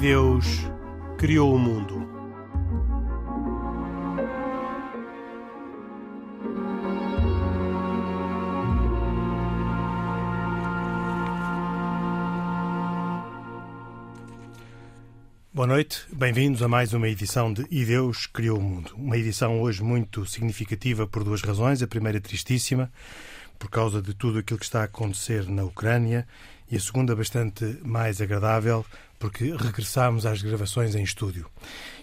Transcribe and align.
Deus 0.00 0.46
criou 1.18 1.54
o 1.54 1.58
mundo. 1.58 2.08
Boa 15.52 15.66
noite, 15.66 16.06
bem-vindos 16.10 16.62
a 16.62 16.68
mais 16.68 16.94
uma 16.94 17.06
edição 17.06 17.52
de 17.52 17.66
E 17.70 17.84
Deus 17.84 18.26
Criou 18.26 18.58
o 18.58 18.62
Mundo. 18.62 18.94
Uma 18.96 19.18
edição 19.18 19.60
hoje 19.60 19.82
muito 19.82 20.24
significativa 20.24 21.06
por 21.06 21.22
duas 21.22 21.42
razões. 21.42 21.82
A 21.82 21.86
primeira, 21.86 22.18
tristíssima, 22.18 22.90
por 23.58 23.68
causa 23.68 24.00
de 24.00 24.14
tudo 24.14 24.38
aquilo 24.38 24.58
que 24.58 24.64
está 24.64 24.80
a 24.80 24.84
acontecer 24.84 25.46
na 25.46 25.62
Ucrânia, 25.62 26.26
e 26.70 26.76
a 26.76 26.80
segunda, 26.80 27.16
bastante 27.16 27.64
mais 27.82 28.20
agradável, 28.20 28.84
porque 29.18 29.54
regressamos 29.54 30.24
às 30.24 30.40
gravações 30.40 30.94
em 30.94 31.02
estúdio. 31.02 31.46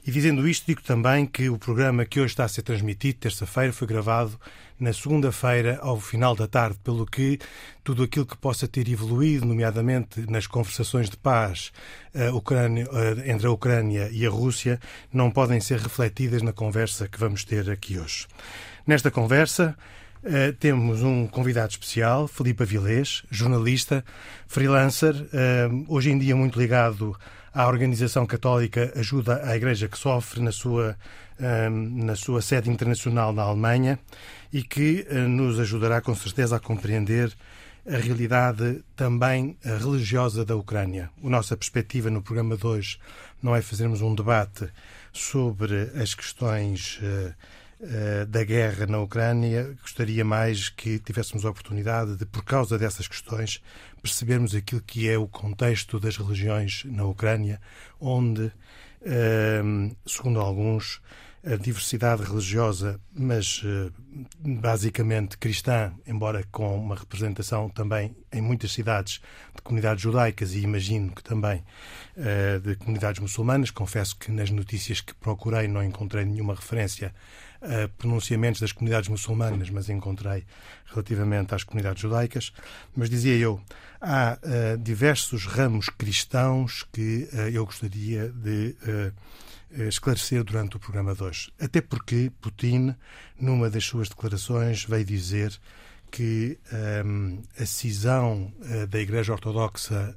E 0.06 0.12
dizendo 0.12 0.48
isto, 0.48 0.68
digo 0.68 0.84
também 0.84 1.26
que 1.26 1.50
o 1.50 1.58
programa 1.58 2.06
que 2.06 2.20
hoje 2.20 2.34
está 2.34 2.46
a 2.46 2.48
ser 2.48 2.62
transmitido, 2.62 3.20
terça-feira, 3.20 3.74
foi 3.74 3.88
gravado 3.88 4.40
na 4.80 4.94
segunda-feira, 4.94 5.80
ao 5.82 6.00
final 6.00 6.36
da 6.36 6.48
tarde, 6.48 6.78
pelo 6.84 7.06
que 7.06 7.40
tudo 7.84 8.04
aquilo 8.04 8.26
que 8.26 8.38
possa 8.38 8.68
ter 8.68 8.88
evoluído, 8.88 9.46
nomeadamente 9.46 10.30
nas 10.30 10.46
conversações 10.46 11.10
de 11.10 11.18
paz 11.18 11.72
a 12.14 12.32
Ucrânia, 12.36 12.88
entre 13.26 13.48
a 13.48 13.52
Ucrânia 13.52 14.10
e 14.12 14.26
a 14.26 14.30
Rússia, 14.30 14.80
não 15.12 15.32
podem 15.32 15.60
ser 15.60 15.80
refletidas 15.80 16.44
na 16.44 16.54
conversa 16.54 17.08
que 17.08 17.20
vamos 17.20 17.44
ter 17.44 17.70
aqui 17.70 17.98
hoje. 17.98 18.28
Nesta 18.86 19.10
conversa, 19.10 19.76
Uh, 20.24 20.52
temos 20.54 21.04
um 21.04 21.28
convidado 21.28 21.70
especial, 21.70 22.28
Filipe 22.28 22.64
Avilés, 22.64 23.24
jornalista, 23.30 24.04
freelancer, 24.48 25.14
uh, 25.14 25.86
hoje 25.88 26.10
em 26.10 26.18
dia 26.18 26.36
muito 26.36 26.60
ligado 26.60 27.16
à 27.54 27.68
organização 27.68 28.26
católica 28.26 28.92
Ajuda 28.96 29.44
à 29.46 29.56
Igreja 29.56 29.88
que 29.88 29.98
Sofre 29.98 30.42
na 30.42 30.52
sua, 30.52 30.98
uh, 31.40 31.70
na 31.70 32.16
sua 32.16 32.42
sede 32.42 32.70
internacional 32.70 33.32
na 33.32 33.44
Alemanha 33.44 34.00
e 34.52 34.64
que 34.64 35.06
nos 35.28 35.60
ajudará 35.60 36.02
com 36.02 36.16
certeza 36.16 36.56
a 36.56 36.60
compreender 36.60 37.32
a 37.86 37.98
realidade 37.98 38.84
também 38.96 39.58
religiosa 39.64 40.44
da 40.44 40.56
Ucrânia. 40.56 41.10
A 41.24 41.30
nossa 41.30 41.56
perspectiva 41.56 42.10
no 42.10 42.22
programa 42.22 42.58
de 42.58 42.66
hoje 42.66 42.98
não 43.42 43.56
é 43.56 43.62
fazermos 43.62 44.02
um 44.02 44.16
debate 44.16 44.68
sobre 45.12 45.92
as 46.02 46.16
questões 46.16 47.00
da 48.28 48.44
guerra 48.44 48.88
na 48.88 49.00
Ucrânia, 49.00 49.76
gostaria 49.82 50.26
mais 50.26 50.68
que 50.68 50.98
tivéssemos 50.98 51.46
a 51.46 51.50
oportunidade 51.50 52.16
de, 52.18 52.26
por 52.26 52.44
causa 52.44 52.78
dessas 52.78 53.08
questões, 53.08 53.62
percebermos 54.02 54.56
aquilo 54.56 54.82
que 54.82 55.08
é 55.08 55.18
o 55.18 55.28
contexto 55.28 56.00
das 56.00 56.18
religiões 56.18 56.84
na 56.86 57.06
Ucrânia, 57.06 57.62
onde, 58.00 58.52
eh, 59.04 59.62
segundo 60.08 60.40
alguns, 60.40 61.02
a 61.46 61.56
diversidade 61.56 62.24
religiosa, 62.24 63.00
mas 63.14 63.62
eh, 63.64 63.92
basicamente 64.40 65.38
cristã, 65.38 65.94
embora 66.06 66.44
com 66.52 66.76
uma 66.76 66.96
representação 66.96 67.70
também 67.70 68.16
em 68.34 68.42
muitas 68.42 68.72
cidades 68.72 69.22
de 69.56 69.62
comunidades 69.62 70.02
judaicas 70.02 70.54
e 70.54 70.62
imagino 70.62 71.14
que 71.14 71.24
também 71.24 71.64
de 72.64 72.76
comunidades 72.78 73.22
muçulmanas. 73.22 73.70
Confesso 73.70 74.18
que 74.18 74.32
nas 74.32 74.50
notícias 74.50 75.00
que 75.00 75.14
procurei 75.14 75.68
não 75.68 75.84
encontrei 75.84 76.26
nenhuma 76.26 76.56
referência 76.56 77.14
uh, 77.62 77.90
pronunciamentos 77.98 78.62
das 78.62 78.72
comunidades 78.72 79.10
muçulmanas, 79.10 79.70
mas 79.70 79.90
encontrei 79.90 80.46
relativamente 80.86 81.54
às 81.54 81.64
comunidades 81.64 82.02
judaicas. 82.02 82.54
Mas 82.96 83.10
dizia 83.10 83.36
eu, 83.36 83.62
há 84.02 84.38
uh, 84.42 84.78
diversos 84.78 85.46
ramos 85.46 85.90
cristãos 85.90 86.86
que 86.92 87.30
uh, 87.34 87.50
eu 87.50 87.66
gostaria 87.66 88.30
de 88.30 88.76
esclarecer 89.90 90.44
durante 90.46 90.78
o 90.78 90.80
programa 90.80 91.14
de 91.14 91.22
hoje. 91.22 91.52
Até 91.60 91.82
porque 91.82 92.32
Putin, 92.40 92.96
numa 93.38 93.70
das 93.70 93.84
suas 93.84 94.08
declarações, 94.08 94.86
veio 94.86 95.04
dizer 95.04 95.54
que 96.10 96.58
um, 97.06 97.44
a 97.60 97.66
cisão 97.66 98.50
da 98.90 98.98
Igreja 98.98 99.34
Ortodoxa 99.34 100.16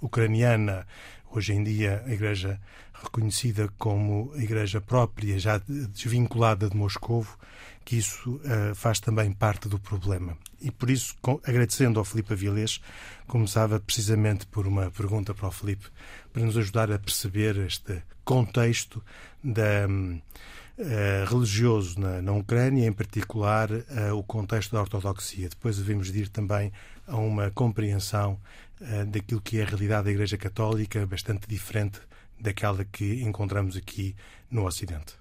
ucraniana, 0.00 0.86
hoje 1.30 1.52
em 1.52 1.62
dia 1.62 2.02
a 2.06 2.10
Igreja 2.10 2.58
reconhecida 3.02 3.68
como 3.78 4.32
igreja 4.36 4.80
própria, 4.80 5.38
já 5.38 5.58
desvinculada 5.58 6.68
de 6.68 6.76
Moscovo, 6.76 7.38
que 7.84 7.96
isso 7.96 8.36
uh, 8.36 8.74
faz 8.74 9.00
também 9.00 9.32
parte 9.32 9.68
do 9.68 9.78
problema. 9.78 10.36
E 10.60 10.70
por 10.70 10.90
isso, 10.90 11.16
com, 11.22 11.40
agradecendo 11.44 11.98
ao 11.98 12.04
Filipe 12.04 12.34
Avilés, 12.34 12.80
começava 13.26 13.80
precisamente 13.80 14.46
por 14.46 14.66
uma 14.66 14.90
pergunta 14.90 15.34
para 15.34 15.48
o 15.48 15.50
Filipe, 15.50 15.86
para 16.32 16.44
nos 16.44 16.56
ajudar 16.56 16.92
a 16.92 16.98
perceber 16.98 17.56
este 17.56 18.02
contexto 18.24 19.02
da, 19.42 19.88
uh, 19.88 21.24
religioso 21.30 21.98
na, 21.98 22.20
na, 22.20 22.32
Ucrânia, 22.32 22.86
em 22.86 22.92
particular 22.92 23.70
uh, 23.70 24.14
o 24.14 24.22
contexto 24.22 24.72
da 24.72 24.82
ortodoxia. 24.82 25.48
Depois 25.48 25.78
devemos 25.78 26.08
ir 26.10 26.28
também 26.28 26.70
a 27.06 27.16
uma 27.16 27.50
compreensão 27.50 28.38
daquilo 29.08 29.42
que 29.42 29.58
é 29.58 29.62
a 29.62 29.66
realidade 29.66 30.04
da 30.04 30.10
Igreja 30.10 30.38
Católica, 30.38 31.06
bastante 31.06 31.46
diferente 31.46 32.00
daquela 32.40 32.84
que 32.84 33.22
encontramos 33.22 33.76
aqui 33.76 34.14
no 34.50 34.66
Ocidente. 34.66 35.20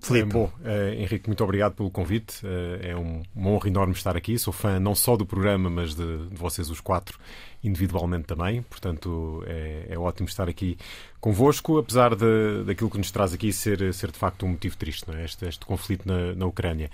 Filipe. 0.00 0.28
É, 0.28 0.32
bom, 0.32 0.44
uh, 0.44 0.94
Henrique, 0.94 1.28
muito 1.28 1.42
obrigado 1.42 1.74
pelo 1.74 1.90
convite. 1.90 2.44
Uh, 2.44 2.78
é 2.80 2.96
um, 2.96 3.22
uma 3.34 3.50
honra 3.50 3.68
enorme 3.68 3.92
estar 3.92 4.16
aqui. 4.16 4.38
Sou 4.38 4.52
fã 4.52 4.78
não 4.78 4.94
só 4.94 5.16
do 5.16 5.26
programa, 5.26 5.68
mas 5.68 5.94
de, 5.94 6.28
de 6.28 6.36
vocês 6.36 6.70
os 6.70 6.80
quatro 6.80 7.18
individualmente 7.62 8.24
também. 8.24 8.62
Portanto, 8.62 9.42
é, 9.46 9.86
é, 9.90 9.98
ótimo 9.98 10.28
estar 10.28 10.48
aqui 10.48 10.78
convosco, 11.20 11.78
apesar 11.78 12.14
de, 12.14 12.62
daquilo 12.64 12.88
que 12.88 12.98
nos 12.98 13.10
traz 13.10 13.34
aqui 13.34 13.52
ser, 13.52 13.92
ser 13.92 14.12
de 14.12 14.18
facto 14.18 14.46
um 14.46 14.50
motivo 14.50 14.76
triste, 14.76 15.08
não 15.08 15.18
é? 15.18 15.24
este, 15.24 15.44
este 15.46 15.66
conflito 15.66 16.06
na, 16.06 16.34
na 16.34 16.46
Ucrânia. 16.46 16.90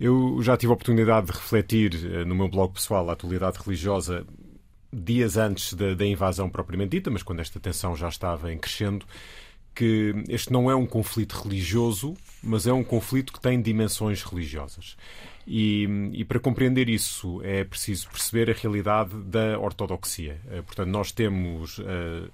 Eu 0.00 0.42
já 0.42 0.56
tive 0.56 0.72
a 0.72 0.74
oportunidade 0.74 1.28
de 1.28 1.32
refletir 1.32 1.94
uh, 1.94 2.24
no 2.26 2.34
meu 2.34 2.48
blog 2.48 2.74
pessoal 2.74 3.08
a 3.08 3.12
atualidade 3.12 3.58
religiosa 3.64 4.26
dias 4.92 5.36
antes 5.36 5.74
da, 5.74 5.94
da, 5.94 6.06
invasão 6.06 6.48
propriamente 6.48 6.90
dita, 6.90 7.10
mas 7.10 7.22
quando 7.22 7.40
esta 7.40 7.60
tensão 7.60 7.94
já 7.94 8.08
estava 8.08 8.52
em 8.52 8.58
crescendo, 8.58 9.06
que 9.74 10.12
este 10.28 10.52
não 10.52 10.70
é 10.70 10.74
um 10.74 10.86
conflito 10.86 11.34
religioso, 11.40 12.14
mas 12.42 12.66
é 12.66 12.72
um 12.72 12.82
conflito 12.82 13.32
que 13.32 13.40
tem 13.40 13.60
dimensões 13.62 14.22
religiosas. 14.24 14.96
E, 15.46 15.86
e, 16.12 16.24
para 16.24 16.40
compreender 16.40 16.88
isso 16.88 17.40
é 17.42 17.64
preciso 17.64 18.08
perceber 18.10 18.50
a 18.50 18.54
realidade 18.54 19.14
da 19.22 19.58
ortodoxia. 19.58 20.40
Eh, 20.50 20.62
portanto, 20.62 20.88
nós 20.88 21.10
temos 21.10 21.78
uh, 21.78 22.28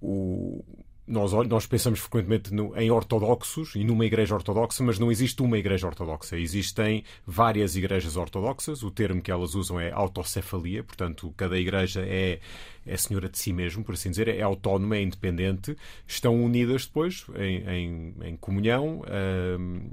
o, 0.00 0.64
nós, 1.06 1.32
nós 1.48 1.66
pensamos 1.66 1.98
frequentemente 1.98 2.54
no, 2.54 2.76
em 2.76 2.90
ortodoxos 2.90 3.74
e 3.74 3.82
numa 3.82 4.06
igreja 4.06 4.34
ortodoxa, 4.34 4.84
mas 4.84 4.98
não 4.98 5.10
existe 5.10 5.42
uma 5.42 5.58
igreja 5.58 5.86
ortodoxa. 5.86 6.38
Existem 6.38 7.04
várias 7.26 7.74
igrejas 7.74 8.16
ortodoxas. 8.16 8.82
O 8.82 8.90
termo 8.90 9.20
que 9.20 9.30
elas 9.30 9.54
usam 9.54 9.80
é 9.80 9.90
autocefalia, 9.90 10.84
portanto, 10.84 11.34
cada 11.36 11.58
igreja 11.58 12.02
é, 12.06 12.38
é 12.86 12.96
senhora 12.96 13.28
de 13.28 13.36
si 13.38 13.52
mesmo, 13.52 13.82
por 13.82 13.94
assim 13.94 14.10
dizer, 14.10 14.28
é 14.28 14.42
autónoma, 14.42 14.96
é 14.96 15.02
independente. 15.02 15.76
Estão 16.06 16.42
unidas 16.42 16.86
depois 16.86 17.26
em, 17.36 17.68
em, 17.68 18.14
em 18.22 18.36
comunhão 18.36 19.02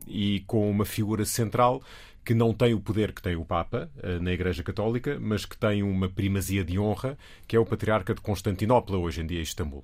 e 0.07 0.43
com 0.45 0.69
uma 0.69 0.85
figura 0.85 1.25
central 1.25 1.81
que 2.23 2.35
não 2.35 2.53
tem 2.53 2.75
o 2.75 2.79
poder 2.79 3.11
que 3.11 3.23
tem 3.23 3.35
o 3.35 3.43
Papa 3.43 3.89
uh, 4.03 4.21
na 4.21 4.31
Igreja 4.31 4.61
Católica, 4.61 5.17
mas 5.19 5.45
que 5.45 5.57
tem 5.57 5.81
uma 5.81 6.07
primazia 6.07 6.63
de 6.63 6.77
honra, 6.77 7.17
que 7.47 7.55
é 7.55 7.59
o 7.59 7.65
Patriarca 7.65 8.13
de 8.13 8.21
Constantinopla, 8.21 8.97
hoje 8.97 9.21
em 9.21 9.25
dia, 9.25 9.41
Istambul 9.41 9.83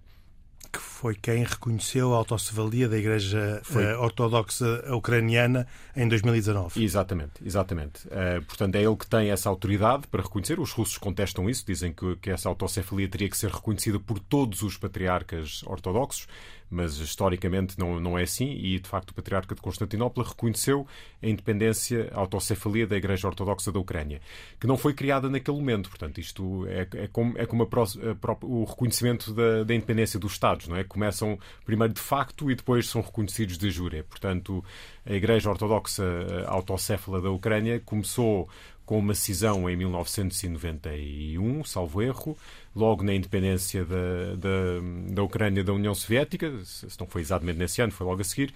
que 0.71 0.79
foi 0.79 1.15
quem 1.15 1.43
reconheceu 1.43 2.13
a 2.13 2.17
autocefalia 2.17 2.87
da 2.87 2.97
Igreja 2.97 3.61
uh, 3.69 4.01
Ortodoxa 4.01 4.83
Ucraniana 4.93 5.67
em 5.95 6.07
2019. 6.07 6.83
Exatamente, 6.83 7.33
exatamente. 7.43 8.07
Uh, 8.07 8.43
portanto, 8.45 8.75
é 8.75 8.83
ele 8.83 8.95
que 8.95 9.07
tem 9.07 9.29
essa 9.29 9.49
autoridade 9.49 10.07
para 10.07 10.21
reconhecer. 10.21 10.59
Os 10.59 10.71
russos 10.71 10.97
contestam 10.97 11.49
isso, 11.49 11.65
dizem 11.65 11.93
que, 11.93 12.15
que 12.17 12.29
essa 12.29 12.49
autocefalia 12.49 13.07
teria 13.07 13.29
que 13.29 13.37
ser 13.37 13.51
reconhecida 13.51 13.99
por 13.99 14.19
todos 14.19 14.61
os 14.61 14.77
patriarcas 14.77 15.63
ortodoxos 15.63 16.27
mas 16.69 16.97
historicamente 16.97 17.77
não, 17.77 17.99
não 17.99 18.17
é 18.17 18.23
assim 18.23 18.51
e, 18.51 18.79
de 18.79 18.87
facto, 18.87 19.11
o 19.11 19.13
Patriarca 19.13 19.55
de 19.55 19.61
Constantinopla 19.61 20.23
reconheceu 20.23 20.87
a 21.21 21.27
independência, 21.27 22.09
a 22.13 22.19
autocefalia 22.19 22.87
da 22.87 22.95
Igreja 22.95 23.27
Ortodoxa 23.27 23.71
da 23.71 23.79
Ucrânia, 23.79 24.21
que 24.59 24.67
não 24.67 24.77
foi 24.77 24.93
criada 24.93 25.29
naquele 25.29 25.57
momento. 25.57 25.89
Portanto, 25.89 26.19
isto 26.19 26.65
é, 26.67 26.87
é 26.95 27.07
como, 27.07 27.37
é 27.37 27.45
como 27.45 27.63
a, 27.63 27.65
a, 27.65 28.45
o 28.45 28.63
reconhecimento 28.63 29.33
da, 29.33 29.63
da, 29.63 29.75
independência 29.75 30.19
dos 30.19 30.33
Estados, 30.33 30.67
não 30.67 30.75
é? 30.75 30.83
Começam 30.83 31.37
primeiro 31.65 31.93
de 31.93 32.01
facto 32.01 32.49
e 32.51 32.55
depois 32.55 32.87
são 32.89 33.01
reconhecidos 33.01 33.57
de 33.57 33.69
jure. 33.69 34.03
Portanto, 34.03 34.63
a 35.05 35.13
Igreja 35.13 35.49
Ortodoxa 35.49 36.03
eh, 36.03 36.45
Autocéfala 36.47 37.21
da 37.21 37.29
Ucrânia 37.29 37.79
começou 37.79 38.49
com 38.85 38.99
uma 38.99 39.15
cisão 39.15 39.69
em 39.69 39.75
1991, 39.75 41.63
salvo 41.63 42.01
erro, 42.01 42.37
logo 42.75 43.03
na 43.03 43.13
independência 43.13 43.85
da, 43.85 44.35
da, 44.35 45.13
da 45.13 45.23
Ucrânia 45.23 45.63
da 45.63 45.73
União 45.73 45.95
Soviética, 45.95 46.51
se 46.65 46.99
não 46.99 47.07
foi 47.07 47.21
exatamente 47.21 47.57
nesse 47.57 47.81
ano, 47.81 47.91
foi 47.91 48.05
logo 48.05 48.21
a 48.21 48.23
seguir, 48.23 48.53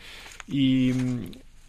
e, 0.48 0.94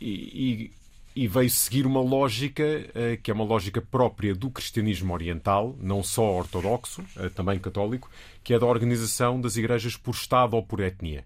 e, 0.00 0.70
e 1.14 1.28
veio 1.28 1.50
seguir 1.50 1.86
uma 1.86 2.00
lógica 2.00 2.62
uh, 2.64 3.20
que 3.22 3.30
é 3.30 3.34
uma 3.34 3.44
lógica 3.44 3.80
própria 3.80 4.34
do 4.34 4.50
cristianismo 4.50 5.12
oriental, 5.12 5.76
não 5.80 6.02
só 6.02 6.24
ortodoxo, 6.24 7.02
uh, 7.16 7.30
também 7.30 7.58
católico, 7.58 8.10
que 8.42 8.54
é 8.54 8.58
da 8.58 8.66
organização 8.66 9.40
das 9.40 9.56
igrejas 9.56 9.96
por 9.96 10.12
Estado 10.12 10.54
ou 10.54 10.62
por 10.62 10.80
etnia. 10.80 11.24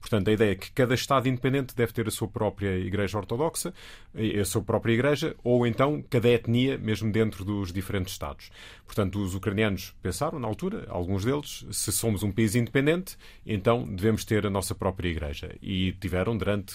Portanto, 0.00 0.28
a 0.28 0.32
ideia 0.32 0.52
é 0.52 0.54
que 0.54 0.70
cada 0.72 0.94
Estado 0.94 1.28
independente 1.28 1.74
deve 1.74 1.92
ter 1.92 2.06
a 2.06 2.10
sua 2.10 2.28
própria 2.28 2.78
Igreja 2.78 3.18
Ortodoxa, 3.18 3.74
a 4.14 4.44
sua 4.44 4.62
própria 4.62 4.92
Igreja, 4.92 5.36
ou 5.42 5.66
então 5.66 6.02
cada 6.08 6.28
etnia, 6.28 6.78
mesmo 6.78 7.10
dentro 7.10 7.44
dos 7.44 7.72
diferentes 7.72 8.12
Estados. 8.12 8.50
Portanto, 8.86 9.20
os 9.20 9.34
ucranianos 9.34 9.94
pensaram, 10.02 10.38
na 10.38 10.48
altura, 10.48 10.86
alguns 10.88 11.24
deles, 11.24 11.66
se 11.70 11.92
somos 11.92 12.22
um 12.22 12.32
país 12.32 12.54
independente, 12.54 13.16
então 13.44 13.84
devemos 13.84 14.24
ter 14.24 14.46
a 14.46 14.50
nossa 14.50 14.74
própria 14.74 15.08
Igreja. 15.08 15.54
E 15.60 15.92
tiveram, 15.92 16.36
durante 16.36 16.74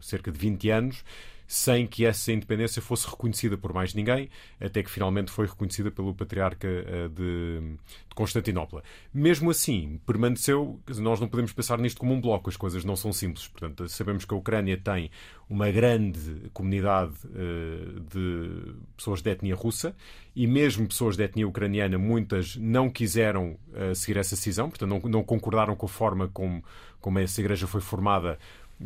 cerca 0.00 0.32
de 0.32 0.38
20 0.38 0.70
anos, 0.70 1.04
sem 1.46 1.86
que 1.86 2.04
essa 2.04 2.32
independência 2.32 2.80
fosse 2.80 3.08
reconhecida 3.08 3.56
por 3.56 3.72
mais 3.72 3.94
ninguém, 3.94 4.30
até 4.60 4.82
que 4.82 4.90
finalmente 4.90 5.30
foi 5.30 5.46
reconhecida 5.46 5.90
pelo 5.90 6.14
patriarca 6.14 6.66
eh, 6.66 7.08
de 7.08 7.76
Constantinopla. 8.14 8.82
Mesmo 9.12 9.50
assim, 9.50 10.00
permaneceu. 10.06 10.80
Nós 10.98 11.20
não 11.20 11.28
podemos 11.28 11.52
pensar 11.52 11.78
nisto 11.78 11.98
como 11.98 12.14
um 12.14 12.20
bloco, 12.20 12.48
as 12.48 12.56
coisas 12.56 12.84
não 12.84 12.96
são 12.96 13.12
simples. 13.12 13.48
Portanto, 13.48 13.88
sabemos 13.88 14.24
que 14.24 14.34
a 14.34 14.36
Ucrânia 14.36 14.76
tem 14.76 15.10
uma 15.48 15.70
grande 15.70 16.50
comunidade 16.52 17.14
uh, 17.26 18.00
de 18.00 18.74
pessoas 18.96 19.20
de 19.20 19.30
etnia 19.30 19.54
russa 19.54 19.94
e 20.34 20.46
mesmo 20.46 20.88
pessoas 20.88 21.16
de 21.16 21.24
etnia 21.24 21.46
ucraniana, 21.46 21.98
muitas 21.98 22.56
não 22.56 22.88
quiseram 22.88 23.58
uh, 23.68 23.94
seguir 23.94 24.18
essa 24.18 24.34
decisão, 24.34 24.70
portanto, 24.70 24.88
não, 24.88 25.10
não 25.10 25.22
concordaram 25.22 25.76
com 25.76 25.84
a 25.84 25.88
forma 25.88 26.28
como, 26.28 26.64
como 27.00 27.18
essa 27.18 27.40
igreja 27.40 27.66
foi 27.66 27.82
formada 27.82 28.38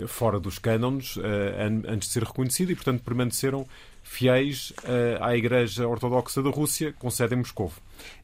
fora 0.06 0.38
dos 0.38 0.58
cânones 0.58 1.16
uh, 1.16 1.22
antes 1.88 2.08
de 2.08 2.14
ser 2.14 2.25
reconhecido 2.25 2.72
e, 2.72 2.75
portanto, 2.75 3.02
permaneceram 3.02 3.66
fiéis 4.02 4.70
uh, 4.70 5.22
à 5.22 5.37
Igreja 5.37 5.87
Ortodoxa 5.87 6.43
da 6.43 6.50
Rússia, 6.50 6.94
com 6.98 7.10
sede 7.10 7.34
em 7.34 7.38
Moscou. 7.38 7.72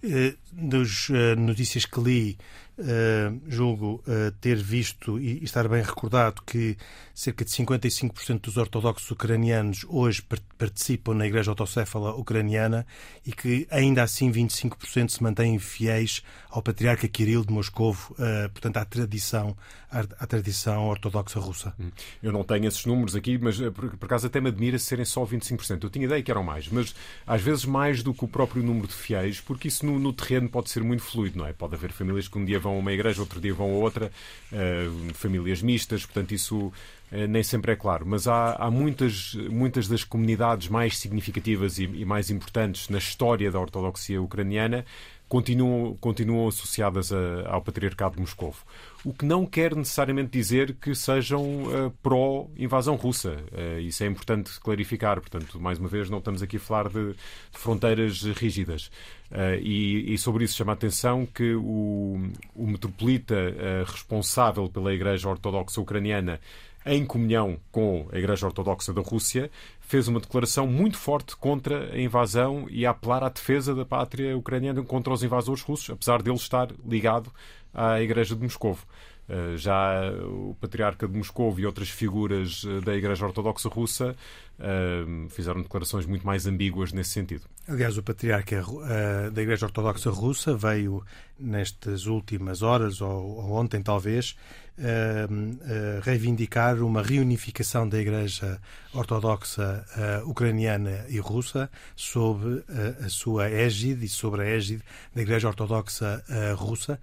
Uh, 0.02 0.36
das 0.52 1.08
notícias 1.38 1.84
que 1.84 2.00
li, 2.00 2.38
Uh, 2.78 3.38
julgo 3.46 4.02
uh, 4.06 4.32
ter 4.40 4.56
visto 4.56 5.20
e, 5.20 5.44
estar 5.44 5.69
bem 5.69 5.82
recordado 5.82 6.40
que 6.40 6.74
cerca 7.14 7.44
de 7.44 7.50
55% 7.50 8.40
dos 8.40 8.56
ortodoxos 8.56 9.10
ucranianos 9.10 9.84
hoje 9.90 10.22
participam 10.56 11.12
na 11.12 11.26
Igreja 11.26 11.50
Autocéfala 11.50 12.14
Ucraniana 12.14 12.86
e 13.26 13.32
que 13.32 13.69
ainda 13.70 14.02
assim 14.02 14.32
25% 14.32 15.10
se 15.10 15.22
mantêm 15.22 15.58
fiéis 15.58 16.22
ao 16.48 16.62
Patriarca 16.62 17.06
Kirill 17.06 17.44
de 17.44 17.52
Moscou, 17.52 17.92
uh, 17.92 18.48
portanto 18.50 18.78
à 18.78 18.86
tradição, 18.86 19.54
à, 19.90 20.00
à, 20.00 20.26
tradição 20.26 20.88
ortodoxa 20.88 21.38
russa. 21.38 21.74
Hum. 21.78 21.90
Eu 22.22 22.32
não 22.32 22.42
tenho 22.42 22.66
esses 22.66 22.86
números 22.86 23.14
aqui, 23.14 23.36
mas 23.36 23.58
por, 23.58 23.98
por 23.98 24.06
acaso 24.06 24.26
até 24.26 24.40
me 24.40 24.48
admira 24.48 24.78
serem 24.78 25.04
só 25.04 25.26
25%. 25.26 25.84
Eu 25.84 25.90
tinha 25.90 26.06
ideia 26.06 26.22
que 26.22 26.30
eram 26.30 26.42
mais, 26.42 26.69
mas 26.69 26.94
às 27.26 27.42
vezes 27.42 27.66
mais 27.66 28.02
do 28.02 28.14
que 28.14 28.24
o 28.24 28.28
próprio 28.28 28.62
número 28.62 28.88
de 28.88 28.94
fiéis, 28.94 29.42
porque 29.42 29.69
isso 29.69 29.84
no, 29.84 29.98
no 29.98 30.10
terreno 30.10 30.48
pode 30.48 30.70
ser 30.70 30.82
muito 30.82 31.02
fluido, 31.02 31.36
não 31.36 31.46
é? 31.46 31.52
Pode 31.52 31.74
haver 31.74 31.92
famílias 31.92 32.28
que 32.28 32.38
um 32.38 32.44
dia 32.46 32.62
vão 32.62 32.76
a 32.76 32.79
uma 32.79 32.93
igreja, 32.93 33.20
outro 33.20 33.41
dia 33.41 33.53
vão 33.53 33.70
a 33.70 33.75
outra, 33.75 34.11
uh, 34.53 35.14
famílias 35.14 35.61
mistas, 35.61 36.06
portanto 36.06 36.32
isso 36.32 36.67
uh, 36.67 36.73
nem 37.29 37.43
sempre 37.43 37.73
é 37.73 37.76
claro. 37.76 38.06
Mas 38.06 38.26
há, 38.26 38.55
há, 38.55 38.70
muitas, 38.70 39.35
muitas 39.50 39.88
das 39.88 40.05
comunidades 40.05 40.69
mais 40.69 40.97
significativas 40.97 41.79
e, 41.79 41.85
e 41.85 42.05
mais 42.05 42.31
importantes 42.31 42.88
na 42.88 42.99
história 42.99 43.50
da 43.50 43.61
ortodoxia 43.61 44.23
ucraniana 44.23 44.85
continuam, 45.32 45.96
continuam 45.99 46.46
associadas 46.46 47.11
a, 47.11 47.49
ao 47.49 47.62
Patriarcado 47.62 48.17
de 48.17 48.20
Moscou. 48.20 48.55
O 49.02 49.14
que 49.14 49.25
não 49.25 49.46
quer 49.46 49.75
necessariamente 49.75 50.31
dizer 50.31 50.75
que 50.75 50.94
sejam 50.94 51.43
uh, 51.62 51.90
pró-invasão 52.02 52.96
russa. 52.96 53.38
Uh, 53.50 53.81
isso 53.81 54.05
é 54.05 54.06
importante 54.06 54.61
clarificar. 54.61 55.19
Portanto, 55.23 55.58
mais 55.58 55.79
uma 55.79 55.88
vez, 55.88 56.11
não 56.11 56.19
estamos 56.19 56.43
aqui 56.43 56.58
a 56.58 56.61
falar 56.61 56.90
de, 56.90 57.12
de 57.14 57.58
fronteiras 57.58 58.23
rígidas. 58.23 58.90
Uh, 59.31 59.56
e, 59.62 60.12
e, 60.12 60.19
sobre 60.19 60.44
isso 60.44 60.55
chama 60.55 60.73
a 60.73 60.75
atenção 60.75 61.25
que 61.25 61.55
o, 61.55 62.20
o 62.55 62.67
metropolita 62.67 63.34
responsável 63.87 64.69
pela 64.69 64.93
Igreja 64.93 65.31
Ortodoxa 65.31 65.81
Ucraniana 65.81 66.38
em 66.84 67.05
comunhão 67.05 67.58
com 67.70 68.08
a 68.12 68.19
Igreja 68.19 68.46
Ortodoxa 68.46 68.93
da 68.93 69.00
Rússia, 69.00 69.50
fez 69.81 70.08
uma 70.08 70.20
declaração 70.20 70.67
muito 70.67 70.96
forte 70.96 71.37
contra 71.37 71.93
a 71.93 72.00
invasão 72.00 72.67
e 72.70 72.87
a 72.87 72.90
apelar 72.90 73.23
à 73.23 73.29
defesa 73.29 73.75
da 73.75 73.84
pátria 73.84 74.37
ucraniana 74.37 74.82
contra 74.82 75.12
os 75.12 75.23
invasores 75.23 75.62
russos, 75.62 75.90
apesar 75.90 76.23
dele 76.23 76.37
estar 76.37 76.69
ligado 76.87 77.31
à 77.75 78.00
Igreja 78.00 78.34
de 78.34 78.43
Moscou. 78.43 78.76
Eh, 79.32 79.56
já 79.56 80.12
o 80.26 80.55
Patriarca 80.61 81.08
de 81.08 81.17
Moscou 81.17 81.58
e 81.58 81.64
outras 81.64 81.88
figuras 81.88 82.64
eh, 82.67 82.84
da 82.84 82.94
Igreja 82.94 83.25
Ortodoxa 83.25 83.67
Russa 83.67 84.14
eh, 84.61 85.05
fizeram 85.31 85.62
declarações 85.62 86.05
muito 86.05 86.26
mais 86.26 86.46
ambíguas 86.46 86.93
nesse 86.93 87.11
sentido. 87.11 87.44
Aliás, 87.67 87.96
o 87.96 88.02
Patriarca 88.02 88.62
da 89.32 89.40
Igreja 89.40 89.64
Ortodoxa 89.64 90.11
Russa 90.11 90.55
veio 90.55 91.02
nestas 91.38 92.05
últimas 92.05 92.61
horas, 92.61 93.00
ou, 93.00 93.52
ontem 93.52 93.81
talvez, 93.81 94.37
reivindicar 96.02 96.82
uma 96.82 97.02
reunificação 97.02 97.88
da 97.88 98.00
Igreja 98.00 98.61
Ortodoxa 98.93 99.87
ucraniana 100.26 101.06
e 101.08 101.20
russa 101.20 101.70
sob 101.94 102.64
a 103.05 103.08
sua 103.08 103.49
égide 103.49 104.06
e 104.06 104.08
sobre 104.08 104.43
a 104.43 104.44
égide 104.44 104.82
da 105.14 105.23
Igreja 105.23 105.46
Ortodoxa 105.46 106.25
russa 106.56 106.99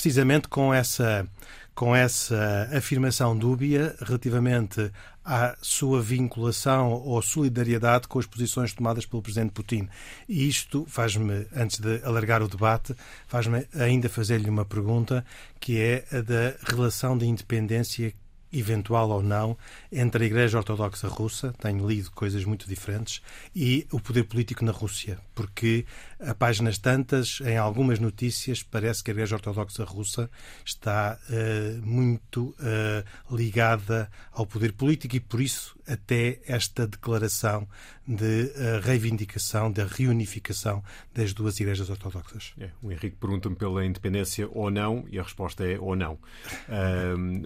precisamente 0.00 0.48
com 0.48 0.72
essa, 0.72 1.28
com 1.74 1.94
essa 1.94 2.70
afirmação 2.72 3.36
dúbia 3.36 3.94
relativamente 4.00 4.90
à 5.22 5.54
sua 5.60 6.00
vinculação 6.00 6.90
ou 6.90 7.20
solidariedade 7.20 8.08
com 8.08 8.18
as 8.18 8.24
posições 8.24 8.72
tomadas 8.72 9.04
pelo 9.04 9.20
Presidente 9.20 9.52
Putin. 9.52 9.90
E 10.26 10.48
isto 10.48 10.86
faz-me, 10.88 11.46
antes 11.54 11.78
de 11.80 12.02
alargar 12.02 12.42
o 12.42 12.48
debate, 12.48 12.94
faz-me 13.26 13.66
ainda 13.74 14.08
fazer-lhe 14.08 14.48
uma 14.48 14.64
pergunta, 14.64 15.22
que 15.60 15.78
é 15.78 16.06
a 16.10 16.22
da 16.22 16.54
relação 16.66 17.18
de 17.18 17.26
independência 17.26 18.14
eventual 18.52 19.10
ou 19.10 19.22
não, 19.22 19.56
entre 19.92 20.24
a 20.24 20.26
Igreja 20.26 20.58
Ortodoxa 20.58 21.08
Russa, 21.08 21.54
tenho 21.60 21.86
lido 21.86 22.10
coisas 22.10 22.44
muito 22.44 22.66
diferentes, 22.66 23.22
e 23.54 23.86
o 23.92 24.00
poder 24.00 24.24
político 24.24 24.64
na 24.64 24.72
Rússia, 24.72 25.18
porque 25.34 25.84
a 26.20 26.34
páginas 26.34 26.78
tantas, 26.78 27.40
em 27.40 27.56
algumas 27.56 27.98
notícias, 27.98 28.62
parece 28.62 29.02
que 29.02 29.10
a 29.10 29.14
Igreja 29.14 29.36
Ortodoxa 29.36 29.84
Russa 29.84 30.30
está 30.64 31.18
uh, 31.28 31.86
muito 31.86 32.54
uh, 32.58 33.34
ligada 33.36 34.10
ao 34.32 34.46
poder 34.46 34.72
político 34.72 35.16
e, 35.16 35.20
por 35.20 35.40
isso, 35.40 35.78
até 35.86 36.40
esta 36.46 36.86
declaração 36.86 37.66
de 38.06 38.52
uh, 38.54 38.80
reivindicação, 38.82 39.72
da 39.72 39.84
reunificação 39.84 40.82
das 41.14 41.32
duas 41.32 41.58
igrejas 41.58 41.88
ortodoxas. 41.88 42.52
É, 42.60 42.68
o 42.82 42.92
Henrique 42.92 43.16
pergunta-me 43.16 43.56
pela 43.56 43.84
independência 43.84 44.48
ou 44.52 44.70
não, 44.70 45.06
e 45.10 45.18
a 45.18 45.22
resposta 45.22 45.64
é 45.64 45.78
ou 45.78 45.96
não. 45.96 46.18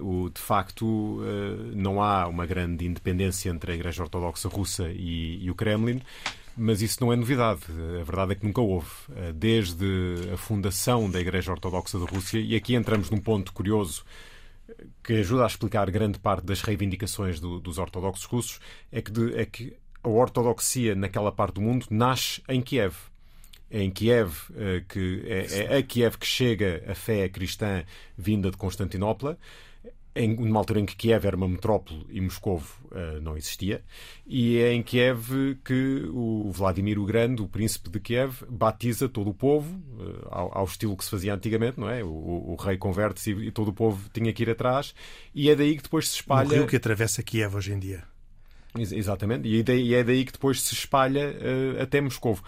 o, 0.01 0.31
de 0.31 0.41
facto, 0.41 1.21
não 1.75 2.03
há 2.03 2.27
uma 2.27 2.47
grande 2.47 2.87
independência 2.87 3.51
entre 3.51 3.73
a 3.73 3.75
Igreja 3.75 4.03
Ortodoxa 4.03 4.49
Russa 4.49 4.89
e, 4.91 5.45
e 5.45 5.51
o 5.51 5.55
Kremlin. 5.55 6.01
Mas 6.57 6.83
isso 6.83 6.99
não 7.01 7.13
é 7.13 7.17
novidade. 7.17 7.63
A 8.01 8.05
verdade 8.05 8.33
é 8.33 8.35
que 8.35 8.45
nunca 8.45 8.61
houve. 8.61 8.89
Eh, 9.17 9.33
desde 9.33 9.85
a 10.33 10.37
fundação 10.37 11.11
da 11.11 11.21
Igreja 11.21 11.53
Ortodoxa 11.53 11.99
da 11.99 12.05
Rússia, 12.05 12.39
e 12.39 12.55
aqui 12.55 12.75
entramos 12.75 13.11
num 13.11 13.19
ponto 13.19 13.53
curioso 13.53 14.05
que 15.03 15.15
ajuda 15.15 15.45
a 15.45 15.47
explicar 15.47 15.91
grande 15.91 16.19
parte 16.19 16.45
das 16.45 16.63
reivindicações 16.63 17.39
do, 17.41 17.61
dos 17.61 17.79
ortodoxos 17.79 18.25
russos, 18.25 18.61
é 18.91 19.03
que, 19.03 19.11
de, 19.11 19.35
é 19.37 19.45
que 19.45 19.77
a 20.03 20.09
ortodoxia 20.09 20.95
naquela 20.95 21.33
parte 21.33 21.55
do 21.55 21.61
mundo 21.61 21.87
nasce 21.91 22.43
em 22.49 22.61
Kiev. 22.61 22.95
É 23.71 23.83
em 23.83 23.91
Kiev 23.91 24.33
eh, 24.55 24.85
que 24.89 25.23
é, 25.27 25.75
é 25.75 25.79
a 25.79 25.83
Kiev 25.83 26.17
que 26.19 26.27
chega 26.27 26.85
a 26.87 26.95
fé 26.95 27.29
cristã 27.29 27.85
vinda 28.17 28.51
de 28.51 28.57
Constantinopla 28.57 29.39
em 30.15 30.35
uma 30.37 30.61
altura 30.61 30.81
em 30.81 30.87
que 30.87 30.95
Kiev 30.95 31.27
era 31.27 31.37
uma 31.37 31.49
metrópole 31.49 32.07
e 32.09 32.21
Moscou 32.21 32.59
uh, 32.59 33.21
não 33.21 33.37
existia, 33.37 33.83
e 34.27 34.59
é 34.59 34.73
em 34.73 34.83
Kiev 34.83 35.57
que 35.65 36.09
o 36.13 36.51
Vladimir 36.53 36.99
o 36.99 37.05
Grande, 37.05 37.43
o 37.43 37.49
príncipe 37.49 37.91
de 37.91 37.99
Kiev, 37.99 38.45
batiza 38.49 39.09
todo 39.09 39.31
o 39.31 39.35
povo, 39.35 39.75
uh, 39.75 40.29
ao, 40.31 40.59
ao, 40.59 40.65
estilo 40.65 40.97
que 40.97 41.05
se 41.05 41.11
fazia 41.11 41.35
antigamente, 41.35 41.81
não 41.81 41.89
é? 41.91 42.05
O, 42.05 42.09
o, 42.09 42.53
o 42.53 42.57
rei 42.57 42.77
converte-se 42.77 43.33
e, 43.33 43.49
e, 43.49 43.51
todo 43.51 43.69
o 43.69 43.73
povo 43.73 44.09
tinha 44.13 44.33
que 44.33 44.43
ir 44.43 44.51
atrás, 44.51 44.95
e 45.35 45.51
é 45.51 45.57
daí 45.57 45.77
que 45.77 45.83
depois 45.83 46.09
se 46.09 46.17
espalha... 46.17 46.49
O 46.49 46.53
rio 46.53 46.67
que 46.67 46.77
atravessa 46.77 47.23
Kiev 47.23 47.57
hoje 47.57 47.73
em 47.73 47.79
dia. 47.79 48.05
Exatamente, 48.77 49.49
e, 49.49 49.63
daí, 49.63 49.89
e 49.89 49.95
é 49.95 50.03
daí 50.03 50.25
que 50.25 50.33
depois 50.33 50.61
se 50.61 50.75
espalha 50.75 51.29
uh, 51.29 51.83
até 51.83 52.01
Moscou. 52.01 52.39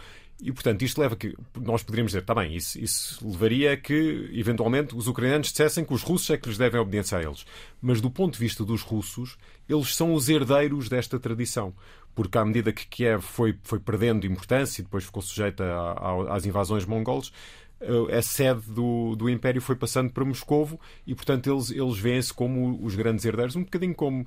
E, 0.40 0.52
portanto, 0.52 0.82
isto 0.82 1.00
leva 1.00 1.16
que 1.16 1.34
nós 1.58 1.82
poderíamos 1.82 2.10
dizer, 2.10 2.20
está 2.20 2.34
bem, 2.34 2.54
isso, 2.54 2.78
isso 2.78 3.26
levaria 3.26 3.72
a 3.72 3.76
que, 3.76 4.30
eventualmente, 4.34 4.94
os 4.94 5.08
ucranianos 5.08 5.48
dissessem 5.48 5.82
que 5.82 5.94
os 5.94 6.02
russos 6.02 6.28
é 6.28 6.36
que 6.36 6.48
lhes 6.48 6.58
devem 6.58 6.78
obediência 6.78 7.16
a 7.16 7.22
eles. 7.22 7.46
Mas, 7.80 8.02
do 8.02 8.10
ponto 8.10 8.34
de 8.34 8.38
vista 8.38 8.62
dos 8.62 8.82
russos, 8.82 9.38
eles 9.66 9.94
são 9.96 10.12
os 10.12 10.28
herdeiros 10.28 10.90
desta 10.90 11.18
tradição. 11.18 11.74
Porque, 12.14 12.36
à 12.36 12.44
medida 12.44 12.70
que 12.70 12.86
Kiev 12.86 13.22
foi, 13.22 13.58
foi 13.62 13.80
perdendo 13.80 14.26
importância 14.26 14.82
e 14.82 14.84
depois 14.84 15.04
ficou 15.04 15.22
sujeita 15.22 15.64
a, 15.64 15.92
a, 15.92 16.36
às 16.36 16.44
invasões 16.44 16.84
mongoles, 16.84 17.32
eh, 17.80 18.16
a 18.16 18.22
sede 18.22 18.70
do, 18.70 19.16
do 19.16 19.30
Império 19.30 19.62
foi 19.62 19.76
passando 19.76 20.10
para 20.12 20.24
Moscovo 20.24 20.78
e, 21.06 21.14
portanto, 21.14 21.50
eles, 21.50 21.70
eles 21.70 21.98
veem-se 21.98 22.32
como 22.32 22.84
os 22.84 22.94
grandes 22.94 23.24
herdeiros, 23.24 23.56
um 23.56 23.64
bocadinho 23.64 23.94
como 23.94 24.26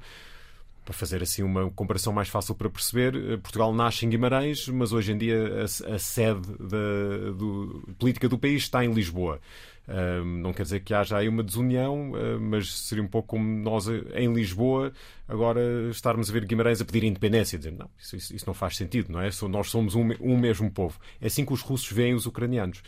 para 0.83 0.93
fazer 0.93 1.21
assim 1.21 1.43
uma 1.43 1.69
comparação 1.71 2.11
mais 2.11 2.29
fácil 2.29 2.55
para 2.55 2.69
perceber, 2.69 3.15
eh, 3.15 3.37
Portugal 3.37 3.73
nasce 3.73 4.05
em 4.05 4.09
Guimarães, 4.09 4.67
mas 4.67 4.91
hoje 4.91 5.11
em 5.11 5.17
dia 5.17 5.61
a, 5.61 5.93
a 5.95 5.99
sede 5.99 6.47
da 6.57 7.31
do, 7.35 7.83
política 7.97 8.27
do 8.27 8.37
país 8.37 8.63
está 8.63 8.83
em 8.83 8.91
Lisboa. 8.91 9.39
Uh, 9.87 10.23
não 10.23 10.53
quer 10.53 10.61
dizer 10.63 10.81
que 10.81 10.93
haja 10.93 11.17
aí 11.17 11.27
uma 11.27 11.41
desunião, 11.41 12.11
uh, 12.11 12.39
mas 12.39 12.71
seria 12.71 13.03
um 13.03 13.07
pouco 13.07 13.29
como 13.29 13.43
nós 13.43 13.87
em 13.87 14.31
Lisboa 14.31 14.93
agora 15.27 15.89
estarmos 15.89 16.29
a 16.29 16.33
ver 16.33 16.45
Guimarães 16.45 16.79
a 16.79 16.85
pedir 16.85 17.03
independência, 17.03 17.57
dizer 17.57 17.71
não, 17.71 17.89
isso, 17.99 18.35
isso 18.35 18.45
não 18.45 18.53
faz 18.53 18.77
sentido, 18.77 19.11
não 19.11 19.19
é? 19.19 19.31
Nós 19.49 19.71
somos 19.71 19.95
um, 19.95 20.07
um 20.21 20.37
mesmo 20.37 20.69
povo. 20.69 20.99
É 21.19 21.25
assim 21.25 21.43
que 21.43 21.53
os 21.53 21.61
russos 21.61 21.91
veem 21.91 22.13
os 22.13 22.27
ucranianos 22.27 22.83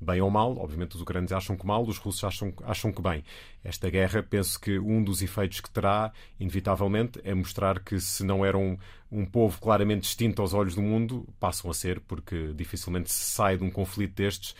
bem 0.00 0.20
ou 0.20 0.30
mal, 0.30 0.56
obviamente 0.58 0.94
os 0.94 1.02
ucranianos 1.02 1.32
acham 1.32 1.56
que 1.56 1.66
mal, 1.66 1.82
os 1.82 1.98
russos 1.98 2.22
acham, 2.24 2.52
acham 2.64 2.92
que 2.92 3.00
bem. 3.00 3.24
Esta 3.64 3.88
guerra, 3.90 4.22
penso 4.22 4.60
que 4.60 4.78
um 4.78 5.02
dos 5.02 5.22
efeitos 5.22 5.60
que 5.60 5.70
terá, 5.70 6.12
inevitavelmente, 6.38 7.20
é 7.24 7.34
mostrar 7.34 7.80
que 7.80 7.98
se 7.98 8.22
não 8.24 8.44
eram 8.44 8.78
um, 9.10 9.24
povo 9.24 9.58
claramente 9.60 10.02
distinto 10.02 10.42
aos 10.42 10.52
olhos 10.54 10.74
do 10.74 10.82
mundo, 10.82 11.26
passam 11.40 11.70
a 11.70 11.74
ser, 11.74 12.00
porque 12.00 12.52
dificilmente 12.54 13.10
se 13.10 13.32
sai 13.32 13.56
de 13.56 13.64
um 13.64 13.70
conflito 13.70 14.14
destes 14.14 14.54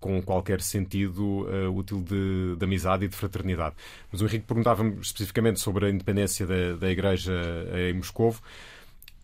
com 0.00 0.20
qualquer 0.20 0.60
sentido 0.60 1.46
uh, 1.46 1.74
útil 1.74 2.02
de, 2.02 2.56
de, 2.56 2.64
amizade 2.64 3.04
e 3.04 3.08
de 3.08 3.16
fraternidade. 3.16 3.76
Mas 4.10 4.20
o 4.20 4.26
Henrique 4.26 4.44
perguntava-me 4.46 5.00
especificamente 5.00 5.60
sobre 5.60 5.86
a 5.86 5.90
independência 5.90 6.46
da, 6.46 6.76
da 6.76 6.90
Igreja 6.90 7.32
em 7.88 7.94
Moscovo 7.94 8.42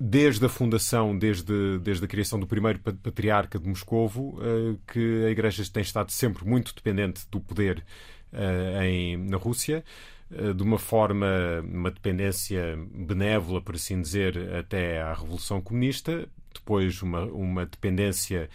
desde 0.04 0.44
a 0.44 0.49
fundação, 0.49 1.16
desde, 1.16 1.78
desde 1.78 2.04
a 2.04 2.09
criação 2.09 2.40
do 2.40 2.44
primeiro 2.44 2.80
patriarca 2.80 3.56
de 3.56 3.68
Moscovo, 3.68 4.37
uh, 4.40 4.76
que 4.92 5.25
a 5.25 5.30
Igreja 5.30 5.62
tem 5.73 5.80
estado 5.80 6.11
sempre 6.11 6.44
muito 6.44 6.75
dependente 6.75 7.25
do 7.30 7.38
poder 7.38 7.85
uh, 8.32 8.82
em, 8.82 9.16
na 9.16 9.37
Rússia, 9.37 9.85
uh, 10.28 10.52
de 10.52 10.61
uma 10.61 10.76
forma, 10.76 11.28
uma 11.62 11.88
dependência 11.88 12.76
benévola, 12.92 13.62
por 13.62 13.76
assim 13.76 14.02
dizer, 14.02 14.37
até 14.56 15.00
à 15.00 15.14
Revolução 15.14 15.61
Comunista, 15.61 16.28
depois 16.52 17.00
uma, 17.00 17.23
uma 17.26 17.64
dependência 17.64 18.50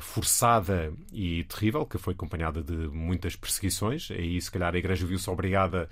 forçada 0.00 0.92
e 1.12 1.44
terrível, 1.44 1.86
que 1.86 1.96
foi 1.96 2.12
acompanhada 2.12 2.60
de 2.60 2.72
muitas 2.88 3.36
perseguições, 3.36 4.10
aí 4.10 4.40
se 4.40 4.50
calhar 4.50 4.74
a 4.74 4.78
Igreja 4.78 5.06
viu-se 5.06 5.30
obrigada 5.30 5.88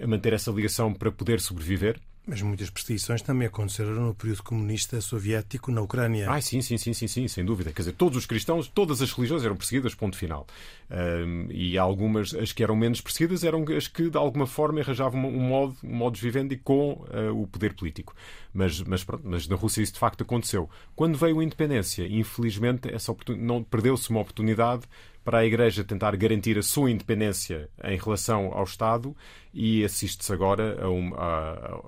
a 0.00 0.06
manter 0.06 0.32
essa 0.32 0.52
ligação 0.52 0.94
para 0.94 1.10
poder 1.10 1.40
sobreviver. 1.40 1.98
Mas 2.30 2.42
muitas 2.42 2.70
perseguições 2.70 3.22
também 3.22 3.48
aconteceram 3.48 3.90
no 3.90 4.14
período 4.14 4.44
comunista 4.44 5.00
soviético 5.00 5.72
na 5.72 5.80
Ucrânia. 5.80 6.30
Ah, 6.30 6.40
sim, 6.40 6.62
sim, 6.62 6.78
sim, 6.78 6.94
sim, 6.94 7.08
sim, 7.08 7.26
sem 7.26 7.44
dúvida. 7.44 7.72
Quer 7.72 7.82
dizer, 7.82 7.92
todos 7.94 8.16
os 8.16 8.24
cristãos, 8.24 8.68
todas 8.68 9.02
as 9.02 9.10
religiões 9.10 9.42
eram 9.42 9.56
perseguidas, 9.56 9.96
ponto 9.96 10.16
final. 10.16 10.46
Um, 10.88 11.48
e 11.50 11.76
algumas, 11.76 12.32
as 12.32 12.52
que 12.52 12.62
eram 12.62 12.76
menos 12.76 13.00
perseguidas, 13.00 13.42
eram 13.42 13.64
as 13.76 13.88
que 13.88 14.08
de 14.08 14.16
alguma 14.16 14.46
forma 14.46 14.80
arranjavam 14.80 15.26
um 15.26 15.40
modo, 15.40 15.76
um 15.82 15.92
modo 15.92 16.14
de 16.14 16.22
vivendi 16.22 16.56
com 16.56 16.92
uh, 16.92 17.42
o 17.42 17.48
poder 17.48 17.74
político. 17.74 18.14
Mas, 18.54 18.80
mas, 18.80 19.02
pronto, 19.02 19.24
mas 19.26 19.48
na 19.48 19.56
Rússia 19.56 19.82
isso 19.82 19.94
de 19.94 19.98
facto 19.98 20.22
aconteceu. 20.22 20.70
Quando 20.94 21.18
veio 21.18 21.40
a 21.40 21.44
independência, 21.44 22.06
infelizmente, 22.06 22.94
essa 22.94 23.12
não 23.36 23.64
perdeu-se 23.64 24.08
uma 24.08 24.20
oportunidade 24.20 24.82
para 25.24 25.38
a 25.38 25.46
Igreja 25.46 25.84
tentar 25.84 26.16
garantir 26.16 26.58
a 26.58 26.62
sua 26.62 26.90
independência 26.90 27.68
em 27.84 27.98
relação 27.98 28.52
ao 28.52 28.64
Estado 28.64 29.14
e 29.52 29.84
assiste-se 29.84 30.32
agora 30.32 30.82
a 30.82 30.88
uma, 30.88 31.16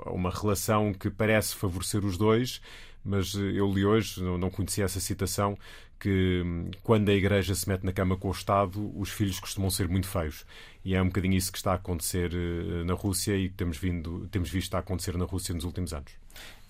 a 0.05 0.11
uma, 0.11 0.31
relação 0.31 0.93
que 0.93 1.11
parece 1.11 1.55
favorecer 1.55 2.05
os 2.05 2.19
dois, 2.19 2.61
mas 3.05 3.35
eu 3.35 3.73
li 3.73 3.85
hoje, 3.85 4.23
não 4.23 4.51
conhecia 4.51 4.85
essa 4.85 5.01
citação, 5.01 5.57
que 6.03 6.43
hum, 6.45 6.71
quando 6.83 7.09
a 7.11 7.15
Igreja 7.15 7.55
se 7.55 7.69
mete 7.69 7.85
na 7.85 7.93
cama 7.93 8.17
com 8.17 8.29
o 8.29 8.33
Estado, 8.33 8.93
os 8.99 9.09
filhos 9.09 9.39
costumam 9.39 9.71
ser 9.71 9.89
muito 9.89 10.09
feios. 10.09 10.45
E 10.85 10.97
é 10.97 11.01
um 11.01 11.07
bocadinho 11.07 11.35
isso 11.35 11.53
que 11.53 11.59
está 11.59 11.73
a 11.73 11.77
acontecer 11.77 12.33
eh, 12.35 12.83
na 12.85 12.95
Rússia 12.95 13.37
e 13.37 13.49
que 13.49 13.55
temos, 13.55 13.79
vindo, 13.79 14.27
temos 14.29 14.51
visto 14.51 14.75
a 14.75 14.81
acontecer 14.81 15.17
na 15.17 15.25
Rússia 15.25 15.55
nos 15.55 15.62
últimos 15.62 15.95
anos. 15.95 16.11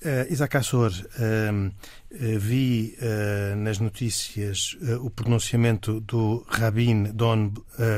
Uh, 0.05 0.27
Isaac 0.33 0.57
Assor, 0.57 0.91
uh, 0.91 1.69
uh, 1.69 2.39
vi 2.41 2.97
nas 3.57 3.79
notícias 3.79 4.77
o 5.01 5.09
pronunciamento 5.09 6.01
do 6.01 6.45
Rabin 6.49 7.05
Don, 7.15 7.53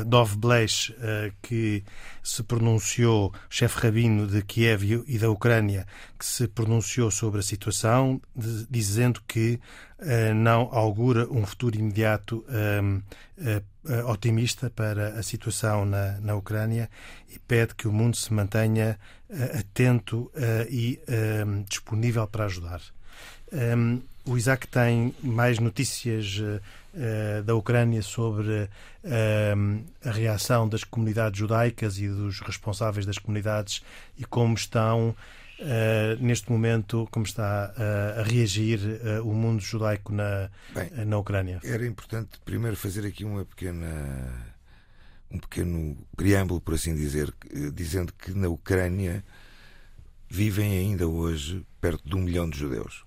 Dov 0.06 0.36
Blech, 0.36 0.94
que 1.42 1.82
se 2.22 2.42
pronunciou, 2.42 3.32
chefe 3.48 3.80
rabino 3.80 4.26
de 4.26 4.42
Kiev 4.42 5.02
e 5.06 5.18
da 5.18 5.30
Ucrânia, 5.30 5.86
que 6.18 6.24
se 6.24 6.46
pronunciou 6.46 7.10
sobre 7.10 7.40
a 7.40 7.42
situação, 7.42 8.20
de, 8.36 8.66
dizendo 8.70 9.20
que 9.26 9.58
não 10.36 10.68
augura 10.70 11.26
um 11.28 11.44
futuro 11.44 11.76
imediato 11.76 12.44
otimista 14.06 14.70
para 14.70 15.18
a 15.18 15.22
situação 15.22 15.84
na, 15.84 16.20
na 16.20 16.36
Ucrânia 16.36 16.88
e 17.28 17.38
pede 17.38 17.74
que 17.74 17.88
o 17.88 17.92
mundo 17.92 18.16
se 18.16 18.32
mantenha 18.32 18.98
atento 19.58 20.30
e 20.70 21.00
disponível 21.68 21.93
para 22.30 22.44
ajudar. 22.44 22.80
Um, 23.52 24.00
o 24.26 24.38
Isaac 24.38 24.66
tem 24.66 25.14
mais 25.22 25.58
notícias 25.58 26.38
uh, 26.38 27.42
da 27.42 27.54
Ucrânia 27.54 28.02
sobre 28.02 28.68
uh, 29.04 29.84
a 30.04 30.10
reação 30.10 30.68
das 30.68 30.82
comunidades 30.82 31.38
judaicas 31.38 31.98
e 31.98 32.08
dos 32.08 32.40
responsáveis 32.40 33.04
das 33.04 33.18
comunidades 33.18 33.82
e 34.16 34.24
como 34.24 34.54
estão 34.54 35.10
uh, 35.60 36.24
neste 36.24 36.50
momento, 36.50 37.06
como 37.10 37.26
está 37.26 37.74
a 38.18 38.22
reagir 38.22 38.80
o 39.22 39.34
mundo 39.34 39.60
judaico 39.60 40.12
na, 40.12 40.48
Bem, 40.74 41.04
na 41.04 41.18
Ucrânia. 41.18 41.60
Era 41.62 41.86
importante 41.86 42.40
primeiro 42.44 42.76
fazer 42.76 43.06
aqui 43.06 43.24
uma 43.24 43.44
pequena 43.44 44.54
um 45.30 45.38
pequeno 45.38 45.96
preâmbulo, 46.16 46.60
por 46.60 46.74
assim 46.74 46.94
dizer, 46.94 47.34
dizendo 47.74 48.12
que 48.12 48.32
na 48.32 48.48
Ucrânia 48.48 49.24
vivem 50.34 50.76
ainda 50.76 51.06
hoje 51.06 51.64
perto 51.80 52.08
de 52.08 52.16
um 52.16 52.22
milhão 52.22 52.50
de 52.50 52.58
judeus. 52.58 53.04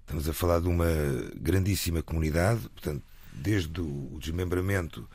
Estamos 0.00 0.28
a 0.28 0.34
falar 0.34 0.60
de 0.60 0.68
uma 0.68 0.86
grandíssima 1.34 2.02
comunidade, 2.02 2.60
portanto, 2.68 3.02
desde 3.32 3.80
o 3.80 4.18
desmembramento 4.20 5.08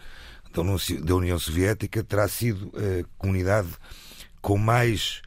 da 1.03 1.15
União 1.15 1.37
Soviética, 1.37 2.03
terá 2.03 2.27
sido 2.27 2.71
a 2.75 3.05
comunidade 3.19 3.67
com 4.41 4.57
mais 4.57 5.21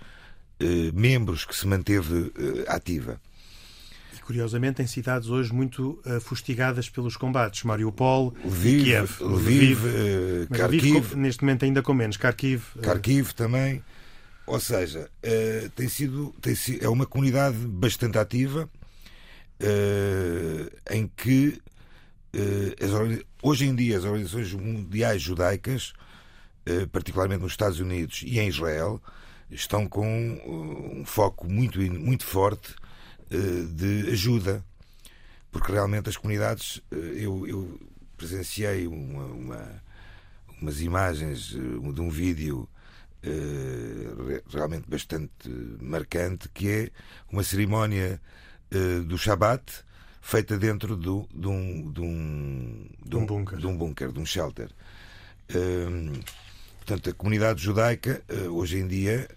eh, 0.59 0.91
membros 0.93 1.45
que 1.45 1.55
se 1.55 1.67
manteve 1.67 2.33
eh, 2.37 2.65
ativa. 2.67 3.21
E, 4.17 4.21
curiosamente, 4.23 4.83
em 4.83 4.87
cidades 4.87 5.29
hoje 5.29 5.53
muito 5.53 6.01
uh, 6.05 6.21
fustigadas 6.21 6.89
pelos 6.89 7.17
combates, 7.17 7.63
Mariupol 7.63 8.35
Lviv, 8.45 8.85
Kiev. 8.85 9.11
Lviv, 9.21 9.79
Lviv 9.79 9.85
uh, 9.85 10.55
Kharkiv. 10.57 11.15
neste 11.15 11.43
momento 11.45 11.65
ainda 11.65 11.83
com 11.83 11.95
menos. 11.95 12.17
Kharkiv. 12.17 12.63
Kharkiv 12.83 13.33
também. 13.33 13.83
Ou 14.49 14.59
seja, 14.59 15.11
uh, 15.23 15.69
tem 15.71 15.89
sido, 15.91 16.35
tem 16.41 16.55
é 16.81 16.89
uma 16.89 17.05
comunidade 17.05 17.59
bastante 17.59 18.17
ativa 18.17 18.69
uh, 19.61 20.95
em 20.95 21.07
que 21.07 21.61
uh, 22.35 22.85
as, 22.85 23.23
hoje 23.43 23.67
em 23.67 23.75
dia 23.75 23.99
as 23.99 24.05
organizações 24.05 24.55
mundiais 24.55 25.21
judaicas, 25.21 25.93
particularmente 26.93 27.43
nos 27.43 27.53
Estados 27.53 27.81
Unidos 27.81 28.23
e 28.27 28.39
em 28.39 28.49
Israel, 28.49 29.03
estão 29.51 29.89
com 29.89 30.07
um 30.07 31.03
foco 31.03 31.51
muito, 31.51 31.81
muito 31.81 32.27
forte 32.27 32.75
de 33.31 34.11
ajuda, 34.11 34.63
porque 35.51 35.73
realmente 35.73 36.11
as 36.11 36.17
comunidades, 36.19 36.83
eu, 36.91 37.47
eu 37.47 37.81
presenciei 38.19 38.87
uma, 38.87 39.25
uma, 39.25 39.83
umas 40.61 40.83
imagens 40.83 41.47
de 41.47 42.01
um 42.03 42.11
vídeo 42.11 42.69
eh, 42.69 42.78
realmente 44.53 44.89
bastante 44.89 45.49
marcante, 45.81 46.49
que 46.49 46.71
é 46.71 46.91
uma 47.31 47.43
cerimónia 47.43 48.21
uh, 48.73 49.05
do 49.05 49.19
Shabat 49.19 49.63
feita 50.21 50.59
dentro 50.59 50.97
do, 50.97 51.29
de, 51.33 51.49
um, 51.49 51.91
de, 51.91 52.01
um, 52.01 52.91
de, 53.05 53.17
um, 53.17 53.27
bunker. 53.27 53.59
de 53.59 53.67
um 53.67 53.77
bunker, 53.77 54.13
de 54.13 54.21
um 54.21 54.27
shelter. 54.27 54.71
Uh, 55.51 56.13
portanto, 56.77 57.11
a 57.11 57.15
comunidade 57.15 57.63
judaica, 57.63 58.23
hoje 58.51 58.79
em 58.79 58.87
dia, 58.87 59.29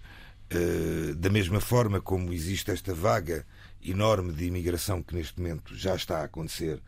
da 1.17 1.29
mesma 1.29 1.59
forma 1.59 2.01
como 2.01 2.31
existe 2.33 2.71
esta 2.71 2.93
vaga 2.93 3.45
enorme 3.83 4.31
de 4.31 4.45
imigração 4.45 5.01
que 5.01 5.15
neste 5.15 5.37
momento 5.39 5.75
já 5.75 5.95
está 5.95 6.19
a 6.19 6.23
acontecer, 6.25 6.81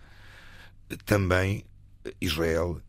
também 1.05 1.65
Israel 2.21 2.81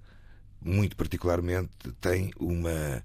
muito 0.65 0.97
particularmente, 0.97 1.69
tem 2.01 2.33
uma. 2.39 3.03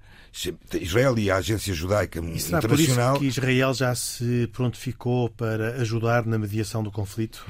Israel 0.79 1.17
e 1.17 1.29
a 1.29 1.37
Agência 1.37 1.73
Judaica 1.73 2.19
e 2.19 2.39
será 2.39 2.59
Internacional. 2.59 3.17
Por 3.17 3.25
isso 3.25 3.39
que 3.39 3.39
Israel 3.39 3.73
já 3.73 3.93
se 3.93 4.49
prontificou 4.53 5.29
para 5.29 5.81
ajudar 5.81 6.25
na 6.25 6.37
mediação 6.37 6.81
do 6.81 6.91
conflito? 6.91 7.45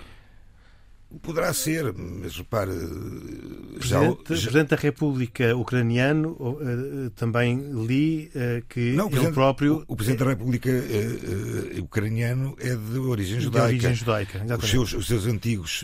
Poderá 1.23 1.51
ser, 1.53 1.91
mas 1.93 2.37
repare. 2.37 2.69
Presidente, 2.69 3.87
já, 3.87 4.03
já... 4.03 4.15
Presidente 4.15 4.69
da 4.69 4.75
República 4.75 5.55
ucraniano 5.57 6.37
uh, 6.39 7.09
também 7.15 7.57
li 7.83 8.31
uh, 8.35 8.63
que 8.69 8.93
Não, 8.93 9.07
ele 9.07 9.31
próprio. 9.31 9.83
O, 9.87 9.95
Presidente 9.95 10.23
da 10.23 10.29
República 10.29 10.69
uh, 10.69 11.83
ucraniano 11.83 12.55
é 12.59 12.75
de 12.75 12.99
origem 12.99 13.39
judaica. 13.39 13.67
De 13.67 13.73
origem 13.73 13.95
judaica, 13.95 14.45
Os 14.55 14.69
seus, 14.69 14.93
os 14.93 15.07
seus 15.07 15.25
antigos 15.25 15.83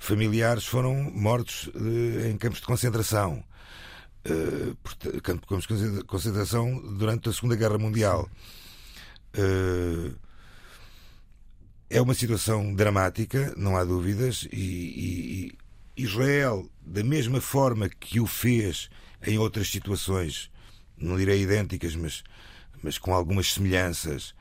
familiares 0.00 0.66
foram 0.66 0.94
mortos 1.14 1.70
em 2.28 2.36
campos 2.36 2.58
de 2.58 2.66
concentração. 2.66 3.44
campos 5.22 5.66
de 5.66 6.02
concentração 6.04 6.82
durante 6.98 7.28
a 7.28 7.32
Segunda 7.32 7.54
Guerra 7.54 7.78
Mundial. 7.78 8.28
Uh, 9.36 10.14
é 11.94 12.00
uma 12.00 12.12
situação 12.12 12.74
dramática, 12.74 13.54
não 13.56 13.76
há 13.76 13.84
dúvidas, 13.84 14.48
e, 14.52 15.54
e, 15.96 16.02
Israel, 16.02 16.68
da 16.84 17.04
mesma 17.04 17.40
forma 17.40 17.88
que 17.88 18.18
o 18.18 18.26
fez 18.26 18.90
em 19.24 19.38
outras 19.38 19.70
situações, 19.70 20.50
não 20.98 21.16
direi 21.16 21.42
idênticas, 21.42 21.94
mas, 21.94 22.24
mas 22.82 22.98
com 22.98 23.14
algumas 23.14 23.52
semelhanças, 23.52 24.34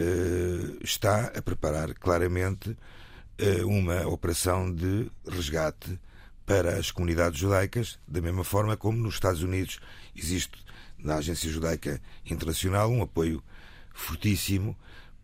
uh, 0.00 0.82
está 0.82 1.26
a 1.36 1.42
preparar 1.42 1.92
claramente 1.92 2.70
uh, 2.70 3.68
uma 3.68 4.06
operação 4.06 4.72
de 4.72 5.10
resgate 5.28 6.00
para 6.46 6.78
as 6.78 6.90
comunidades 6.90 7.38
judaicas, 7.38 7.98
da 8.08 8.22
mesma 8.22 8.42
forma 8.42 8.74
como 8.74 8.96
nos 8.96 9.16
Estados 9.16 9.42
Unidos 9.42 9.80
existe 10.16 10.64
na 10.98 11.16
Agência 11.16 11.50
Judaica 11.50 12.00
Internacional 12.24 12.90
um 12.90 13.02
apoio 13.02 13.44
fortíssimo 13.92 14.74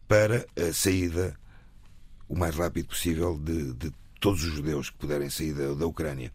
para 0.06 0.46
a 0.54 0.70
saída 0.74 1.40
o 2.28 2.36
mais 2.36 2.54
rápido 2.54 2.88
possível 2.88 3.38
de, 3.38 3.72
de 3.74 3.92
todos 4.22 4.44
os 4.44 4.54
judeus 4.54 4.88
que 4.88 4.98
puderem 4.98 5.28
sair 5.28 5.52
da, 5.52 5.74
da 5.74 5.86
Ucrânia. 5.86 6.32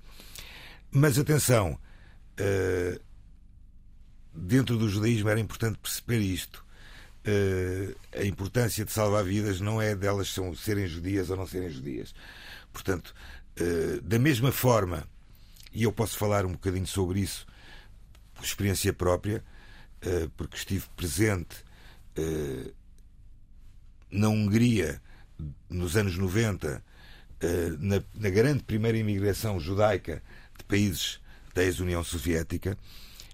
Mas 0.91 1.17
atenção, 1.17 1.79
uh, 2.39 3.01
dentro 4.34 4.77
do 4.77 4.89
judaísmo 4.89 5.29
era 5.29 5.39
importante 5.39 5.79
perceber 5.79 6.20
isto. 6.20 6.65
Uh, 7.25 7.96
a 8.13 8.25
importância 8.25 8.86
de 8.86 8.91
salvar 8.91 9.24
vidas 9.24 9.60
não 9.60 9.82
é 9.82 9.96
delas 9.96 10.29
são, 10.29 10.56
serem 10.56 10.88
judias 10.88 11.29
ou 11.29 11.38
não 11.38 11.48
serem 11.48 11.70
judias. 11.70 12.13
Portanto, 12.72 13.13
uh, 13.60 14.01
da 14.01 14.20
mesma 14.20 14.51
forma, 14.51 15.08
e 15.74 15.84
eu 15.84 15.91
posso 15.91 16.17
falar 16.17 16.46
um 16.46 16.51
bocadinho 16.51 16.88
sobre 16.88 17.22
isso 17.22 17.48
por 18.34 18.44
experiência 18.44 18.94
própria, 18.94 19.44
porque 20.38 20.56
estive 20.56 20.86
presente 20.96 21.58
na 24.12 24.29
Hungria 24.29 25.01
nos 25.70 25.96
anos 25.96 26.17
90, 26.17 26.84
eh, 27.39 27.74
na, 27.79 28.01
na 28.15 28.29
grande 28.29 28.63
primeira 28.63 28.98
imigração 28.98 29.60
judaica 29.60 30.22
de 30.58 30.63
países 30.63 31.20
da 31.53 31.63
ex-União 31.63 32.03
Soviética, 32.03 32.77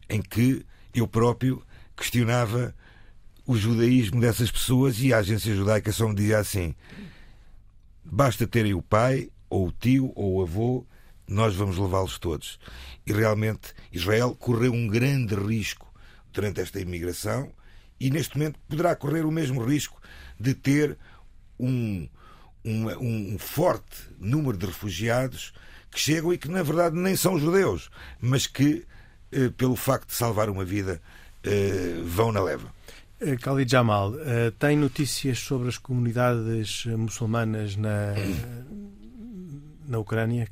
em 0.09 0.21
que 0.21 0.65
eu 0.93 1.07
próprio 1.07 1.63
questionava 1.95 2.75
o 3.45 3.57
judaísmo 3.57 4.21
dessas 4.21 4.49
pessoas 4.51 4.99
e 5.01 5.13
a 5.13 5.19
agência 5.19 5.53
judaica 5.55 5.91
só 5.91 6.07
me 6.07 6.15
dizia 6.15 6.39
assim: 6.39 6.75
basta 8.03 8.47
terem 8.47 8.73
o 8.73 8.81
pai, 8.81 9.29
ou 9.49 9.67
o 9.67 9.71
tio, 9.71 10.11
ou 10.15 10.35
o 10.35 10.41
avô, 10.41 10.85
nós 11.27 11.55
vamos 11.55 11.77
levá-los 11.77 12.17
todos. 12.17 12.59
E 13.05 13.13
realmente 13.13 13.73
Israel 13.91 14.35
correu 14.35 14.73
um 14.73 14.87
grande 14.87 15.35
risco 15.35 15.91
durante 16.31 16.61
esta 16.61 16.79
imigração 16.79 17.51
e 17.99 18.09
neste 18.09 18.37
momento 18.37 18.59
poderá 18.67 18.95
correr 18.95 19.25
o 19.25 19.31
mesmo 19.31 19.63
risco 19.63 20.01
de 20.39 20.53
ter 20.53 20.97
um, 21.63 22.07
um, 22.65 23.33
um 23.33 23.37
forte 23.37 24.09
número 24.19 24.57
de 24.57 24.65
refugiados 24.65 25.53
que 25.91 25.99
chegam 25.99 26.33
e 26.33 26.37
que, 26.37 26.49
na 26.49 26.63
verdade, 26.63 26.95
nem 26.95 27.15
são 27.15 27.37
judeus, 27.37 27.89
mas 28.19 28.47
que, 28.47 28.85
eh, 29.31 29.49
pelo 29.55 29.75
facto 29.75 30.07
de 30.07 30.15
salvar 30.15 30.49
uma 30.49 30.65
vida, 30.65 31.01
eh, 31.43 32.01
vão 32.03 32.31
na 32.31 32.41
leva. 32.41 32.67
Eh, 33.21 33.35
Khalid 33.35 33.71
Jamal, 33.71 34.13
tem 34.57 34.75
notícias 34.75 35.39
sobre 35.39 35.69
as 35.69 35.77
comunidades 35.77 36.85
muçulmanas 36.85 37.75
na, 37.75 38.13
na 39.87 39.99
Ucrânia 39.99 40.47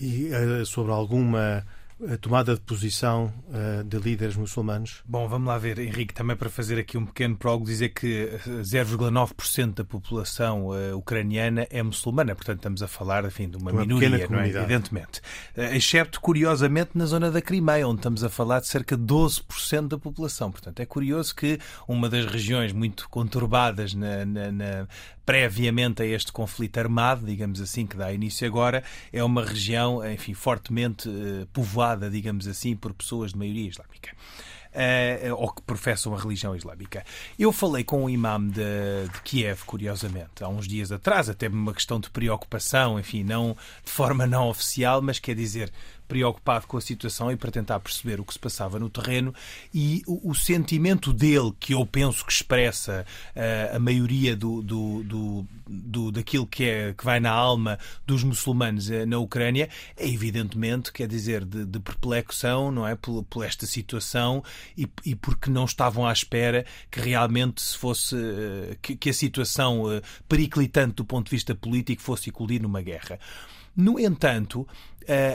e 0.00 0.30
sobre 0.64 0.92
alguma 0.92 1.66
a 2.06 2.16
tomada 2.16 2.54
de 2.54 2.60
posição 2.60 3.32
uh, 3.48 3.82
de 3.82 3.98
líderes 3.98 4.36
muçulmanos? 4.36 5.02
Bom, 5.04 5.26
vamos 5.28 5.48
lá 5.48 5.58
ver, 5.58 5.78
Henrique, 5.78 6.14
também 6.14 6.36
para 6.36 6.48
fazer 6.48 6.78
aqui 6.78 6.96
um 6.96 7.04
pequeno 7.04 7.36
prólogo, 7.36 7.64
dizer 7.64 7.88
que 7.90 8.30
0,9% 8.46 9.74
da 9.74 9.84
população 9.84 10.68
uh, 10.68 10.96
ucraniana 10.96 11.66
é 11.70 11.82
muçulmana, 11.82 12.34
portanto 12.34 12.58
estamos 12.58 12.82
a 12.82 12.88
falar, 12.88 13.24
enfim, 13.24 13.48
de 13.48 13.56
uma, 13.56 13.72
uma 13.72 13.80
minoria, 13.80 14.28
não 14.28 14.38
é? 14.38 14.48
evidentemente. 14.48 15.20
Uh, 15.56 15.74
excepto, 15.74 16.20
curiosamente, 16.20 16.90
na 16.94 17.06
zona 17.06 17.30
da 17.30 17.42
Crimeia, 17.42 17.86
onde 17.88 17.98
estamos 17.98 18.22
a 18.22 18.28
falar 18.28 18.60
de 18.60 18.68
cerca 18.68 18.96
de 18.96 19.02
12% 19.02 19.88
da 19.88 19.98
população. 19.98 20.50
Portanto, 20.52 20.80
é 20.80 20.86
curioso 20.86 21.34
que 21.34 21.58
uma 21.88 22.08
das 22.08 22.26
regiões 22.26 22.72
muito 22.72 23.08
conturbadas 23.08 23.94
na, 23.94 24.24
na, 24.24 24.52
na 24.52 24.88
previamente 25.28 26.02
a 26.02 26.06
este 26.06 26.32
conflito 26.32 26.78
armado, 26.78 27.26
digamos 27.26 27.60
assim, 27.60 27.86
que 27.86 27.98
dá 27.98 28.10
início 28.10 28.46
agora, 28.46 28.82
é 29.12 29.22
uma 29.22 29.44
região, 29.44 30.02
enfim, 30.10 30.32
fortemente 30.32 31.06
uh, 31.06 31.46
povoada, 31.52 32.08
digamos 32.08 32.48
assim, 32.48 32.74
por 32.74 32.94
pessoas 32.94 33.34
de 33.34 33.38
maioria 33.38 33.68
islâmica. 33.68 34.16
Uh, 34.68 35.34
ou 35.36 35.52
que 35.52 35.60
professam 35.60 36.14
a 36.14 36.18
religião 36.18 36.56
islâmica. 36.56 37.04
Eu 37.38 37.52
falei 37.52 37.84
com 37.84 38.04
o 38.04 38.08
imam 38.08 38.48
de, 38.48 38.62
de, 39.12 39.20
Kiev, 39.22 39.64
curiosamente, 39.66 40.42
há 40.42 40.48
uns 40.48 40.66
dias 40.66 40.90
atrás, 40.90 41.28
até 41.28 41.46
uma 41.48 41.74
questão 41.74 42.00
de 42.00 42.08
preocupação, 42.08 42.98
enfim, 42.98 43.22
não 43.22 43.54
de 43.84 43.90
forma 43.90 44.26
não 44.26 44.48
oficial, 44.48 45.02
mas 45.02 45.18
quer 45.18 45.34
dizer, 45.34 45.70
preocupado 46.08 46.66
com 46.66 46.78
a 46.78 46.80
situação 46.80 47.30
e 47.30 47.36
para 47.36 47.50
tentar 47.50 47.78
perceber 47.80 48.18
o 48.18 48.24
que 48.24 48.32
se 48.32 48.38
passava 48.38 48.78
no 48.78 48.88
terreno 48.88 49.34
e 49.72 50.02
o, 50.06 50.30
o 50.30 50.34
sentimento 50.34 51.12
dele, 51.12 51.52
que 51.60 51.74
eu 51.74 51.84
penso 51.84 52.24
que 52.24 52.32
expressa 52.32 53.04
uh, 53.36 53.76
a 53.76 53.78
maioria 53.78 54.34
do, 54.34 54.62
do, 54.62 55.02
do, 55.04 55.46
do, 55.68 56.10
daquilo 56.10 56.46
que, 56.46 56.64
é, 56.64 56.94
que 56.94 57.04
vai 57.04 57.20
na 57.20 57.30
alma 57.30 57.78
dos 58.06 58.24
muçulmanos 58.24 58.88
uh, 58.88 59.06
na 59.06 59.18
Ucrânia, 59.18 59.68
é 59.96 60.08
evidentemente, 60.08 60.90
quer 60.92 61.06
dizer, 61.06 61.44
de, 61.44 61.66
de 61.66 61.78
perplexão, 61.78 62.72
não 62.72 62.86
é? 62.86 62.94
Por, 62.94 63.22
por 63.24 63.44
esta 63.44 63.66
situação 63.66 64.42
e, 64.76 64.88
e, 65.04 65.14
porque 65.14 65.50
não 65.50 65.66
estavam 65.66 66.06
à 66.06 66.12
espera 66.12 66.64
que 66.90 67.00
realmente 67.00 67.60
se 67.60 67.76
fosse 67.76 68.14
uh, 68.16 68.76
que, 68.80 68.96
que, 68.96 69.10
a 69.10 69.14
situação 69.14 69.84
periclitante 70.28 70.94
do 70.94 71.04
ponto 71.04 71.26
de 71.26 71.30
vista 71.30 71.54
político 71.54 72.00
fosse 72.00 72.30
eclodir 72.30 72.62
numa 72.62 72.80
guerra. 72.80 73.18
No 73.80 73.96
entanto, 73.96 74.66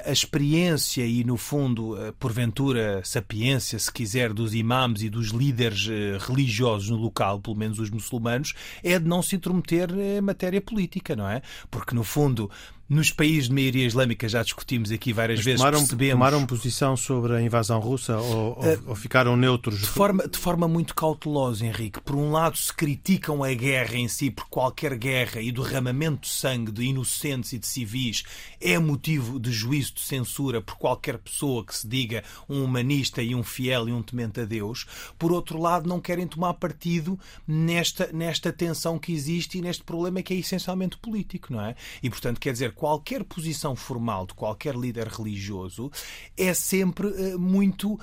a 0.05 0.11
experiência 0.11 1.03
e, 1.05 1.23
no 1.23 1.37
fundo, 1.37 1.97
porventura, 2.19 3.01
sapiência, 3.05 3.79
se 3.79 3.91
quiser, 3.91 4.33
dos 4.33 4.53
imãs 4.53 5.01
e 5.01 5.09
dos 5.09 5.29
líderes 5.29 5.87
eh, 5.89 6.17
religiosos 6.19 6.89
no 6.89 6.97
local, 6.97 7.39
pelo 7.39 7.55
menos 7.55 7.79
os 7.79 7.89
muçulmanos, 7.89 8.53
é 8.83 8.99
de 8.99 9.07
não 9.07 9.23
se 9.23 9.37
intrometer 9.37 9.89
em 9.91 10.21
matéria 10.21 10.61
política, 10.61 11.15
não 11.15 11.27
é? 11.27 11.41
Porque, 11.71 11.95
no 11.95 12.03
fundo, 12.03 12.51
nos 12.89 13.11
países 13.11 13.47
de 13.47 13.53
maioria 13.55 13.85
islâmica 13.85 14.27
já 14.27 14.43
discutimos 14.43 14.91
aqui 14.91 15.13
várias 15.13 15.39
Mas 15.39 15.45
vezes. 15.45 15.59
Tomaram, 15.59 15.79
percebemos... 15.79 16.13
tomaram 16.13 16.45
posição 16.45 16.97
sobre 16.97 17.35
a 17.35 17.41
invasão 17.41 17.79
russa 17.79 18.17
ou, 18.17 18.53
uh, 18.53 18.83
ou, 18.87 18.95
ficaram 18.95 19.37
neutros? 19.37 19.79
De 19.79 19.87
forma, 19.87 20.27
de 20.27 20.37
forma 20.37 20.67
muito 20.67 20.93
cautelosa, 20.93 21.65
Henrique. 21.65 22.01
Por 22.01 22.15
um 22.15 22.31
lado, 22.31 22.57
se 22.57 22.73
criticam 22.73 23.43
a 23.43 23.53
guerra 23.53 23.95
em 23.95 24.07
si, 24.07 24.29
por 24.29 24.45
qualquer 24.49 24.95
guerra 24.97 25.41
e 25.41 25.51
derramamento 25.51 26.21
de 26.21 26.27
sangue 26.27 26.71
de 26.71 26.83
inocentes 26.83 27.53
e 27.53 27.59
de 27.59 27.65
civis 27.65 28.23
é 28.59 28.77
motivo 28.77 29.39
de 29.39 29.51
juízo 29.51 29.93
de 29.95 30.01
censura 30.01 30.61
por 30.61 30.75
qualquer 30.75 31.17
pessoa 31.17 31.65
que 31.65 31.75
se 31.75 31.87
diga 31.87 32.23
um 32.49 32.63
humanista 32.63 33.21
e 33.21 33.33
um 33.33 33.43
fiel 33.43 33.87
e 33.89 33.93
um 33.93 34.01
temente 34.01 34.41
a 34.41 34.45
Deus. 34.45 34.85
Por 35.17 35.31
outro 35.31 35.59
lado, 35.59 35.87
não 35.87 35.99
querem 35.99 36.27
tomar 36.27 36.53
partido 36.55 37.17
nesta, 37.47 38.09
nesta 38.11 38.51
tensão 38.51 38.99
que 38.99 39.13
existe 39.13 39.57
e 39.57 39.61
neste 39.61 39.83
problema 39.83 40.21
que 40.21 40.33
é 40.33 40.37
essencialmente 40.37 40.97
político, 40.97 41.51
não 41.51 41.61
é? 41.61 41.75
E, 42.01 42.09
portanto, 42.09 42.39
quer 42.39 42.51
dizer, 42.51 42.73
qualquer 42.83 43.23
posição 43.23 43.77
formal 43.77 44.27
de 44.27 44.33
qualquer 44.33 44.75
líder 44.75 45.07
religioso 45.07 45.89
é 46.37 46.53
sempre 46.53 47.07
uh, 47.07 47.39
muito 47.39 47.93
uh, 47.93 47.99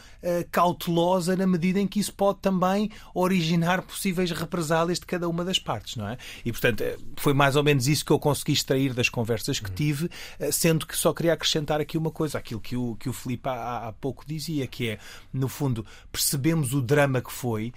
cautelosa 0.51 1.37
na 1.37 1.47
medida 1.47 1.79
em 1.79 1.87
que 1.87 2.01
isso 2.01 2.15
pode 2.15 2.39
também 2.39 2.91
originar 3.15 3.83
possíveis 3.83 4.31
represálias 4.31 4.99
de 4.99 5.05
cada 5.05 5.29
uma 5.29 5.45
das 5.45 5.59
partes, 5.59 5.97
não 5.97 6.09
é? 6.09 6.17
E, 6.47 6.51
portanto, 6.51 6.81
eh, 6.81 6.97
foi 7.19 7.35
mais 7.35 7.57
ou 7.57 7.63
menos 7.63 7.87
isso 7.87 8.03
que 8.07 8.11
eu 8.11 8.19
consegui 8.19 8.53
extrair 8.53 8.95
das 8.95 9.11
conversas 9.11 9.61
que 9.61 9.71
tive, 9.71 10.07
uh, 10.07 10.51
sendo 10.51 10.87
que 10.87 10.97
só 10.97 11.13
queria 11.13 11.35
acrescentar 11.35 11.79
aqui 11.79 11.99
uma 11.99 12.11
coisa, 12.11 12.39
aquilo 12.39 12.59
que 12.59 12.75
o, 12.75 12.97
que 12.97 13.11
o 13.11 13.13
Filipe 13.13 13.51
há, 13.51 13.89
há 13.89 13.93
pouco 13.93 14.25
dizia, 14.27 14.67
que 14.67 14.89
é, 14.89 14.99
no 15.31 15.47
fundo, 15.47 15.85
percebemos 16.11 16.73
o 16.73 16.81
drama 16.81 17.21
que 17.21 17.31
foi 17.31 17.75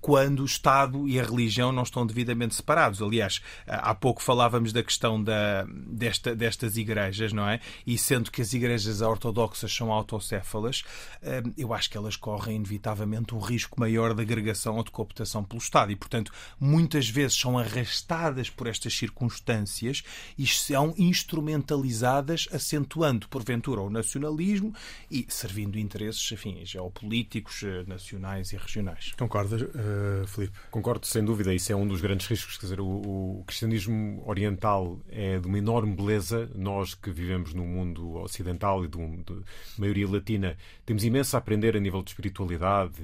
quando 0.00 0.40
o 0.40 0.46
Estado 0.46 1.06
e 1.06 1.20
a 1.20 1.22
religião 1.22 1.70
não 1.70 1.82
estão 1.82 2.06
devidamente 2.06 2.54
separados. 2.54 3.02
Aliás, 3.02 3.42
há 3.66 3.94
pouco 3.94 4.22
falávamos 4.22 4.72
da 4.72 4.82
questão 4.82 5.22
da, 5.22 5.66
desta 5.68 6.34
destas 6.36 6.76
igrejas, 6.76 7.32
não 7.32 7.48
é? 7.48 7.60
E 7.86 7.96
sendo 7.98 8.30
que 8.30 8.42
as 8.42 8.52
igrejas 8.52 9.00
ortodoxas 9.00 9.72
são 9.72 9.92
autocéfalas, 9.92 10.82
hum, 11.22 11.52
eu 11.56 11.72
acho 11.72 11.90
que 11.90 11.96
elas 11.96 12.16
correm 12.16 12.56
inevitavelmente 12.56 13.34
um 13.34 13.38
risco 13.38 13.78
maior 13.80 14.14
de 14.14 14.22
agregação 14.22 14.76
ou 14.76 14.84
de 14.84 14.90
cooptação 14.90 15.42
pelo 15.42 15.60
Estado 15.60 15.92
e, 15.92 15.96
portanto, 15.96 16.32
muitas 16.60 17.08
vezes 17.08 17.38
são 17.38 17.58
arrastadas 17.58 18.50
por 18.50 18.66
estas 18.66 18.94
circunstâncias 18.94 20.02
e 20.36 20.46
são 20.46 20.94
instrumentalizadas, 20.98 22.48
acentuando, 22.52 23.28
porventura, 23.28 23.80
o 23.80 23.90
nacionalismo 23.90 24.74
e 25.10 25.26
servindo 25.28 25.78
interesses, 25.78 26.30
enfim, 26.32 26.60
geopolíticos, 26.64 27.62
eh, 27.62 27.84
nacionais 27.86 28.52
e 28.52 28.56
regionais. 28.56 29.12
Concordas, 29.18 29.62
uh, 29.62 30.26
Filipe? 30.26 30.56
Concordo, 30.70 31.06
sem 31.06 31.24
dúvida. 31.24 31.54
Isso 31.54 31.72
é 31.72 31.76
um 31.76 31.86
dos 31.86 32.00
grandes 32.00 32.26
riscos. 32.26 32.56
Quer 32.56 32.66
dizer, 32.66 32.80
o, 32.80 32.86
o 32.86 33.44
cristianismo 33.46 34.22
oriental 34.26 34.98
é 35.08 35.38
de 35.38 35.46
uma 35.46 35.58
enorme 35.58 35.94
beleza 35.94 36.25
Nós 36.54 36.94
que 36.94 37.10
vivemos 37.10 37.54
no 37.54 37.64
mundo 37.64 38.16
ocidental 38.16 38.84
e 38.84 38.88
de, 38.88 38.98
de 38.98 39.42
maioria 39.78 40.08
latina, 40.08 40.56
temos 40.84 41.04
imenso 41.04 41.36
a 41.36 41.38
aprender 41.38 41.76
a 41.76 41.80
nível 41.80 42.02
de 42.02 42.10
espiritualidade, 42.10 42.94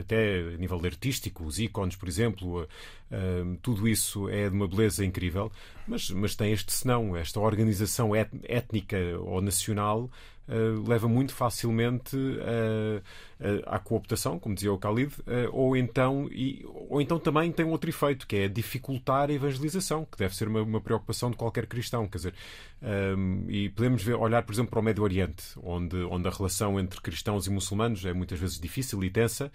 até 0.00 0.40
a 0.54 0.56
nível 0.56 0.80
artístico, 0.84 1.44
os 1.44 1.58
ícones, 1.58 1.96
por 1.96 2.08
exemplo, 2.08 2.68
tudo 3.62 3.88
isso 3.88 4.28
é 4.28 4.48
de 4.48 4.54
uma 4.54 4.68
beleza 4.68 5.04
incrível, 5.04 5.50
mas, 5.86 6.10
mas 6.10 6.34
tem 6.34 6.52
este 6.52 6.72
senão, 6.72 7.16
esta 7.16 7.40
organização 7.40 8.12
étnica 8.14 8.98
ou 9.20 9.40
nacional 9.40 10.10
Uh, 10.48 10.88
leva 10.88 11.06
muito 11.06 11.34
facilmente 11.34 12.16
uh, 12.16 12.98
uh, 12.98 13.62
à 13.66 13.78
cooptação, 13.78 14.38
como 14.38 14.54
dizia 14.54 14.72
o 14.72 14.78
Khalid, 14.78 15.12
ou, 15.52 15.76
então, 15.76 16.26
e, 16.32 16.64
ou 16.88 17.02
então 17.02 17.18
também 17.18 17.52
tem 17.52 17.66
outro 17.66 17.90
efeito, 17.90 18.26
que 18.26 18.34
é 18.34 18.48
dificultar 18.48 19.28
a 19.28 19.32
evangelização, 19.34 20.06
que 20.10 20.16
deve 20.16 20.34
ser 20.34 20.48
uma, 20.48 20.62
uma 20.62 20.80
preocupação 20.80 21.30
de 21.30 21.36
qualquer 21.36 21.66
cristão. 21.66 22.08
Quer 22.08 22.16
dizer, 22.16 22.34
um, 22.82 23.44
e 23.46 23.68
podemos 23.68 24.02
ver, 24.02 24.14
olhar, 24.14 24.42
por 24.42 24.54
exemplo, 24.54 24.70
para 24.70 24.80
o 24.80 24.82
Médio 24.82 25.02
Oriente, 25.02 25.44
onde, 25.62 25.96
onde 26.04 26.26
a 26.26 26.30
relação 26.30 26.80
entre 26.80 26.98
cristãos 27.02 27.46
e 27.46 27.50
muçulmanos 27.50 28.02
é 28.06 28.14
muitas 28.14 28.40
vezes 28.40 28.58
difícil 28.58 29.04
e 29.04 29.10
tensa, 29.10 29.52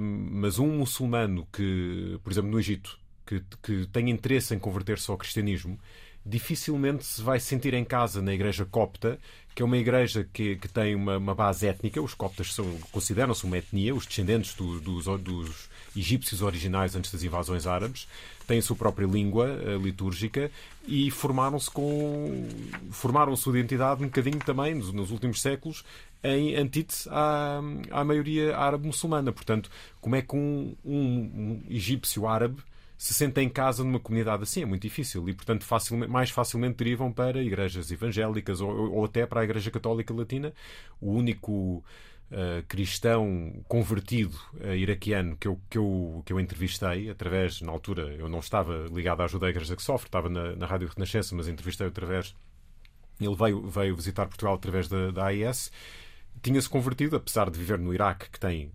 mas 0.00 0.58
um 0.58 0.78
muçulmano 0.78 1.46
que, 1.52 2.18
por 2.24 2.32
exemplo, 2.32 2.50
no 2.50 2.58
Egito, 2.58 2.98
que, 3.26 3.42
que 3.62 3.86
tem 3.88 4.08
interesse 4.08 4.54
em 4.54 4.58
converter-se 4.58 5.10
ao 5.10 5.18
cristianismo, 5.18 5.78
dificilmente 6.24 7.04
se 7.04 7.22
vai 7.22 7.40
sentir 7.40 7.74
em 7.74 7.84
casa 7.84 8.20
na 8.20 8.34
igreja 8.34 8.64
copta, 8.64 9.18
que 9.58 9.62
é 9.62 9.64
uma 9.64 9.76
igreja 9.76 10.24
que, 10.32 10.54
que 10.54 10.68
tem 10.68 10.94
uma, 10.94 11.16
uma, 11.18 11.34
base 11.34 11.66
étnica. 11.66 12.00
Os 12.00 12.14
coptas 12.14 12.56
consideram-se 12.92 13.42
uma 13.42 13.58
etnia, 13.58 13.92
os 13.92 14.06
descendentes 14.06 14.54
do, 14.54 14.80
dos, 14.80 15.06
dos, 15.20 15.68
egípcios 15.96 16.42
originais 16.42 16.94
antes 16.94 17.10
das 17.10 17.24
invasões 17.24 17.66
árabes, 17.66 18.06
têm 18.46 18.60
a 18.60 18.62
sua 18.62 18.76
própria 18.76 19.04
língua 19.04 19.46
uh, 19.48 19.82
litúrgica 19.82 20.48
e 20.86 21.10
formaram-se 21.10 21.68
com 21.68 22.46
formaram 22.92 23.34
sua 23.34 23.58
identidade 23.58 24.00
um 24.00 24.06
bocadinho 24.06 24.38
também 24.38 24.76
nos, 24.76 24.92
nos 24.92 25.10
últimos 25.10 25.42
séculos 25.42 25.82
em 26.22 26.54
antítese 26.54 27.08
à, 27.10 27.60
à 27.90 28.04
maioria 28.04 28.56
árabe 28.56 28.86
muçulmana. 28.86 29.32
Portanto, 29.32 29.68
como 30.00 30.14
é 30.14 30.22
que 30.22 30.36
um, 30.36 30.76
um, 30.84 30.94
um 30.94 31.62
egípcio 31.68 32.28
árabe 32.28 32.62
se 32.98 33.14
sentem 33.14 33.46
em 33.46 33.48
casa 33.48 33.84
numa 33.84 34.00
comunidade 34.00 34.42
assim 34.42 34.62
é 34.62 34.66
muito 34.66 34.82
difícil 34.82 35.28
e, 35.28 35.32
portanto, 35.32 35.64
facilmente, 35.64 36.10
mais 36.10 36.30
facilmente 36.30 36.78
derivam 36.78 37.12
para 37.12 37.40
igrejas 37.40 37.92
evangélicas 37.92 38.60
ou, 38.60 38.92
ou 38.92 39.04
até 39.04 39.24
para 39.24 39.40
a 39.40 39.44
Igreja 39.44 39.70
Católica 39.70 40.12
Latina. 40.12 40.52
O 41.00 41.12
único 41.12 41.82
Uh, 42.30 42.62
cristão 42.68 43.64
convertido 43.66 44.38
uh, 44.60 44.74
iraquiano 44.74 45.34
que 45.38 45.48
eu, 45.48 45.58
que, 45.70 45.78
eu, 45.78 46.22
que 46.26 46.30
eu 46.34 46.38
entrevistei 46.38 47.08
através, 47.08 47.62
na 47.62 47.72
altura, 47.72 48.02
eu 48.18 48.28
não 48.28 48.40
estava 48.40 48.84
ligado 48.92 49.22
à 49.22 49.24
ajuda 49.24 49.46
da 49.46 49.50
Igreja 49.50 49.74
que 49.74 49.82
Sofre, 49.82 50.08
estava 50.08 50.28
na, 50.28 50.54
na 50.54 50.66
Rádio 50.66 50.90
Renascença, 50.94 51.34
mas 51.34 51.48
entrevistei 51.48 51.86
através. 51.86 52.34
Ele 53.18 53.34
veio, 53.34 53.66
veio 53.66 53.96
visitar 53.96 54.26
Portugal 54.26 54.56
através 54.56 54.88
da, 54.88 55.10
da 55.10 55.24
AIS. 55.28 55.72
Tinha-se 56.42 56.68
convertido, 56.68 57.16
apesar 57.16 57.48
de 57.48 57.58
viver 57.58 57.78
no 57.78 57.94
Iraque, 57.94 58.28
que 58.28 58.38
tem 58.38 58.70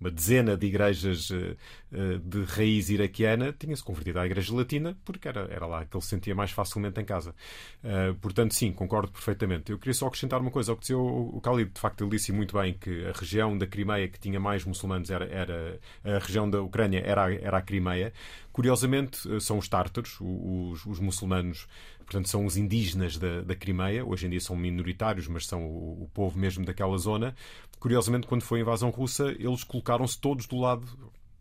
uma 0.00 0.10
dezena 0.10 0.56
de 0.56 0.66
igrejas 0.66 1.30
eh, 1.30 1.56
eh, 1.92 2.18
de 2.22 2.44
raiz 2.44 2.90
iraquiana, 2.90 3.54
tinha-se 3.58 3.82
convertido 3.82 4.18
à 4.20 4.26
Igreja 4.26 4.54
Latina, 4.54 4.96
porque 5.04 5.26
era, 5.26 5.48
era 5.50 5.66
lá 5.66 5.84
que 5.84 5.96
ele 5.96 6.02
se 6.02 6.10
sentia 6.10 6.34
mais 6.34 6.50
facilmente 6.50 7.00
em 7.00 7.04
casa. 7.04 7.34
Uh, 7.82 8.14
portanto, 8.16 8.54
sim, 8.54 8.72
concordo 8.72 9.10
perfeitamente. 9.10 9.72
Eu 9.72 9.78
queria 9.78 9.94
só 9.94 10.06
acrescentar 10.06 10.40
uma 10.40 10.50
coisa 10.50 10.72
ao 10.72 10.76
que 10.76 10.92
o, 10.92 11.00
o 11.00 11.40
Khalid. 11.40 11.70
De 11.72 11.80
facto, 11.80 12.02
ele 12.02 12.10
disse 12.10 12.32
muito 12.32 12.58
bem 12.58 12.74
que 12.74 13.06
a 13.06 13.12
região 13.12 13.56
da 13.56 13.66
Crimeia 13.66 14.08
que 14.08 14.18
tinha 14.18 14.38
mais 14.38 14.64
muçulmanos 14.64 15.10
era, 15.10 15.24
era 15.26 15.80
a 16.04 16.18
região 16.18 16.48
da 16.48 16.60
Ucrânia 16.60 17.02
era, 17.04 17.32
era 17.34 17.58
a 17.58 17.62
Crimeia. 17.62 18.12
Curiosamente, 18.52 19.18
são 19.40 19.58
os 19.58 19.68
tártaros, 19.68 20.16
os, 20.20 20.84
os 20.86 20.98
muçulmanos 20.98 21.66
portanto 22.06 22.28
são 22.28 22.46
os 22.46 22.56
indígenas 22.56 23.18
da, 23.18 23.42
da 23.42 23.54
Crimeia, 23.54 24.04
hoje 24.04 24.26
em 24.26 24.30
dia 24.30 24.40
são 24.40 24.56
minoritários, 24.56 25.26
mas 25.26 25.46
são 25.46 25.66
o, 25.66 26.04
o, 26.04 26.10
povo 26.14 26.38
mesmo 26.38 26.64
daquela 26.64 26.96
zona. 26.96 27.34
Curiosamente, 27.80 28.26
quando 28.26 28.42
foi 28.42 28.60
a 28.60 28.62
invasão 28.62 28.90
russa, 28.90 29.34
eles 29.38 29.64
colocaram-se 29.64 30.18
todos 30.18 30.46
do 30.46 30.56
lado, 30.56 30.86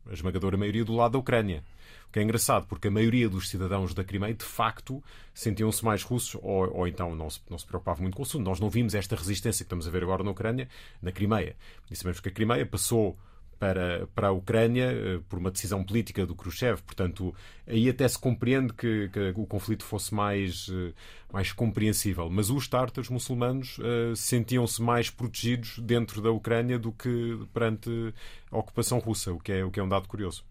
a 0.10 0.14
esmagadora 0.14 0.58
maioria, 0.58 0.84
do 0.84 0.96
lado 0.96 1.14
da 1.14 1.20
Ucrânia. 1.20 1.64
O 2.10 2.12
que 2.12 2.20
é 2.20 2.24
engraçado, 2.24 2.66
porque 2.68 2.88
a 2.88 2.92
maioria 2.92 3.30
dos 3.30 3.50
cidadãos 3.50 3.94
da 3.94 4.04
Crimeia, 4.04 4.34
de 4.34 4.44
facto, 4.44 5.04
sentiam-se 5.34 5.86
mais 5.86 6.02
russos 6.02 6.40
ou, 6.42 6.74
ou 6.76 6.88
então 6.88 7.16
não 7.16 7.30
se, 7.30 7.40
não 7.50 7.58
se 7.58 7.66
preocupavam 7.66 8.02
muito 8.02 8.16
com 8.16 8.24
o 8.24 8.26
assunto. 8.26 8.44
Nós 8.44 8.60
não 8.60 8.70
vimos 8.70 8.96
esta 8.96 9.16
resistência 9.16 9.64
que 9.64 9.68
estamos 9.68 9.88
a 9.88 9.92
ver 9.92 10.04
agora 10.04 10.24
na 10.24 10.32
Ucrânia, 10.32 10.68
na 11.02 11.12
Crimeia. 11.12 11.56
E 11.92 11.96
sabemos 11.96 12.20
que 12.20 12.30
a 12.30 12.32
Crimeia 12.32 12.66
passou 12.66 13.18
para, 13.60 14.08
para 14.14 14.28
a 14.28 14.32
Ucrânia 14.32 14.92
eh, 14.92 15.20
por 15.30 15.40
uma 15.40 15.52
decisão 15.52 15.84
política 15.84 16.26
do 16.26 16.36
Khrushchev. 16.36 16.82
Portanto, 16.84 17.34
aí 17.68 17.90
até 17.90 18.08
se 18.08 18.20
compreende 18.20 18.74
que, 18.74 19.10
que 19.10 19.34
o 19.36 19.46
conflito 19.46 19.84
fosse 19.84 20.14
mais, 20.14 20.70
eh, 20.72 20.94
mais 21.32 21.52
compreensível. 21.52 22.30
Mas 22.30 22.50
os 22.50 22.68
tártaros 22.68 23.10
muçulmanos 23.10 23.78
uh, 23.78 24.16
sentiam-se 24.16 24.82
mais 24.82 25.10
protegidos 25.10 25.80
dentro 25.80 26.22
da 26.22 26.32
Ucrânia 26.32 26.78
do 26.78 26.92
que 26.92 27.40
perante 27.54 28.14
a 28.52 28.58
ocupação 28.58 29.00
russa, 29.00 29.34
o 29.34 29.40
que 29.40 29.52
é, 29.52 29.66
o 29.66 29.72
que 29.72 29.80
é 29.80 29.84
um 29.84 29.90
dado 29.90 30.08
curioso. 30.08 30.44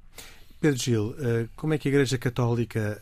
Pedro 0.61 0.81
Gil, 0.81 1.15
como 1.57 1.75
é 1.75 1.79
que 1.79 1.89
a 1.89 1.91
Igreja 1.91 2.17
Católica 2.17 2.99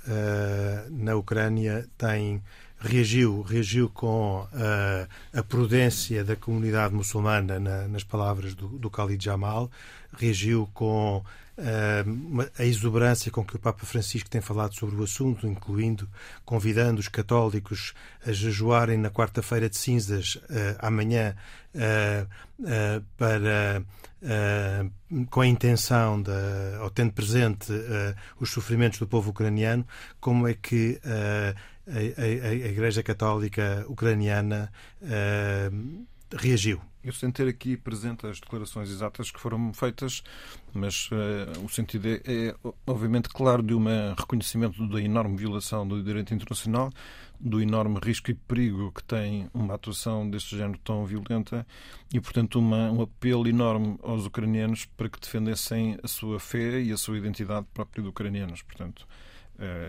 na 0.90 1.14
Ucrânia 1.14 1.88
tem 1.96 2.42
reagiu, 2.82 3.42
reagiu 3.42 3.88
com 3.88 4.42
uh, 4.42 5.08
a 5.32 5.42
prudência 5.42 6.24
da 6.24 6.34
comunidade 6.34 6.94
muçulmana, 6.94 7.58
na, 7.60 7.88
nas 7.88 8.02
palavras 8.02 8.54
do, 8.54 8.66
do 8.66 8.88
Khalid 8.88 9.24
Jamal, 9.24 9.70
reagiu 10.18 10.68
com 10.74 11.18
uh, 11.18 12.50
a 12.58 12.64
exuberância 12.64 13.30
com 13.30 13.44
que 13.44 13.54
o 13.54 13.58
Papa 13.58 13.86
Francisco 13.86 14.28
tem 14.28 14.40
falado 14.40 14.74
sobre 14.74 14.96
o 14.96 15.04
assunto, 15.04 15.46
incluindo 15.46 16.08
convidando 16.44 17.00
os 17.00 17.08
católicos 17.08 17.94
a 18.26 18.32
jejuarem 18.32 18.98
na 18.98 19.10
quarta-feira 19.10 19.70
de 19.70 19.76
cinzas, 19.76 20.34
uh, 20.34 20.76
amanhã, 20.80 21.34
para. 23.16 23.82
com 25.30 25.40
a 25.40 25.46
intenção 25.46 26.20
de, 26.20 26.30
ou 26.82 26.90
tendo 26.90 27.12
presente 27.12 27.72
os 28.38 28.50
sofrimentos 28.50 28.98
do 28.98 29.06
povo 29.06 29.30
ucraniano, 29.30 29.86
como 30.20 30.46
é 30.46 30.52
que 30.52 31.00
a, 31.86 32.20
a, 32.20 32.48
a 32.50 32.54
Igreja 32.54 33.02
Católica 33.02 33.84
Ucraniana 33.88 34.72
uh, 35.02 36.06
reagiu? 36.36 36.80
Eu 37.04 37.12
sem 37.12 37.32
ter 37.32 37.48
aqui 37.48 37.76
presente 37.76 38.26
as 38.28 38.38
declarações 38.38 38.88
exatas 38.88 39.32
que 39.32 39.40
foram 39.40 39.72
feitas, 39.72 40.22
mas 40.72 41.10
uh, 41.10 41.64
o 41.64 41.68
sentido 41.68 42.06
é, 42.08 42.20
é, 42.24 42.54
obviamente 42.86 43.28
claro 43.28 43.60
de 43.60 43.74
um 43.74 43.84
reconhecimento 44.16 44.86
da 44.86 45.00
enorme 45.00 45.36
violação 45.36 45.86
do 45.86 46.00
direito 46.00 46.32
internacional, 46.32 46.92
do 47.40 47.60
enorme 47.60 47.98
risco 48.00 48.30
e 48.30 48.34
perigo 48.34 48.92
que 48.92 49.02
tem 49.02 49.50
uma 49.52 49.74
atuação 49.74 50.30
deste 50.30 50.56
género 50.56 50.78
tão 50.84 51.04
violenta 51.04 51.66
e, 52.14 52.20
portanto, 52.20 52.60
uma, 52.60 52.92
um 52.92 53.02
apelo 53.02 53.48
enorme 53.48 53.98
aos 54.00 54.24
ucranianos 54.24 54.84
para 54.84 55.08
que 55.08 55.18
defendessem 55.18 55.98
a 56.04 56.06
sua 56.06 56.38
fé 56.38 56.80
e 56.80 56.92
a 56.92 56.96
sua 56.96 57.18
identidade 57.18 57.66
própria 57.74 58.00
de 58.00 58.08
ucranianos. 58.08 58.62
Portanto, 58.62 59.08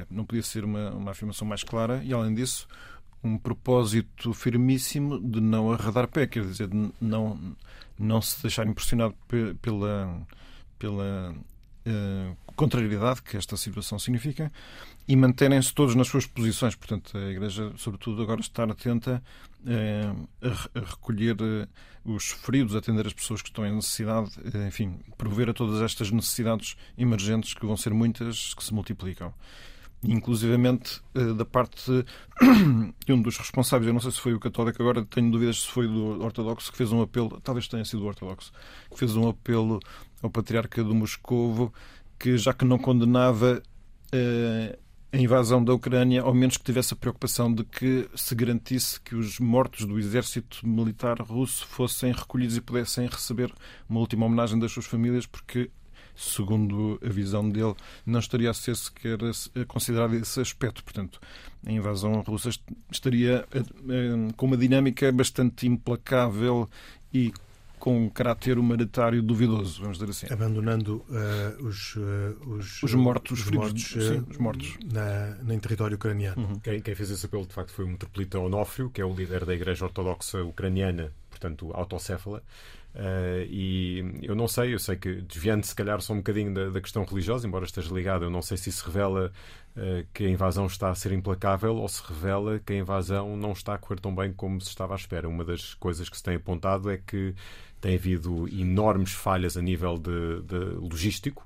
não 0.10 0.26
podia 0.26 0.44
ser 0.44 0.64
uma, 0.64 0.92
uma 0.92 1.12
afirmação 1.12 1.48
mais 1.48 1.64
clara 1.64 2.02
e, 2.04 2.14
além 2.14 2.34
disso, 2.34 2.68
um 3.24 3.38
propósito 3.38 4.34
firmíssimo 4.34 5.20
de 5.20 5.40
não 5.40 5.72
arredar 5.72 6.08
pé, 6.08 6.28
quer 6.28 6.44
dizer, 6.44 6.68
de 6.68 6.92
não, 7.00 7.56
não 7.98 8.22
se 8.22 8.42
deixar 8.42 8.68
impressionado 8.68 9.16
pela, 9.62 10.22
pela 10.78 11.34
uh, 11.34 12.38
contrariedade 12.56 13.22
que 13.22 13.38
esta 13.38 13.56
situação 13.56 13.98
significa 13.98 14.52
e 15.08 15.16
manterem-se 15.16 15.74
todos 15.74 15.96
nas 15.96 16.08
suas 16.08 16.26
posições. 16.26 16.76
Portanto, 16.76 17.18
a 17.18 17.30
Igreja, 17.30 17.72
sobretudo, 17.78 18.22
agora 18.22 18.42
estar 18.42 18.70
atenta 18.70 19.22
uh, 19.62 20.30
a, 20.42 20.80
recolher 20.80 21.36
uh, 21.42 21.68
os 22.06 22.32
feridos, 22.32 22.76
atender 22.76 23.06
as 23.08 23.13
pessoas 23.13 23.42
que 23.42 23.50
estão 23.50 23.66
em 23.66 23.76
necessidade, 23.76 24.32
enfim, 24.68 25.00
prover 25.18 25.50
a 25.50 25.54
todas 25.54 25.82
estas 25.82 26.12
necessidades 26.12 26.76
emergentes 26.98 27.54
que 27.54 27.66
vão 27.66 27.78
ser 27.78 27.94
muitas, 27.94 28.54
que 28.54 28.63
se 28.63 28.74
multiplicam 28.74 29.34
inclusivamente 30.06 31.02
eh, 31.16 31.34
da 31.34 31.46
parte 31.46 31.92
de 33.06 33.13
um 33.13 33.22
dos 33.22 33.38
responsáveis, 33.38 33.88
eu 33.88 33.94
não 33.94 34.02
sei 34.02 34.12
se 34.12 34.20
foi 34.20 34.34
o 34.34 34.39
católico, 34.39 34.82
agora 34.82 35.06
tenho 35.06 35.32
dúvidas 35.32 35.62
se 35.62 35.68
foi 35.68 35.88
do 35.88 36.22
ortodoxo, 36.22 36.72
que 36.72 36.78
fez 36.78 36.92
um 36.92 37.02
apelo, 37.02 37.39
talvez 37.42 37.68
tenha 37.68 37.86
sido 37.86 38.04
o 38.04 38.08
ortodoxo, 38.08 38.52
que 38.92 39.00
fez 39.00 39.16
um 39.16 39.30
apelo 39.30 39.80
ao 40.22 40.30
patriarca 40.30 40.84
do 40.84 40.94
Moscovo, 40.94 41.74
que 42.20 42.38
já 42.38 42.54
que 42.54 42.66
não 42.66 42.78
condenava 42.78 43.62
eh, 44.12 44.78
a 45.13 45.17
invasão 45.17 45.63
da 45.63 45.71
Ucrânia, 45.71 46.23
ao 46.23 46.34
menos 46.34 46.58
que 46.58 46.63
tivesse 46.63 46.95
a 46.95 46.97
preocupação 46.97 47.54
de 47.54 47.63
que 47.63 48.10
se 48.15 48.34
garantisse 48.34 48.99
que 48.99 49.13
os 49.13 49.39
mortos 49.39 49.86
do 49.86 49.99
exército 49.99 50.67
militar 50.67 51.21
russo 51.21 51.67
fossem 51.67 52.12
recolhidos 52.12 52.58
e 52.58 52.62
pudessem 52.62 53.06
receber 53.06 53.54
uma 53.88 53.99
última 53.99 54.26
homenagem 54.26 54.58
das 54.58 54.71
suas 54.71 54.88
famílias, 54.88 55.28
porque 55.28 55.69
segundo 56.15 56.99
a 57.06 57.10
visão 57.10 57.47
dele, 57.47 57.76
não 58.06 58.19
estaria 58.19 58.49
a 58.49 58.54
ser 58.54 58.76
sequer 58.76 59.19
considerado 59.67 60.15
esse 60.15 60.39
aspecto. 60.41 60.84
Portanto, 60.84 61.19
a 61.65 61.71
invasão 61.71 62.21
russa 62.21 62.49
estaria 62.91 63.47
eh, 63.52 63.60
eh, 63.60 64.34
com 64.36 64.45
uma 64.47 64.58
dinâmica 64.58 65.12
bastante 65.12 65.67
implacável 65.67 66.69
e 67.13 67.32
com 67.84 68.06
um 68.06 68.10
caráter 68.10 68.58
humanitário 68.58 69.22
duvidoso, 69.22 69.82
vamos 69.82 69.98
dizer 69.98 70.10
assim. 70.10 70.34
Abandonando 70.34 71.04
uh, 71.10 71.65
os, 71.65 71.98
uh, 71.98 72.02
os, 72.48 72.82
os 72.82 72.93
mortos, 72.93 73.39
os 73.39 73.43
feridos, 73.43 73.65
mortos, 73.65 74.08
sim, 74.08 74.26
os 74.30 74.38
mortos. 74.38 74.78
Na, 74.86 75.54
em 75.54 75.60
território 75.60 75.96
ucraniano. 75.96 76.41
Uhum. 76.41 76.60
Quem, 76.62 76.80
quem, 76.80 76.96
fez 76.96 77.12
esse 77.12 77.26
apelo, 77.26 77.46
de 77.46 77.54
facto, 77.54 77.74
foi 77.74 77.84
o 77.84 77.89
metropolita 77.89 78.39
Onofrio, 78.39 78.89
que 78.89 79.02
é 79.02 79.06
o 79.06 79.13
líder 79.13 79.43
da 79.43 79.54
Igreja 79.54 79.84
Ortodoxa 79.84 80.41
Ucraniana, 80.46 81.12
portanto, 81.30 81.72
autocéfala. 81.74 82.41
Uh, 82.96 83.43
e 83.50 84.19
eu 84.22 84.34
não 84.34 84.48
sei, 84.48 84.74
eu 84.74 84.80
sei 84.80 84.96
que 84.96 85.15
desviando 85.15 85.65
se 85.65 85.76
calhar 85.76 86.00
só 86.00 86.13
um 86.13 86.17
bocadinho 86.17 86.54
da, 86.54 86.69
da, 86.69 86.80
questão 86.80 87.04
religiosa, 87.04 87.46
embora 87.46 87.65
esteja 87.65 87.93
ligado, 87.93 88.24
eu 88.24 88.30
não 88.30 88.41
sei 88.41 88.56
se 88.56 88.69
isso 88.69 88.86
revela 88.86 89.30
uh, 89.76 90.08
que 90.13 90.26
a 90.26 90.30
invasão 90.30 90.67
está 90.67 90.89
a 90.89 90.96
ser 90.96 91.12
implacável 91.12 91.76
ou 91.76 91.88
se 91.89 92.02
revela 92.08 92.60
que 92.60 92.72
a 92.72 92.78
invasão 92.78 93.36
não 93.36 93.52
está 93.52 93.74
a 93.74 93.78
correr 93.78 94.00
tão 94.00 94.15
bem 94.15 94.32
como 94.32 94.62
se 94.62 94.69
estava 94.69 94.93
à 94.93 94.96
espera. 94.96 95.28
Uma 95.28 95.43
das 95.43 95.74
coisas 95.74 96.08
que 96.08 96.15
se 96.15 96.24
tem 96.24 96.36
apontado 96.36 96.89
é 96.89 96.98
que 96.98 97.36
tem 97.84 97.96
havido 97.96 98.48
enormes 98.48 99.12
falhas 99.12 99.58
a 99.58 99.62
nível 99.62 99.98
de, 99.98 100.41
de 100.43 100.58
logístico. 100.76 101.46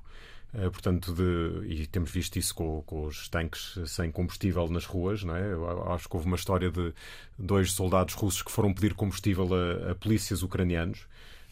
Uh, 0.54 0.70
portanto, 0.70 1.12
de, 1.12 1.66
e 1.66 1.86
temos 1.88 2.10
visto 2.10 2.36
isso 2.38 2.54
com, 2.54 2.80
com, 2.86 3.04
os 3.04 3.28
tanques 3.28 3.78
sem 3.86 4.10
combustível 4.10 4.68
nas 4.68 4.86
ruas, 4.86 5.24
não 5.24 5.36
é? 5.36 5.52
Eu 5.52 5.92
acho 5.92 6.08
que 6.08 6.16
houve 6.16 6.26
uma 6.28 6.36
história 6.36 6.70
de 6.70 6.94
dois 7.36 7.72
soldados 7.72 8.14
russos 8.14 8.40
que 8.40 8.52
foram 8.52 8.72
pedir 8.72 8.94
combustível 8.94 9.48
a, 9.52 9.90
a 9.90 9.94
polícias 9.96 10.42
ucranianos 10.42 11.06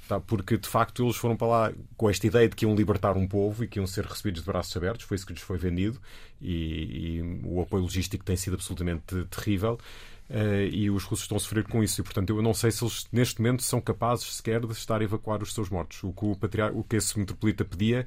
Tá? 0.09 0.21
Porque, 0.21 0.57
de 0.57 0.69
facto, 0.69 1.05
eles 1.05 1.17
foram 1.17 1.37
para 1.37 1.47
lá 1.47 1.73
com 1.97 2.09
esta 2.09 2.27
ideia 2.27 2.49
de 2.49 2.55
que 2.55 2.65
iam 2.65 2.75
libertar 2.75 3.17
um 3.17 3.27
povo 3.27 3.65
e 3.65 3.69
que 3.69 3.79
iam 3.79 3.87
ser 3.87 4.05
recebidos 4.05 4.43
de 4.43 4.47
braços 4.47 4.77
abertos. 4.77 5.05
Foi 5.05 5.17
isso 5.17 5.27
que 5.27 5.33
lhes 5.33 5.43
foi 5.43 5.59
vendido. 5.59 6.01
E, 6.41 7.19
e 7.19 7.41
o 7.45 7.61
apoio 7.61 7.83
logístico 7.83 8.25
tem 8.25 8.37
sido 8.37 8.55
absolutamente 8.55 9.25
terrível. 9.25 9.79
Uh, 10.29 10.67
e 10.73 10.91
os 10.91 11.05
russos 11.05 11.25
estão 11.25 11.37
a 11.37 11.41
sofrer 11.41 11.65
com 11.65 11.83
isso. 11.83 12.01
E, 12.01 12.05
portanto, 12.05 12.31
eu 12.31 12.43
não 12.43 12.53
sei 12.53 12.71
se 12.71 12.83
eles, 12.83 13.07
neste 13.13 13.41
momento, 13.41 13.63
são 13.63 13.81
capazes 13.81 14.37
sequer 14.37 14.61
de 14.61 14.73
estar 14.73 15.01
a 15.01 15.05
evacuar 15.05 15.43
os 15.43 15.55
seus 15.55 15.71
mortos. 15.71 16.03
O 16.03 16.13
que, 16.13 16.25
o 16.25 16.37
patriar... 16.37 16.77
o 16.77 16.83
que 16.83 16.97
esse 16.97 17.19
metropolita 17.19 17.65
pedia 17.65 18.07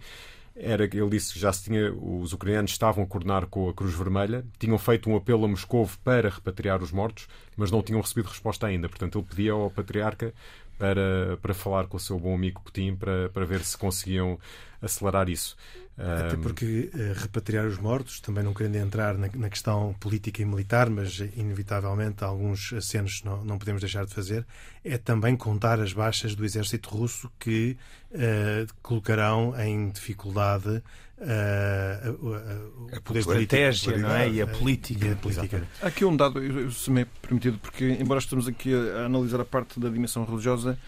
era 0.55 0.87
que 0.87 0.97
ele 0.97 1.11
disse 1.11 1.33
que 1.33 1.39
já 1.39 1.53
se 1.53 1.63
tinha, 1.63 1.93
os 1.93 2.33
ucranianos 2.33 2.71
estavam 2.71 3.03
a 3.05 3.07
coordenar 3.07 3.47
com 3.47 3.69
a 3.69 3.73
Cruz 3.73 3.93
Vermelha, 3.93 4.45
tinham 4.57 4.77
feito 4.77 5.09
um 5.09 5.15
apelo 5.15 5.45
a 5.45 5.47
Moscou 5.47 5.89
para 6.03 6.29
repatriar 6.29 6.83
os 6.83 6.91
mortos, 6.91 7.27
mas 7.55 7.71
não 7.71 7.81
tinham 7.81 8.01
recebido 8.01 8.27
resposta 8.27 8.67
ainda. 8.67 8.89
Portanto, 8.89 9.19
ele 9.19 9.27
pedia 9.29 9.53
ao 9.53 9.71
patriarca 9.71 10.33
para, 10.77 11.37
para 11.41 11.53
falar 11.53 11.87
com 11.87 11.97
o 11.97 11.99
seu 11.99 12.19
bom 12.19 12.35
amigo 12.35 12.61
Putin 12.61 12.95
para, 12.95 13.29
para 13.29 13.45
ver 13.45 13.61
se 13.63 13.77
conseguiam 13.77 14.37
acelerar 14.81 15.29
isso. 15.29 15.55
Até 15.99 16.37
porque 16.37 16.89
uh, 16.93 17.19
repatriar 17.19 17.65
os 17.65 17.77
mortos, 17.77 18.21
também 18.21 18.41
não 18.41 18.53
querendo 18.53 18.77
entrar 18.77 19.17
na, 19.17 19.49
questão 19.49 19.93
política 19.99 20.41
e 20.41 20.45
militar, 20.45 20.89
mas 20.89 21.19
inevitavelmente 21.35 22.23
alguns 22.23 22.71
acenos 22.71 23.21
não, 23.23 23.43
não 23.43 23.57
podemos 23.57 23.81
deixar 23.81 24.05
de 24.05 24.13
fazer, 24.13 24.45
é 24.83 24.97
também 24.97 25.35
contar 25.35 25.79
as 25.81 25.91
baixas 25.91 26.35
do 26.35 26.45
exército 26.45 26.89
russo 26.89 27.29
que 27.37 27.75
uh, 28.11 28.73
colocarão 28.81 29.53
em 29.59 29.89
dificuldade 29.89 30.81
uh, 31.17 32.95
a, 32.95 33.01
poder 33.01 33.19
estratégia 33.19 33.97
não 33.97 34.15
é? 34.15 34.29
e 34.29 34.41
a 34.41 34.47
política. 34.47 35.05
E 35.05 35.11
a 35.11 35.15
política. 35.17 35.67
Aqui 35.81 36.05
um 36.05 36.15
dado, 36.15 36.71
se 36.71 36.89
me 36.89 37.01
é 37.01 37.07
permitido, 37.21 37.57
porque 37.57 37.97
embora 37.99 38.21
estamos 38.21 38.47
aqui 38.47 38.73
a, 38.73 39.01
a 39.01 39.05
analisar 39.05 39.41
a 39.41 39.45
parte 39.45 39.77
da 39.79 39.89
dimensão 39.89 40.23
religiosa, 40.23 40.79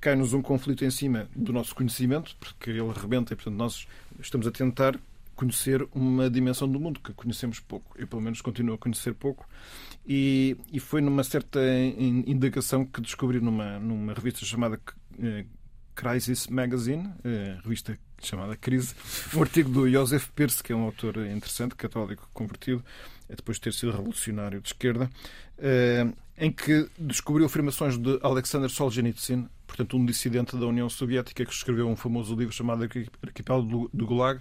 cai-nos 0.00 0.32
um 0.32 0.42
conflito 0.42 0.84
em 0.84 0.90
cima 0.90 1.28
do 1.34 1.52
nosso 1.52 1.74
conhecimento, 1.74 2.36
porque 2.38 2.70
ele 2.70 2.92
rebenta 2.92 3.32
e, 3.32 3.36
portanto, 3.36 3.56
nós 3.56 3.86
estamos 4.20 4.46
a 4.46 4.50
tentar 4.50 4.98
conhecer 5.34 5.86
uma 5.92 6.30
dimensão 6.30 6.68
do 6.68 6.78
mundo 6.78 7.00
que 7.00 7.12
conhecemos 7.12 7.60
pouco. 7.60 7.94
Eu, 7.98 8.06
pelo 8.06 8.22
menos, 8.22 8.40
continuo 8.40 8.74
a 8.74 8.78
conhecer 8.78 9.14
pouco. 9.14 9.46
E, 10.06 10.56
e 10.72 10.78
foi 10.78 11.00
numa 11.00 11.24
certa 11.24 11.60
indagação 12.26 12.84
que 12.84 13.00
descobri 13.00 13.40
numa, 13.40 13.78
numa 13.78 14.12
revista 14.12 14.44
chamada 14.44 14.78
eh, 15.18 15.44
Crisis 15.94 16.46
Magazine, 16.48 17.10
eh, 17.24 17.56
revista 17.62 17.98
chamada 18.22 18.56
Crise, 18.56 18.94
um 19.34 19.42
artigo 19.42 19.70
do 19.70 19.90
Joseph 19.90 20.28
Peirce, 20.34 20.62
que 20.62 20.72
é 20.72 20.76
um 20.76 20.82
autor 20.82 21.16
interessante, 21.26 21.74
católico 21.74 22.28
convertido, 22.32 22.84
depois 23.28 23.56
de 23.56 23.62
ter 23.62 23.72
sido 23.72 23.92
revolucionário 23.92 24.60
de 24.60 24.68
esquerda, 24.68 25.10
eh, 25.58 26.06
em 26.36 26.50
que 26.50 26.88
descobriu 26.98 27.46
afirmações 27.46 27.96
de 27.96 28.18
Alexander 28.22 28.68
Solzhenitsyn, 28.68 29.46
portanto 29.66 29.96
um 29.96 30.04
dissidente 30.04 30.56
da 30.56 30.66
União 30.66 30.88
Soviética 30.88 31.44
que 31.44 31.52
escreveu 31.52 31.88
um 31.88 31.96
famoso 31.96 32.34
livro 32.34 32.52
chamado 32.52 32.84
Arquipélago 33.22 33.88
do 33.92 34.06
Gulag, 34.06 34.40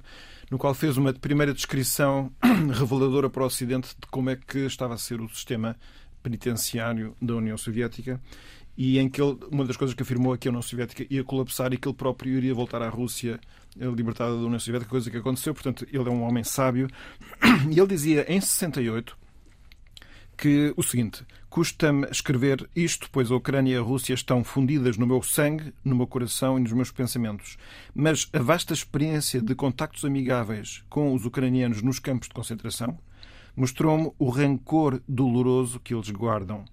no 0.50 0.58
qual 0.58 0.74
fez 0.74 0.98
uma 0.98 1.14
primeira 1.14 1.54
descrição 1.54 2.32
reveladora 2.74 3.30
para 3.30 3.44
o 3.44 3.46
Ocidente 3.46 3.90
de 3.90 4.08
como 4.10 4.30
é 4.30 4.36
que 4.36 4.60
estava 4.60 4.96
a 4.96 4.98
ser 4.98 5.22
o 5.22 5.30
sistema 5.30 5.76
penitenciário 6.22 7.16
da 7.22 7.36
União 7.36 7.58
Soviética 7.58 8.20
e 8.76 8.98
em 8.98 9.08
que 9.08 9.22
ele, 9.22 9.38
uma 9.52 9.66
das 9.66 9.78
coisas 9.78 9.96
que 9.96 10.02
afirmou 10.02 10.34
é 10.34 10.38
que 10.38 10.48
a 10.48 10.52
União 10.52 10.62
Soviética 10.62 11.06
ia 11.10 11.24
colapsar 11.24 11.72
e 11.74 11.78
que 11.78 11.88
ele 11.88 11.96
próprio 11.96 12.36
iria 12.36 12.54
voltar 12.54 12.82
à 12.82 12.90
Rússia 12.90 13.40
libertada 13.76 14.32
da 14.32 14.44
União 14.44 14.60
Soviética, 14.60 14.90
coisa 14.90 15.12
que 15.12 15.18
aconteceu. 15.18 15.54
Portanto, 15.54 15.86
ele 15.92 16.08
é 16.08 16.12
um 16.12 16.24
homem 16.24 16.44
sábio. 16.44 16.88
E 17.70 17.80
ele 17.80 17.88
dizia 17.88 18.26
em 18.32 18.42
68 18.42 19.18
que 20.36 20.74
o 20.76 20.84
seguinte: 20.84 21.24
custa-me 21.54 22.08
escrever 22.10 22.68
isto, 22.76 23.08
pois 23.12 23.30
a 23.30 23.36
Ucrânia 23.36 23.76
e 23.76 23.78
a 23.78 23.82
Rússia 23.82 24.16
estão 24.16 24.44
fundidas 24.44 24.98
no 24.98 25.06
meu 25.06 25.22
sangue, 25.22 25.72
no 25.86 25.96
meu 25.96 26.08
coração 26.08 26.58
e 26.58 26.62
nos 26.62 26.74
meus 26.74 26.90
pensamentos. 26.90 27.60
Mas 27.94 28.28
a 28.34 28.40
vasta 28.40 28.74
experiência 28.74 29.40
de 29.40 29.54
contactos 29.54 30.04
amigáveis 30.04 30.84
com 30.90 31.14
os 31.14 31.28
ucranianos 31.28 31.84
nos 31.84 32.00
campos 32.00 32.28
de 32.28 32.34
concentração 32.34 32.98
mostrou-me 33.56 34.12
o 34.18 34.30
rancor 34.30 35.00
doloroso 35.08 35.80
que 35.80 35.94
eles 35.94 36.10
guardam. 36.10 36.66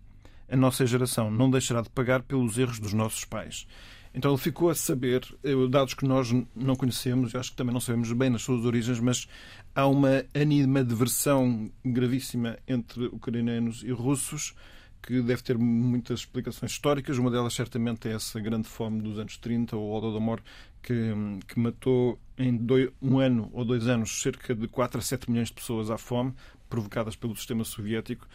A 0.49 0.57
nossa 0.57 0.87
geração 0.87 1.31
não 1.31 1.51
deixará 1.51 1.83
de 1.83 1.91
pagar 1.91 2.23
pelos 2.23 2.57
erros 2.57 2.81
dos 2.81 2.95
nossos 2.95 3.27
pais. 3.27 3.67
Então 4.13 4.33
ele 4.33 4.41
ficou 4.41 4.71
a 4.71 4.75
saber 4.75 5.23
eh, 5.45 5.55
dados 5.69 5.95
que 5.95 6.05
nós 6.05 6.33
não 6.55 6.75
conhecemos, 6.75 7.35
acho 7.35 7.53
que 7.53 7.57
também 7.57 7.73
não 7.73 7.81
sabemos 7.81 8.13
bem 8.13 8.29
nas 8.29 8.43
suas 8.43 8.65
origens, 8.65 8.99
mas 8.99 9.29
há 9.75 9.87
uma 9.87 10.25
animadversão 10.35 11.71
gravíssima 11.85 12.59
entre 12.67 13.07
ucranianos 13.07 13.83
e 13.85 13.91
russos 13.93 14.55
que 15.03 15.23
deve 15.23 15.43
ter 15.43 15.57
muitas 15.57 16.21
explicações 16.21 16.73
históricas. 16.73 17.19
Uma 17.19 17.31
delas, 17.31 17.55
certamente, 17.55 18.09
é 18.09 18.13
essa 18.13 18.39
grande 18.41 18.69
fome 18.69 19.01
dos 19.01 19.19
anos 19.19 19.37
30, 19.37 19.77
o 19.77 19.89
Holodomor, 19.91 20.41
que, 20.83 21.15
que 21.47 21.59
matou 21.59 22.19
em 22.37 22.57
dois, 22.57 22.91
um 23.01 23.19
ano 23.19 23.49
ou 23.53 23.65
dois 23.65 23.87
anos 23.87 24.21
cerca 24.21 24.55
de 24.55 24.69
4 24.69 24.99
a 24.99 25.03
7 25.03 25.31
milhões 25.31 25.49
de 25.49 25.55
pessoas 25.55 25.91
à 25.91 25.97
fome, 25.97 26.35
provocadas 26.69 27.17
pelo 27.17 27.35
sistema 27.35 27.65
soviético. 27.65 28.27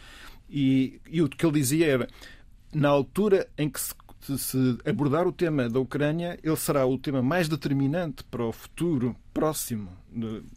E, 0.48 1.00
e 1.08 1.22
o 1.22 1.28
que 1.28 1.44
ele 1.44 1.60
dizia 1.60 1.86
era, 1.86 2.08
na 2.72 2.88
altura 2.88 3.48
em 3.56 3.68
que 3.68 3.80
se 3.80 3.94
se 4.38 4.78
abordar 4.84 5.26
o 5.26 5.32
tema 5.32 5.68
da 5.68 5.78
Ucrânia, 5.78 6.38
ele 6.42 6.56
será 6.56 6.86
o 6.86 6.98
tema 6.98 7.22
mais 7.22 7.48
determinante 7.48 8.24
para 8.24 8.44
o 8.44 8.52
futuro 8.52 9.14
próximo. 9.32 9.88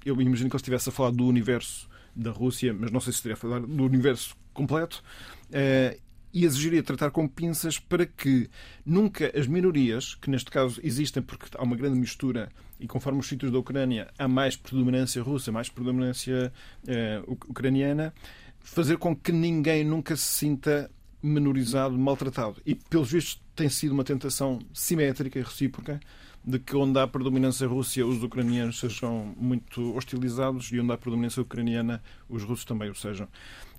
Eu 0.06 0.22
imagino 0.22 0.50
que 0.50 0.56
ele 0.56 0.62
estivesse 0.62 0.90
a 0.90 0.92
falar 0.92 1.12
do 1.12 1.26
universo 1.26 1.90
da 2.16 2.32
Rússia, 2.32 2.74
mas 2.74 2.92
não 2.92 3.00
sei 3.00 3.14
se 3.14 3.18
estaria 3.18 3.34
a 3.34 3.38
falar 3.38 3.60
do 3.60 3.84
universo 3.84 4.36
completo. 4.54 5.04
Eh, 5.52 6.00
e 6.34 6.46
exigiria 6.46 6.84
tratar 6.84 7.12
com 7.12 7.28
pinças 7.28 7.80
para 7.80 8.06
que 8.06 8.50
nunca 8.86 9.32
as 9.38 9.48
minorias, 9.48 10.16
que 10.16 10.30
neste 10.30 10.52
caso 10.52 10.80
existem 10.84 11.24
porque 11.24 11.48
há 11.58 11.64
uma 11.64 11.76
grande 11.76 11.98
mistura 11.98 12.50
e 12.80 12.88
conforme 12.88 13.20
os 13.20 13.28
sítios 13.28 13.52
da 13.52 13.60
Ucrânia 13.60 14.10
há 14.18 14.28
mais 14.28 14.56
predominância 14.56 15.22
russa, 15.22 15.52
mais 15.52 15.70
predominância 15.70 16.54
eh, 16.88 17.22
ucraniana, 17.28 18.14
fazer 18.60 18.98
com 18.98 19.16
que 19.16 19.32
ninguém 19.32 19.84
nunca 19.84 20.16
se 20.16 20.24
sinta 20.24 20.92
menorizado, 21.22 21.98
maltratado. 21.98 22.58
E, 22.66 22.76
pelos 22.76 23.12
vistos, 23.12 23.42
tem 23.56 23.70
sido 23.70 23.94
uma 23.94 24.04
tentação 24.04 24.60
simétrica 24.74 25.40
e 25.40 25.42
recíproca 25.42 26.00
de 26.44 26.60
que 26.60 26.76
onde 26.76 27.00
há 27.00 27.08
predominância 27.08 27.68
russa, 27.68 28.06
os 28.06 28.24
ucranianos 28.24 28.80
sejam 28.80 29.34
muito 29.38 29.96
hostilizados 29.96 30.72
e 30.72 30.80
onde 30.80 30.92
há 30.92 30.98
predominância 30.98 31.42
ucraniana, 31.42 32.02
os 32.30 32.44
russos 32.44 32.66
também 32.66 32.90
o 32.90 32.96
sejam. 32.96 33.28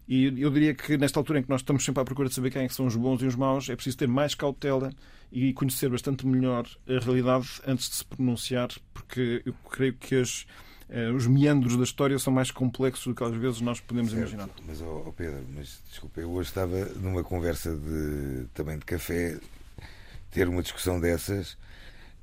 E 0.06 0.24
eu 0.40 0.50
diria 0.50 0.74
que 0.74 0.98
nesta 0.98 1.20
altura 1.20 1.38
em 1.38 1.42
que 1.42 1.48
nós 1.48 1.60
estamos 1.60 1.84
sempre 1.84 2.02
à 2.02 2.04
procura 2.04 2.28
de 2.28 2.34
saber 2.34 2.50
quem 2.50 2.62
é 2.62 2.68
são 2.68 2.86
os 2.86 2.96
bons 2.96 3.22
e 3.22 3.26
os 3.26 3.36
maus, 3.36 3.68
é 3.68 3.76
preciso 3.76 3.96
ter 3.96 4.08
mais 4.08 4.34
cautela 4.34 4.92
e 5.30 5.52
conhecer 5.52 5.88
bastante 5.88 6.26
melhor 6.26 6.66
a 6.88 6.98
realidade 6.98 7.48
antes 7.66 7.88
de 7.88 7.94
se 7.94 8.04
pronunciar, 8.04 8.68
porque 8.92 9.40
eu 9.46 9.54
creio 9.70 9.94
que 9.94 10.16
as, 10.16 10.46
os 11.14 11.26
meandros 11.26 11.76
da 11.76 11.84
história 11.84 12.18
são 12.18 12.32
mais 12.32 12.50
complexos 12.50 13.06
do 13.06 13.14
que 13.14 13.22
às 13.22 13.34
vezes 13.34 13.60
nós 13.60 13.78
podemos 13.80 14.10
certo, 14.10 14.22
imaginar. 14.22 14.48
Mas, 14.66 14.80
oh 14.80 15.12
Pedro, 15.16 15.44
mas 15.54 15.80
desculpa, 15.88 16.20
eu 16.20 16.30
hoje 16.30 16.48
estava 16.48 16.84
numa 16.96 17.22
conversa 17.22 17.76
de, 17.76 18.46
também 18.54 18.76
de 18.76 18.84
café, 18.84 19.38
ter 20.30 20.48
uma 20.48 20.62
discussão 20.62 20.98
dessas, 21.00 21.56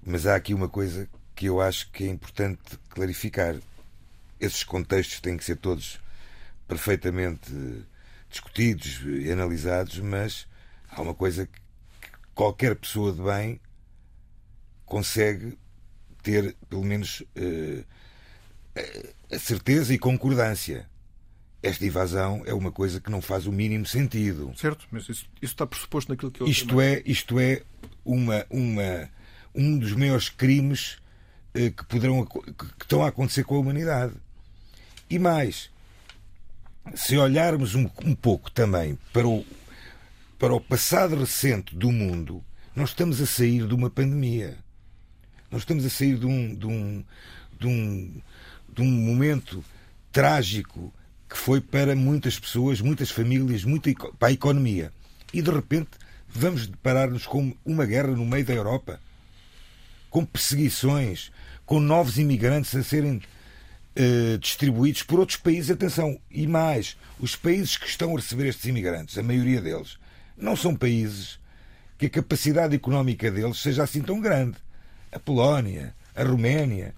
mas 0.06 0.28
há 0.28 0.36
aqui 0.36 0.54
uma 0.54 0.68
coisa 0.68 1.08
que 1.36 1.46
eu 1.46 1.62
acho 1.62 1.90
que 1.92 2.04
é 2.04 2.08
importante 2.08 2.78
clarificar. 2.90 3.56
Esses 4.40 4.64
contextos 4.64 5.20
têm 5.22 5.38
que 5.38 5.46
ser 5.46 5.58
todos 5.58 6.00
perfeitamente 6.68 7.52
discutidos 8.30 9.02
e 9.06 9.32
analisados, 9.32 10.00
mas 10.00 10.48
há 10.90 11.02
uma 11.02 11.14
coisa 11.14 11.46
que 11.46 11.60
qualquer 12.36 12.76
pessoa 12.76 13.14
de 13.14 13.22
bem 13.22 13.60
consegue 14.86 15.58
ter, 16.22 16.56
pelo 16.70 16.84
menos, 16.84 17.24
a 17.36 17.84
certeza 19.40 19.94
e 19.94 19.98
concordância. 19.98 20.88
esta 21.62 21.86
invasão 21.86 22.44
é 22.46 22.54
uma 22.54 22.72
coisa 22.72 23.02
que 23.02 23.10
não 23.10 23.22
faz 23.22 23.48
o 23.48 23.52
mínimo 23.52 23.86
sentido. 23.86 24.54
Certo, 24.56 24.88
mas 24.92 25.04
isso, 25.04 25.26
isso 25.42 25.54
está 25.54 25.66
pressuposto 25.66 26.12
naquilo 26.12 26.32
que 26.32 26.42
eu 26.42 26.48
Isto 26.48 26.80
é, 26.80 27.02
isto 27.06 27.40
é 27.40 27.62
uma, 28.06 28.46
uma, 28.50 29.10
um 29.54 29.78
dos 29.78 29.92
maiores 29.94 30.30
crimes 30.30 30.98
eh, 31.54 31.72
que, 31.72 31.84
poderão, 31.86 32.26
que 32.26 32.84
estão 32.84 33.04
a 33.04 33.08
acontecer 33.08 33.44
com 33.44 33.56
a 33.56 33.60
humanidade. 33.60 34.14
E 35.10 35.18
mais, 35.18 35.70
se 36.96 37.18
olharmos 37.18 37.76
um, 37.76 37.90
um 38.06 38.16
pouco 38.16 38.52
também 38.52 38.98
para 39.12 39.28
o, 39.28 39.46
para 40.38 40.54
o 40.54 40.62
passado 40.62 41.16
recente 41.16 41.76
do 41.76 41.92
mundo, 41.92 42.44
nós 42.76 42.90
estamos 42.90 43.20
a 43.20 43.26
sair 43.26 43.68
de 43.68 43.74
uma 43.74 43.90
pandemia. 43.90 44.58
Nós 45.50 45.62
estamos 45.62 45.86
a 45.86 45.90
sair 45.90 46.18
de 46.18 46.26
um, 46.26 46.54
de 46.54 46.66
um, 46.68 47.04
de 47.60 47.68
um, 47.68 48.22
de 48.78 48.84
um 48.84 48.92
momento 48.92 49.66
trágico 50.12 50.94
que 51.28 51.36
foi 51.36 51.60
para 51.60 51.96
muitas 51.96 52.40
pessoas, 52.40 52.80
muitas 52.80 53.10
famílias, 53.10 53.64
muita, 53.64 53.92
para 54.20 54.30
a 54.30 54.32
economia. 54.32 54.94
E 55.34 55.42
de 55.42 55.50
repente 55.52 55.90
vamos 56.30 56.68
deparar-nos 56.68 57.26
com 57.26 57.56
uma 57.66 57.86
guerra 57.86 58.10
no 58.10 58.26
meio 58.26 58.46
da 58.46 58.54
Europa, 58.54 59.00
com 60.12 60.24
perseguições, 60.24 61.32
com 61.66 61.80
novos 61.80 62.20
imigrantes 62.20 62.76
a 62.76 62.84
serem 62.84 63.18
uh, 63.18 64.38
distribuídos 64.38 65.02
por 65.02 65.20
outros 65.20 65.38
países. 65.38 65.72
Atenção, 65.72 66.20
e 66.30 66.46
mais, 66.46 66.96
os 67.20 67.36
países 67.36 67.78
que 67.78 67.88
estão 67.88 68.14
a 68.14 68.16
receber 68.18 68.48
estes 68.48 68.66
imigrantes, 68.66 69.18
a 69.18 69.24
maioria 69.24 69.60
deles, 69.60 69.98
não 70.38 70.56
são 70.56 70.76
países 70.76 71.40
que 71.98 72.06
a 72.06 72.10
capacidade 72.10 72.76
económica 72.76 73.32
deles 73.32 73.58
seja 73.58 73.84
assim 73.84 74.02
tão 74.02 74.22
grande. 74.22 74.58
A 75.12 75.18
Polónia, 75.18 75.96
a 76.16 76.24
Roménia, 76.24 76.94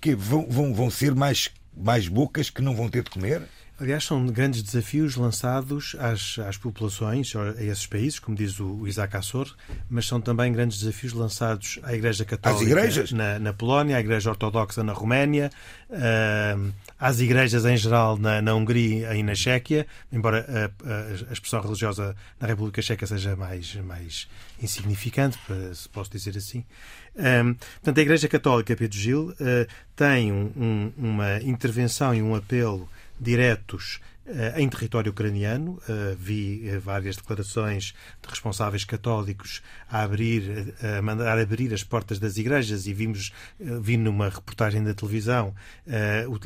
que 0.00 0.14
vão, 0.14 0.46
vão, 0.48 0.72
vão 0.74 0.90
ser 0.90 1.14
mais 1.14 1.50
mais 1.76 2.08
bocas 2.08 2.50
que 2.50 2.62
não 2.62 2.74
vão 2.74 2.88
ter 2.88 3.02
de 3.02 3.10
comer? 3.10 3.42
Aliás, 3.80 4.04
são 4.04 4.26
grandes 4.26 4.62
desafios 4.62 5.16
lançados 5.16 5.96
às, 5.98 6.38
às 6.40 6.58
populações, 6.58 7.32
a 7.34 7.64
esses 7.64 7.86
países, 7.86 8.18
como 8.18 8.36
diz 8.36 8.60
o, 8.60 8.86
Isaac 8.86 9.16
Assor, 9.16 9.50
mas 9.88 10.06
são 10.06 10.20
também 10.20 10.52
grandes 10.52 10.78
desafios 10.80 11.14
lançados 11.14 11.78
à 11.82 11.94
Igreja 11.94 12.26
Católica? 12.26 12.62
Na, 13.12 13.38
na 13.38 13.52
Polónia, 13.54 13.96
à 13.96 14.00
Igreja 14.00 14.28
Ortodoxa 14.28 14.84
na 14.84 14.92
Roménia, 14.92 15.50
uh, 15.88 16.72
às 16.98 17.20
igrejas 17.20 17.64
em 17.64 17.74
geral 17.74 18.18
na, 18.18 18.42
na 18.42 18.54
Hungria 18.54 19.14
e 19.16 19.22
na 19.22 19.34
Chequia, 19.34 19.86
embora 20.12 20.44
a, 20.84 21.30
a, 21.30 21.32
expressão 21.32 21.62
religiosa 21.62 22.14
na 22.38 22.46
República 22.46 22.82
Checa 22.82 23.06
seja 23.06 23.34
mais, 23.34 23.76
mais 23.76 24.28
insignificante, 24.62 25.38
se 25.72 25.88
posso 25.88 26.10
dizer 26.10 26.36
assim. 26.36 26.66
Um, 27.16 27.54
portanto, 27.54 27.98
a 27.98 28.02
Igreja 28.02 28.28
Católica 28.28 28.76
Pedro 28.76 28.98
Gil 28.98 29.30
uh, 29.30 29.66
tem 29.96 30.30
um, 30.30 30.52
um, 30.54 30.92
uma 30.98 31.38
intervenção 31.38 32.14
e 32.14 32.20
um 32.20 32.34
apelo 32.34 32.86
diretos 33.20 34.00
eh, 34.32 34.62
em 34.62 34.68
território 34.68 35.10
ucraniano. 35.10 35.80
Eh, 35.88 36.16
vi 36.16 36.68
eh, 36.68 36.78
várias 36.78 37.16
declarações 37.16 37.94
de 38.22 38.28
responsáveis 38.28 38.84
católicos 38.84 39.60
a 39.88 40.02
abrir, 40.02 40.74
a 40.98 41.02
mandar 41.02 41.38
abrir 41.38 41.74
as 41.74 41.82
portas 41.82 42.18
das 42.18 42.36
igrejas 42.36 42.86
e 42.86 42.94
vimos, 42.94 43.32
vi 43.58 43.96
numa 43.96 44.28
reportagem 44.28 44.84
da 44.84 44.94
televisão 44.94 45.52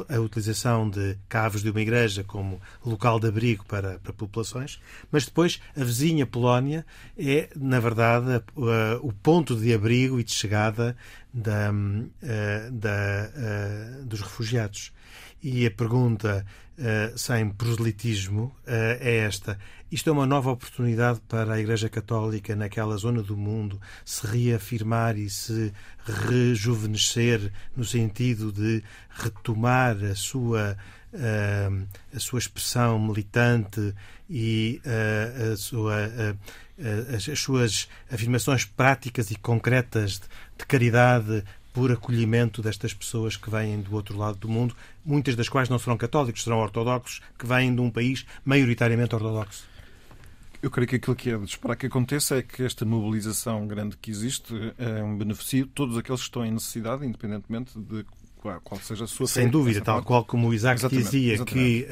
a 0.08 0.18
utilização 0.18 0.88
de 0.88 1.18
caves 1.28 1.62
de 1.62 1.70
uma 1.70 1.80
igreja 1.80 2.24
como 2.24 2.60
local 2.84 3.20
de 3.20 3.28
abrigo 3.28 3.66
para, 3.66 3.98
para 3.98 4.12
populações. 4.12 4.80
Mas 5.12 5.26
depois 5.26 5.60
a 5.76 5.84
vizinha 5.84 6.26
Polónia 6.26 6.86
é, 7.18 7.50
na 7.54 7.80
verdade, 7.80 8.42
o 9.02 9.12
ponto 9.12 9.54
de 9.56 9.74
abrigo 9.74 10.18
e 10.18 10.24
de 10.24 10.32
chegada 10.32 10.96
da, 11.32 11.70
da, 12.72 13.30
dos 14.04 14.20
refugiados. 14.22 14.92
E 15.42 15.66
a 15.66 15.70
pergunta 15.70 16.46
uh, 16.78 17.16
sem 17.18 17.48
proselitismo 17.50 18.44
uh, 18.44 18.96
é 19.00 19.18
esta. 19.18 19.58
Isto 19.90 20.10
é 20.10 20.12
uma 20.12 20.26
nova 20.26 20.50
oportunidade 20.50 21.20
para 21.28 21.54
a 21.54 21.60
Igreja 21.60 21.88
Católica 21.88 22.56
naquela 22.56 22.96
zona 22.96 23.22
do 23.22 23.36
mundo 23.36 23.80
se 24.04 24.26
reafirmar 24.26 25.16
e 25.16 25.30
se 25.30 25.72
rejuvenescer 26.04 27.52
no 27.76 27.84
sentido 27.84 28.50
de 28.50 28.82
retomar 29.10 29.96
a 30.04 30.14
sua 30.14 30.76
uh, 31.12 31.86
a 32.14 32.18
sua 32.18 32.38
expressão 32.38 32.98
militante 32.98 33.94
e 34.28 34.80
a 35.52 35.56
sua 35.56 36.36
as, 37.14 37.28
as, 37.28 37.38
suas 37.38 37.88
afirmações 38.10 38.64
práticas 38.64 39.30
e 39.30 39.36
concretas 39.36 40.18
de, 40.18 40.26
de 40.58 40.66
caridade 40.66 41.44
por 41.74 41.90
acolhimento 41.90 42.62
destas 42.62 42.94
pessoas 42.94 43.36
que 43.36 43.50
vêm 43.50 43.80
do 43.80 43.94
outro 43.94 44.16
lado 44.16 44.38
do 44.38 44.48
mundo, 44.48 44.76
muitas 45.04 45.34
das 45.34 45.48
quais 45.48 45.68
não 45.68 45.78
serão 45.78 45.98
católicos, 45.98 46.44
serão 46.44 46.60
ortodoxos, 46.60 47.20
que 47.36 47.44
vêm 47.44 47.74
de 47.74 47.80
um 47.80 47.90
país 47.90 48.24
maioritariamente 48.44 49.12
ortodoxo. 49.12 49.64
Eu 50.62 50.70
creio 50.70 50.88
que 50.88 50.96
aquilo 50.96 51.16
que 51.16 51.30
é 51.30 51.36
de 51.36 51.44
esperar 51.44 51.76
que 51.76 51.86
aconteça 51.86 52.38
é 52.38 52.42
que 52.42 52.62
esta 52.62 52.86
mobilização 52.86 53.66
grande 53.66 53.98
que 53.98 54.10
existe 54.10 54.54
é 54.78 55.02
um 55.02 55.18
benefício 55.18 55.66
todos 55.66 55.98
aqueles 55.98 56.20
que 56.20 56.28
estão 56.28 56.46
em 56.46 56.52
necessidade, 56.52 57.04
independentemente 57.04 57.78
de 57.78 58.06
qual 58.62 58.80
seja 58.80 59.04
a 59.04 59.06
sua 59.06 59.26
Sem 59.26 59.48
dúvida, 59.48 59.80
tal 59.80 59.96
parte. 59.96 60.06
qual 60.06 60.24
como 60.24 60.48
o 60.48 60.54
Isaac 60.54 60.80
exatamente, 60.80 61.04
dizia, 61.04 61.34
exatamente. 61.34 61.84
que 61.84 61.88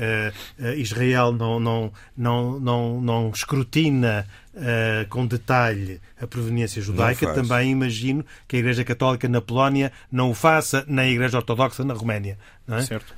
uh, 0.62 0.64
uh, 0.64 0.74
Israel 0.74 1.32
não, 1.32 1.58
não, 1.58 1.92
não, 2.16 2.60
não, 2.60 3.00
não 3.00 3.30
escrutina 3.30 4.26
uh, 4.54 5.08
com 5.08 5.26
detalhe 5.26 6.00
a 6.20 6.26
proveniência 6.26 6.82
judaica, 6.82 7.32
também 7.32 7.70
imagino 7.70 8.24
que 8.46 8.56
a 8.56 8.58
Igreja 8.58 8.84
Católica 8.84 9.28
na 9.28 9.40
Polónia 9.40 9.92
não 10.10 10.30
o 10.30 10.34
faça, 10.34 10.84
nem 10.86 11.06
a 11.06 11.10
Igreja 11.10 11.38
Ortodoxa 11.38 11.84
na 11.84 11.94
Roménia. 11.94 12.38
É? 12.68 12.82
Certo. 12.82 13.14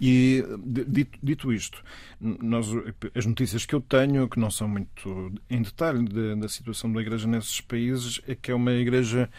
E 0.00 0.44
dito, 0.86 1.18
dito 1.22 1.52
isto, 1.52 1.82
nós, 2.20 2.66
as 3.14 3.24
notícias 3.24 3.64
que 3.64 3.74
eu 3.74 3.80
tenho, 3.80 4.28
que 4.28 4.38
não 4.38 4.50
são 4.50 4.66
muito 4.66 5.32
em 5.48 5.62
detalhe 5.62 6.04
de, 6.04 6.34
da 6.34 6.48
situação 6.48 6.92
da 6.92 7.00
Igreja 7.00 7.28
nesses 7.28 7.60
países, 7.60 8.20
é 8.26 8.34
que 8.34 8.50
é 8.50 8.54
uma 8.54 8.72
Igreja 8.72 9.30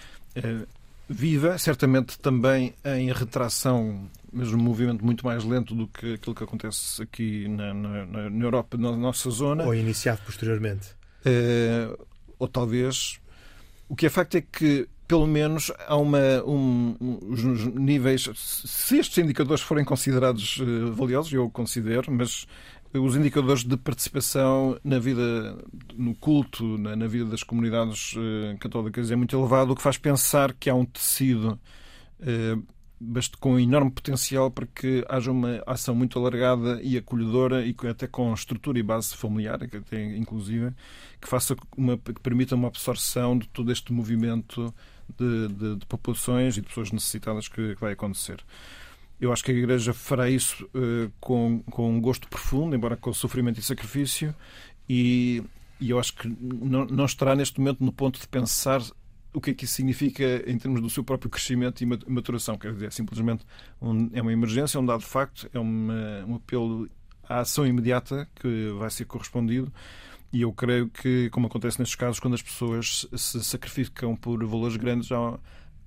viva, 1.07 1.57
certamente 1.57 2.17
também 2.19 2.73
em 2.83 3.11
retração, 3.11 4.09
mas 4.31 4.51
um 4.51 4.57
movimento 4.57 5.03
muito 5.05 5.25
mais 5.25 5.43
lento 5.43 5.75
do 5.75 5.87
que 5.87 6.13
aquilo 6.13 6.35
que 6.35 6.43
acontece 6.43 7.01
aqui 7.01 7.47
na, 7.47 7.73
na, 7.73 8.29
na 8.29 8.45
Europa, 8.45 8.77
na 8.77 8.95
nossa 8.95 9.29
zona. 9.29 9.63
Ou 9.63 9.75
iniciado 9.75 10.21
posteriormente. 10.25 10.89
É, 11.25 11.87
ou 12.39 12.47
talvez. 12.47 13.19
O 13.87 13.95
que 13.95 14.07
é 14.07 14.09
facto 14.09 14.35
é 14.35 14.41
que, 14.41 14.87
pelo 15.07 15.27
menos, 15.27 15.71
há 15.87 15.95
uma. 15.95 16.43
Um, 16.45 16.95
os 17.29 17.43
níveis. 17.75 18.29
Se 18.35 18.97
estes 18.97 19.17
indicadores 19.17 19.61
forem 19.61 19.85
considerados 19.85 20.57
uh, 20.57 20.91
valiosos, 20.93 21.31
eu 21.31 21.49
considero, 21.49 22.11
mas 22.11 22.47
os 22.93 23.15
indicadores 23.15 23.63
de 23.63 23.75
participação 23.75 24.79
na 24.83 24.99
vida, 24.99 25.57
no 25.95 26.13
culto, 26.15 26.77
na, 26.77 26.95
na 26.95 27.07
vida 27.07 27.25
das 27.25 27.41
comunidades 27.41 28.13
uh, 28.15 28.57
católicas 28.59 29.09
é 29.09 29.15
muito 29.15 29.35
elevado, 29.35 29.73
o 29.73 29.75
que 29.75 29.81
faz 29.81 29.97
pensar 29.97 30.53
que 30.53 30.69
há 30.69 30.75
um 30.75 30.85
tecido 30.85 31.59
uh, 32.19 32.63
com 33.39 33.59
enorme 33.59 33.91
potencial 33.91 34.49
para 34.49 34.65
que 34.65 35.03
haja 35.09 35.31
uma 35.31 35.61
ação 35.65 35.93
muito 35.95 36.17
alargada 36.17 36.79
e 36.81 36.97
acolhedora 36.97 37.65
e 37.65 37.75
até 37.89 38.07
com 38.07 38.33
estrutura 38.33 38.79
e 38.79 38.83
base 38.83 39.15
familiar, 39.15 39.61
até 39.63 40.15
inclusive, 40.15 40.71
que 41.19 41.27
faça 41.27 41.55
uma, 41.75 41.97
que 41.97 42.21
permita 42.21 42.55
uma 42.55 42.67
absorção 42.67 43.37
de 43.37 43.47
todo 43.49 43.71
este 43.71 43.91
movimento 43.91 44.73
de, 45.17 45.47
de, 45.49 45.75
de 45.77 45.85
populações 45.85 46.57
e 46.57 46.61
de 46.61 46.67
pessoas 46.67 46.91
necessitadas 46.91 47.47
que, 47.47 47.75
que 47.75 47.81
vai 47.81 47.93
acontecer. 47.93 48.37
Eu 49.19 49.31
acho 49.31 49.43
que 49.43 49.51
a 49.51 49.53
Igreja 49.53 49.93
fará 49.93 50.29
isso 50.29 50.65
uh, 50.75 51.11
com, 51.19 51.63
com 51.71 51.89
um 51.89 52.01
gosto 52.01 52.27
profundo, 52.27 52.75
embora 52.75 52.97
com 52.97 53.13
sofrimento 53.13 53.59
e 53.59 53.63
sacrifício, 53.63 54.35
e, 54.89 55.41
e 55.79 55.89
eu 55.89 55.99
acho 55.99 56.13
que 56.15 56.27
não, 56.27 56.85
não 56.85 57.05
estará 57.05 57.35
neste 57.35 57.59
momento 57.59 57.83
no 57.83 57.91
ponto 57.91 58.19
de 58.19 58.27
pensar 58.27 58.81
o 59.33 59.41
que 59.41 59.51
é 59.51 59.53
que 59.53 59.65
isso 59.65 59.73
significa 59.73 60.43
em 60.45 60.57
termos 60.57 60.81
do 60.81 60.89
seu 60.89 61.03
próprio 61.03 61.29
crescimento 61.29 61.81
e 61.81 61.85
maturação. 61.85 62.57
Quer 62.57 62.73
dizer, 62.73 62.87
é 62.87 62.91
simplesmente 62.91 63.43
um, 63.81 64.09
é 64.13 64.21
uma 64.21 64.31
emergência, 64.31 64.77
é 64.77 64.81
um 64.81 64.85
dado 64.85 65.01
facto, 65.01 65.49
é 65.53 65.59
uma, 65.59 66.23
um 66.27 66.35
apelo 66.35 66.87
à 67.27 67.39
ação 67.39 67.65
imediata 67.65 68.29
que 68.35 68.69
vai 68.77 68.89
ser 68.89 69.05
correspondido. 69.05 69.73
E 70.31 70.41
eu 70.41 70.51
creio 70.51 70.89
que, 70.89 71.29
como 71.29 71.47
acontece 71.47 71.79
nestes 71.79 71.95
casos, 71.95 72.19
quando 72.19 72.33
as 72.33 72.41
pessoas 72.41 73.07
se 73.15 73.43
sacrificam 73.43 74.15
por 74.15 74.43
valores 74.45 74.75
grandes, 74.77 75.07
já 75.07 75.39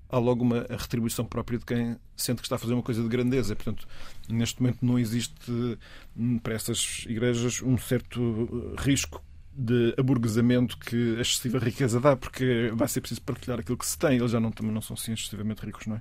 há 0.09 0.19
logo 0.19 0.43
uma 0.43 0.67
retribuição 0.71 1.25
própria 1.25 1.59
de 1.59 1.65
quem 1.65 1.97
sente 2.17 2.39
que 2.39 2.47
está 2.47 2.57
a 2.57 2.59
fazer 2.59 2.75
uma 2.75 2.83
coisa 2.83 3.03
de 3.03 3.09
grandeza. 3.09 3.55
Portanto, 3.55 3.87
neste 4.29 4.61
momento 4.61 4.79
não 4.83 4.99
existe 4.99 5.79
hum, 6.17 6.39
para 6.39 6.55
essas 6.55 7.05
igrejas 7.09 7.63
um 7.63 7.77
certo 7.77 8.21
uh, 8.21 8.75
risco 8.79 9.23
de 9.57 9.95
aburguesamento 9.97 10.77
que 10.79 11.17
a 11.17 11.23
excessiva 11.23 11.59
riqueza 11.59 11.99
dá, 11.99 12.15
porque 12.15 12.71
vai 12.75 12.87
ser 12.89 13.01
preciso 13.01 13.23
partilhar 13.23 13.59
aquilo 13.59 13.79
que 13.79 13.87
se 13.87 13.99
tem. 13.99 14.19
Eles 14.19 14.31
já 14.31 14.39
não, 14.39 14.51
também 14.51 14.73
não 14.73 14.83
são 14.83 14.95
assim 14.95 15.13
excessivamente 15.13 15.65
ricos, 15.65 15.87
não 15.87 15.97
é? 15.97 16.01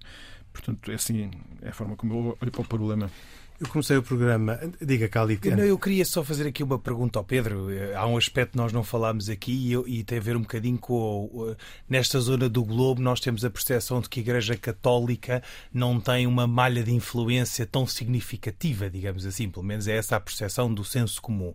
Portanto, 0.51 0.91
é 0.91 0.95
assim, 0.95 1.32
é 1.61 1.69
a 1.69 1.73
forma 1.73 1.95
como 1.95 2.13
eu 2.13 2.38
olho 2.41 2.51
para 2.51 2.61
o 2.61 2.65
problema. 2.65 3.09
Eu 3.59 3.67
comecei 3.69 3.95
o 3.95 4.03
programa. 4.03 4.59
Diga, 4.81 5.07
Cali. 5.07 5.39
Não, 5.45 5.63
eu 5.63 5.79
queria 5.79 6.03
só 6.03 6.23
fazer 6.23 6.47
aqui 6.47 6.61
uma 6.61 6.77
pergunta 6.77 7.17
ao 7.17 7.23
Pedro. 7.23 7.67
Há 7.95 8.05
um 8.05 8.17
aspecto 8.17 8.51
que 8.51 8.57
nós 8.57 8.73
não 8.73 8.83
falámos 8.83 9.29
aqui 9.29 9.73
e, 9.87 9.99
e 9.99 10.03
tem 10.03 10.17
a 10.17 10.21
ver 10.21 10.35
um 10.35 10.41
bocadinho 10.41 10.77
com. 10.77 11.55
Nesta 11.87 12.19
zona 12.19 12.49
do 12.49 12.63
globo, 12.63 13.01
nós 13.01 13.19
temos 13.19 13.45
a 13.45 13.49
percepção 13.49 14.01
de 14.01 14.09
que 14.09 14.19
a 14.19 14.23
Igreja 14.23 14.57
Católica 14.57 15.41
não 15.73 16.01
tem 16.01 16.27
uma 16.27 16.45
malha 16.45 16.83
de 16.83 16.93
influência 16.93 17.65
tão 17.65 17.87
significativa, 17.87 18.89
digamos 18.89 19.25
assim. 19.25 19.49
Pelo 19.49 19.65
menos 19.65 19.87
é 19.87 19.95
essa 19.95 20.17
a 20.17 20.19
percepção 20.19 20.73
do 20.73 20.83
senso 20.83 21.21
comum. 21.21 21.53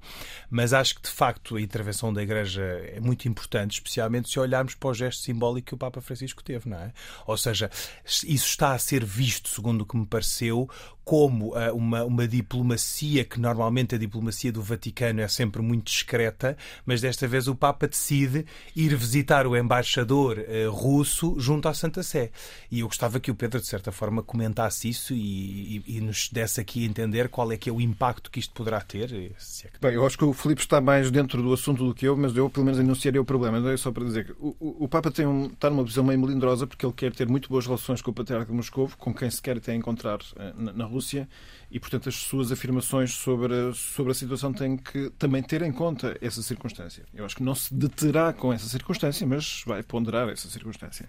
Mas 0.48 0.72
acho 0.72 0.94
que, 0.94 1.02
de 1.02 1.10
facto, 1.10 1.56
a 1.56 1.60
intervenção 1.60 2.12
da 2.12 2.22
Igreja 2.22 2.62
é 2.62 2.98
muito 2.98 3.28
importante, 3.28 3.74
especialmente 3.74 4.30
se 4.30 4.40
olharmos 4.40 4.74
para 4.74 4.88
o 4.88 4.94
gesto 4.94 5.22
simbólico 5.22 5.68
que 5.68 5.74
o 5.74 5.78
Papa 5.78 6.00
Francisco 6.00 6.42
teve, 6.42 6.68
não 6.68 6.78
é? 6.78 6.92
Ou 7.26 7.36
seja, 7.36 7.70
isso 8.04 8.46
está 8.46 8.72
a 8.72 8.78
ser 8.78 9.04
visto, 9.04 9.50
segundo 9.50 9.82
o 9.82 9.86
que 9.86 9.96
me 9.96 10.06
pareceu, 10.06 10.68
como 11.10 11.56
uh, 11.56 11.74
uma, 11.74 11.89
uma 11.98 12.26
diplomacia 12.26 13.24
que 13.24 13.40
normalmente 13.40 13.94
a 13.94 13.98
diplomacia 13.98 14.52
do 14.52 14.62
Vaticano 14.62 15.20
é 15.20 15.28
sempre 15.28 15.62
muito 15.62 15.86
discreta, 15.86 16.56
mas 16.84 17.00
desta 17.00 17.26
vez 17.26 17.48
o 17.48 17.54
Papa 17.54 17.86
decide 17.86 18.46
ir 18.74 18.94
visitar 18.96 19.46
o 19.46 19.56
embaixador 19.56 20.38
uh, 20.38 20.70
russo 20.70 21.34
junto 21.38 21.68
à 21.68 21.74
Santa 21.74 22.02
Sé. 22.02 22.30
E 22.70 22.80
eu 22.80 22.86
gostava 22.86 23.18
que 23.18 23.30
o 23.30 23.34
Pedro, 23.34 23.60
de 23.60 23.66
certa 23.66 23.92
forma, 23.92 24.22
comentasse 24.22 24.88
isso 24.88 25.12
e, 25.14 25.82
e, 25.86 25.96
e 25.96 26.00
nos 26.00 26.28
desse 26.28 26.60
aqui 26.60 26.84
a 26.84 26.88
entender 26.88 27.28
qual 27.28 27.50
é 27.52 27.56
que 27.56 27.68
é 27.68 27.72
o 27.72 27.80
impacto 27.80 28.30
que 28.30 28.38
isto 28.38 28.52
poderá 28.54 28.80
ter. 28.80 29.12
É 29.12 29.28
que... 29.68 29.80
Bem, 29.80 29.94
eu 29.94 30.06
acho 30.06 30.16
que 30.16 30.24
o 30.24 30.32
Filipe 30.32 30.60
está 30.60 30.80
mais 30.80 31.10
dentro 31.10 31.42
do 31.42 31.52
assunto 31.52 31.84
do 31.84 31.94
que 31.94 32.06
eu, 32.06 32.16
mas 32.16 32.36
eu 32.36 32.48
pelo 32.48 32.64
menos 32.64 32.80
enunciaria 32.80 33.20
o 33.20 33.24
problema. 33.24 33.70
É 33.70 33.76
só 33.76 33.90
para 33.90 34.04
dizer 34.04 34.26
que 34.26 34.32
o, 34.32 34.54
o, 34.60 34.88
Papa 34.88 35.10
tem 35.10 35.26
um, 35.26 35.46
está 35.46 35.70
numa 35.70 35.82
posição 35.82 36.04
meio 36.04 36.18
melindrosa 36.18 36.66
porque 36.66 36.84
ele 36.84 36.92
quer 36.92 37.12
ter 37.12 37.28
muito 37.28 37.48
boas 37.48 37.66
relações 37.66 38.02
com 38.02 38.10
o 38.10 38.14
Patriarca 38.14 38.50
de 38.50 38.56
Moscou, 38.56 38.90
com 38.98 39.14
quem 39.14 39.30
se 39.30 39.40
quer 39.40 39.56
até 39.56 39.74
encontrar 39.74 40.18
uh, 40.18 40.62
na, 40.62 40.72
na 40.72 40.84
Rússia 40.84 41.28
e, 41.70 41.78
portanto, 41.78 42.08
as 42.08 42.16
suas 42.16 42.50
afirmações 42.50 43.12
sobre 43.12 43.54
a, 43.54 43.72
sobre 43.72 44.12
a 44.12 44.14
situação 44.14 44.52
têm 44.52 44.76
que 44.76 45.10
também 45.18 45.42
ter 45.42 45.62
em 45.62 45.72
conta 45.72 46.16
essa 46.20 46.42
circunstância. 46.42 47.04
Eu 47.14 47.24
acho 47.24 47.36
que 47.36 47.42
não 47.42 47.54
se 47.54 47.72
deterá 47.72 48.32
com 48.32 48.52
essa 48.52 48.68
circunstância, 48.68 49.26
mas 49.26 49.62
vai 49.66 49.82
ponderar 49.82 50.28
essa 50.28 50.48
circunstância. 50.48 51.08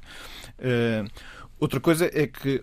Uh, 0.59 1.09
Outra 1.62 1.80
coisa 1.80 2.09
é 2.12 2.26
que 2.26 2.59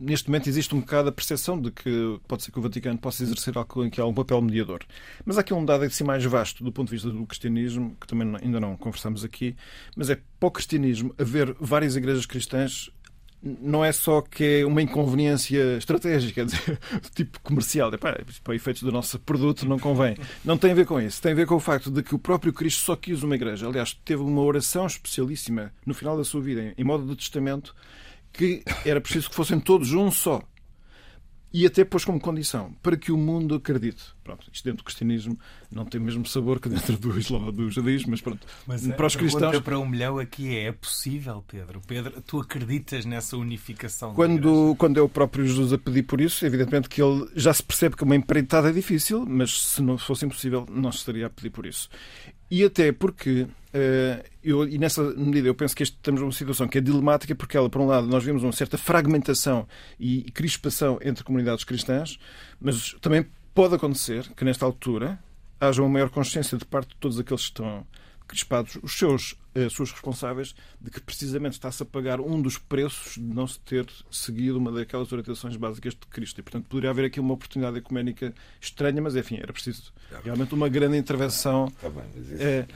neste 0.00 0.30
momento 0.30 0.48
existe 0.48 0.74
um 0.74 0.80
bocado 0.80 1.10
a 1.10 1.12
percepção 1.12 1.60
de 1.60 1.70
que 1.70 2.18
pode 2.26 2.42
ser 2.42 2.50
que 2.50 2.58
o 2.58 2.62
Vaticano 2.62 2.96
possa 2.96 3.22
exercer 3.22 3.52
aqui 3.58 4.00
algum 4.00 4.14
papel 4.14 4.40
mediador. 4.40 4.80
Mas 5.22 5.36
há 5.36 5.42
aqui 5.42 5.52
um 5.52 5.62
dado 5.62 5.84
assim 5.84 6.02
mais 6.02 6.24
vasto 6.24 6.64
do 6.64 6.72
ponto 6.72 6.88
de 6.88 6.94
vista 6.94 7.10
do 7.10 7.26
cristianismo, 7.26 7.94
que 8.00 8.06
também 8.06 8.34
ainda 8.42 8.58
não 8.58 8.74
conversamos 8.74 9.22
aqui, 9.22 9.54
mas 9.94 10.08
é 10.08 10.18
para 10.40 10.46
o 10.46 10.50
cristianismo 10.50 11.14
haver 11.18 11.54
várias 11.60 11.94
igrejas 11.94 12.24
cristãs 12.24 12.90
não 13.42 13.84
é 13.84 13.90
só 13.90 14.20
que 14.20 14.60
é 14.60 14.66
uma 14.66 14.80
inconveniência 14.80 15.76
estratégica, 15.76 16.46
tipo 17.14 17.40
comercial, 17.40 17.90
para 17.98 18.24
efeitos 18.54 18.82
do 18.82 18.92
nosso 18.92 19.18
produto 19.18 19.66
não 19.66 19.78
convém. 19.78 20.16
Não 20.44 20.56
tem 20.56 20.70
a 20.70 20.74
ver 20.74 20.86
com 20.86 21.00
isso. 21.00 21.20
Tem 21.20 21.32
a 21.32 21.34
ver 21.34 21.46
com 21.46 21.56
o 21.56 21.60
facto 21.60 21.90
de 21.90 22.02
que 22.02 22.14
o 22.14 22.18
próprio 22.18 22.52
Cristo 22.52 22.84
só 22.84 22.94
quis 22.94 23.22
uma 23.22 23.34
igreja. 23.34 23.66
Aliás, 23.66 23.92
teve 24.04 24.22
uma 24.22 24.42
oração 24.42 24.86
especialíssima 24.86 25.72
no 25.84 25.94
final 25.94 26.16
da 26.16 26.24
sua 26.24 26.40
vida, 26.40 26.72
em 26.76 26.84
modo 26.84 27.04
de 27.04 27.16
testamento, 27.16 27.74
que 28.32 28.62
era 28.84 29.00
preciso 29.00 29.28
que 29.28 29.34
fossem 29.34 29.58
todos 29.58 29.92
um 29.92 30.10
só 30.10 30.40
e 31.52 31.66
até 31.66 31.84
pôs 31.84 32.04
como 32.04 32.18
condição 32.18 32.72
para 32.82 32.96
que 32.96 33.12
o 33.12 33.16
mundo 33.16 33.54
acredite. 33.54 34.02
Pronto, 34.24 34.48
isto 34.52 34.64
dentro 34.64 34.78
do 34.78 34.84
cristianismo 34.84 35.38
não 35.70 35.84
tem 35.84 36.00
o 36.00 36.04
mesmo 36.04 36.24
sabor 36.24 36.60
que 36.60 36.68
dentro 36.68 36.96
do 36.96 37.18
islã 37.18 37.52
do 37.52 37.70
judaísmo, 37.70 38.12
mas 38.12 38.20
pronto. 38.20 38.46
Mas 38.66 38.86
para 38.86 39.06
os 39.06 39.16
cristãos. 39.16 39.58
para 39.60 39.78
um 39.78 39.86
milhão 39.86 40.18
aqui 40.18 40.56
é: 40.56 40.66
é 40.66 40.72
possível, 40.72 41.44
Pedro? 41.46 41.82
Pedro, 41.86 42.22
tu 42.22 42.40
acreditas 42.40 43.04
nessa 43.04 43.36
unificação? 43.36 44.14
Quando, 44.14 44.76
quando 44.78 44.98
é 44.98 45.02
o 45.02 45.08
próprio 45.08 45.44
Jesus 45.44 45.72
a 45.72 45.78
pedir 45.78 46.04
por 46.04 46.20
isso, 46.20 46.46
evidentemente 46.46 46.88
que 46.88 47.02
ele 47.02 47.28
já 47.34 47.52
se 47.52 47.62
percebe 47.62 47.96
que 47.96 48.04
uma 48.04 48.14
empreitada 48.14 48.70
é 48.70 48.72
difícil, 48.72 49.26
mas 49.26 49.60
se 49.60 49.82
não 49.82 49.98
fosse 49.98 50.24
impossível, 50.24 50.66
não 50.70 50.90
estaria 50.90 51.26
a 51.26 51.30
pedir 51.30 51.50
por 51.50 51.66
isso. 51.66 51.88
E 52.54 52.62
até 52.64 52.92
porque, 52.92 53.44
uh, 53.44 54.28
eu, 54.44 54.68
e 54.68 54.76
nessa 54.76 55.02
medida, 55.14 55.48
eu 55.48 55.54
penso 55.54 55.74
que 55.74 55.82
estamos 55.82 56.20
numa 56.20 56.30
situação 56.32 56.68
que 56.68 56.76
é 56.76 56.82
dilemática, 56.82 57.34
porque 57.34 57.56
ela, 57.56 57.70
por 57.70 57.80
um 57.80 57.86
lado, 57.86 58.06
nós 58.06 58.22
vemos 58.22 58.42
uma 58.42 58.52
certa 58.52 58.76
fragmentação 58.76 59.66
e 59.98 60.30
crispação 60.32 60.98
entre 61.00 61.24
comunidades 61.24 61.64
cristãs, 61.64 62.18
mas 62.60 62.92
também 63.00 63.24
pode 63.54 63.74
acontecer 63.74 64.30
que, 64.36 64.44
nesta 64.44 64.66
altura, 64.66 65.18
haja 65.58 65.80
uma 65.80 65.88
maior 65.88 66.10
consciência 66.10 66.58
de 66.58 66.66
parte 66.66 66.90
de 66.90 66.96
todos 66.96 67.18
aqueles 67.18 67.40
que 67.40 67.52
estão 67.52 67.86
crispados, 68.28 68.78
os 68.82 68.98
seus 68.98 69.34
as 69.54 69.72
suas 69.72 69.90
responsáveis 69.90 70.54
de 70.80 70.90
que 70.90 71.00
precisamente 71.00 71.52
está-se 71.52 71.82
a 71.82 71.86
pagar 71.86 72.20
um 72.20 72.40
dos 72.40 72.58
preços 72.58 73.14
de 73.14 73.34
não 73.34 73.46
se 73.46 73.58
ter 73.60 73.86
seguido 74.10 74.58
uma 74.58 74.72
daquelas 74.72 75.12
orientações 75.12 75.56
básicas 75.56 75.94
de 75.94 76.06
Cristo. 76.06 76.38
E, 76.38 76.42
portanto, 76.42 76.66
poderia 76.68 76.90
haver 76.90 77.06
aqui 77.06 77.20
uma 77.20 77.34
oportunidade 77.34 77.78
ecuménica 77.78 78.34
estranha, 78.60 79.00
mas, 79.02 79.14
enfim, 79.14 79.38
era 79.42 79.52
preciso 79.52 79.92
realmente 80.24 80.54
uma 80.54 80.68
grande 80.68 80.96
intervenção. 80.96 81.66
Está 81.66 81.90
bem, 81.90 82.04
mas 82.14 82.28
isso... 82.28 82.42
é, 82.42 82.66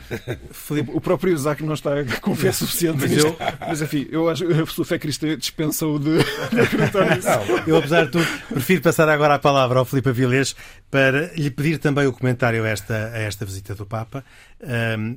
Filipe, 0.50 0.90
o 0.92 1.00
próprio 1.00 1.32
Isaac 1.32 1.62
não 1.62 1.74
está 1.74 1.92
com 2.20 2.34
fé 2.34 2.52
suficiente 2.52 2.98
mas, 3.00 3.12
eu... 3.16 3.36
mas, 3.60 3.82
enfim, 3.82 4.06
eu 4.10 4.28
acho 4.28 4.46
que 4.46 4.52
a 4.52 4.66
sua 4.66 4.84
fé 4.84 4.98
cristã 4.98 5.36
dispensa-o 5.36 5.98
de, 5.98 6.18
de 6.52 6.60
acreditar 6.60 7.16
nisso. 7.16 7.28
Eu, 7.66 7.76
apesar 7.78 8.04
de 8.04 8.12
tudo, 8.12 8.26
prefiro 8.48 8.82
passar 8.82 9.08
agora 9.08 9.34
a 9.34 9.38
palavra 9.38 9.78
ao 9.78 9.84
Filipe 9.84 10.10
Avilés 10.10 10.54
para 10.90 11.32
lhe 11.34 11.50
pedir 11.50 11.78
também 11.78 12.06
o 12.06 12.12
comentário 12.12 12.64
a 12.64 12.68
esta, 12.68 13.10
a 13.12 13.18
esta 13.18 13.44
visita 13.44 13.74
do 13.74 13.86
Papa, 13.86 14.24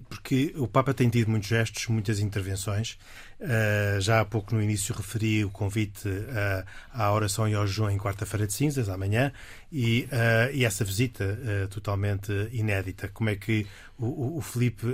porque 0.09 0.53
o 0.57 0.67
Papa 0.67 0.93
tem 0.93 1.09
tido 1.09 1.29
muitos 1.29 1.48
gestos, 1.49 1.87
muitas 1.87 2.19
intervenções. 2.19 2.97
Uh, 3.39 4.01
já 4.01 4.19
há 4.19 4.25
pouco 4.25 4.53
no 4.53 4.61
início 4.61 4.93
referi 4.93 5.45
o 5.45 5.49
convite 5.49 6.09
uh, 6.09 6.65
à 6.91 7.13
oração 7.13 7.47
e 7.47 7.55
ao 7.55 7.65
jejum 7.65 7.89
em 7.89 7.97
quarta-feira 7.97 8.45
de 8.45 8.51
cinzas, 8.51 8.89
amanhã, 8.89 9.31
e, 9.71 10.09
uh, 10.11 10.53
e 10.53 10.65
essa 10.65 10.83
visita 10.83 11.37
totalmente 11.69 12.31
inédita. 12.51 13.07
Como 13.07 13.29
é 13.29 13.37
que 13.37 13.65
o, 13.97 14.37
o 14.37 14.41
Felipe 14.41 14.85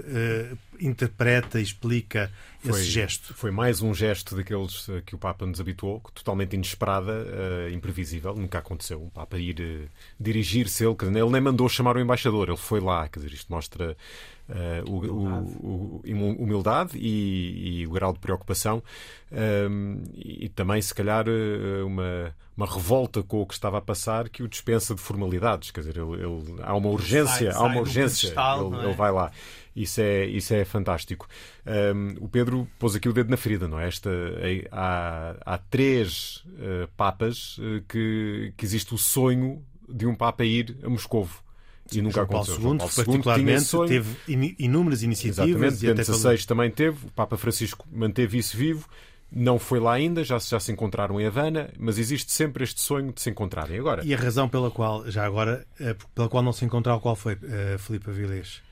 interpreta 0.80 1.60
e 1.60 1.64
explica 1.64 2.32
foi, 2.60 2.72
esse 2.72 2.84
gesto? 2.84 3.34
Foi 3.34 3.50
mais 3.50 3.82
um 3.82 3.96
gesto 3.96 4.36
daqueles 4.36 4.88
que 5.08 5.16
o 5.16 5.18
Papa 5.18 5.46
nos 5.46 5.60
habituou, 5.60 6.00
totalmente 6.14 6.54
inesperada, 6.54 7.26
imprevisível, 7.72 8.36
nunca 8.36 8.60
aconteceu. 8.60 9.02
Um 9.02 9.10
Papa 9.10 9.40
ir 9.40 9.90
dirigir-se, 10.20 10.84
ele, 10.84 10.96
ele 11.02 11.30
nem 11.32 11.42
mandou 11.42 11.68
chamar 11.68 11.96
o 11.96 12.00
embaixador, 12.00 12.50
ele 12.50 12.58
foi 12.58 12.80
lá, 12.80 13.08
quer 13.08 13.20
dizer, 13.20 13.34
isto 13.34 13.52
mostra 13.52 13.96
uh, 14.50 14.90
o, 14.90 15.06
o, 15.06 16.02
o, 16.04 16.44
humildade 16.44 16.98
e, 16.98 17.82
e, 17.82 17.88
o 17.88 17.92
grau 17.92 18.14
de 18.14 18.20
preocupação 18.20 18.35
um, 19.32 20.04
e, 20.14 20.46
e, 20.46 20.50
também, 20.50 20.82
se 20.82 20.94
calhar, 20.94 21.26
eh, 21.28 21.84
uma, 21.84 22.36
uma 22.56 22.66
revolta 22.66 23.22
com 23.24 23.42
o 23.42 23.46
que 23.46 23.54
estava 23.54 23.78
a 23.78 23.82
passar 23.82 24.30
que 24.30 24.44
o 24.44 24.48
dispensa 24.48 24.96
de 24.96 25.02
formalidades. 25.02 25.72
Quer 25.72 25.82
dizer, 25.82 25.98
ele, 25.98 26.24
ele 26.24 26.62
há 26.62 26.76
uma 26.76 26.90
urgência, 26.90 27.52
sai, 27.52 27.62
há 27.62 27.66
uma 27.66 27.80
urgência, 27.80 28.28
ele, 28.28 28.78
é? 28.78 28.86
ele 28.86 28.94
vai 28.94 29.12
lá. 29.12 29.32
Isso 29.76 30.00
é, 30.00 30.26
isso 30.26 30.54
é 30.54 30.64
fantástico. 30.64 31.28
Um, 31.66 32.16
o 32.22 32.30
Pedro 32.30 32.68
pôs 32.80 32.96
aqui 32.96 33.10
o 33.10 33.14
dedo 33.14 33.30
na 33.30 33.38
ferida, 33.38 33.68
não 33.68 33.80
é? 33.80 33.88
Esta, 33.88 34.10
há, 34.72 35.36
há 35.46 35.58
três 35.58 36.44
uh, 36.48 36.88
papas 36.96 37.58
uh, 37.58 37.84
que, 37.90 38.54
que 38.56 38.66
existe 38.66 38.94
o 38.94 38.98
sonho 38.98 39.62
de 39.90 40.06
um 40.06 40.16
papa 40.16 40.46
ir 40.46 40.78
a 40.84 40.90
Moscovo 40.90 41.45
e 41.92 42.02
nunca 42.02 42.16
João 42.16 42.26
aconteceu. 42.26 42.56
Paulo 42.56 42.74
II, 42.74 42.78
Paulo 42.78 42.94
particularmente, 42.96 43.78
teve 43.88 44.56
inúmeras 44.60 45.04
iniciativas. 45.04 45.74
Exatamente, 45.74 45.86
e 45.86 45.90
até 45.90 46.02
16 46.02 46.46
também 46.46 46.72
teve, 46.72 47.08
o 47.08 47.12
Papa 47.12 47.38
Francisco 47.38 47.86
manteve 47.92 48.38
isso 48.38 48.58
vivo, 48.58 48.88
não 49.32 49.60
foi 49.60 49.80
lá 49.80 49.94
ainda, 49.94 50.24
já, 50.24 50.38
já 50.40 50.60
se 50.60 50.72
encontraram 50.72 51.20
em 51.20 51.26
Havana, 51.26 51.70
mas 51.78 51.98
existe 51.98 52.32
sempre 52.32 52.64
este 52.64 52.80
sonho 52.80 53.12
de 53.12 53.22
se 53.22 53.30
encontrarem. 53.30 53.80
Agora, 53.80 54.04
e 54.06 54.14
a 54.14 54.18
razão 54.18 54.48
pela 54.48 54.72
qual, 54.72 55.10
já 55.10 55.26
agora, 55.26 55.66
eh, 55.80 55.96
pela 56.14 56.30
qual 56.30 56.44
não 56.44 56.54
se 56.54 56.64
encontraram, 56.64 57.00
qual 57.00 57.16
foi, 57.16 57.34
uh, 57.34 57.78
Filipe 57.80 58.10
Avilés? 58.10 58.64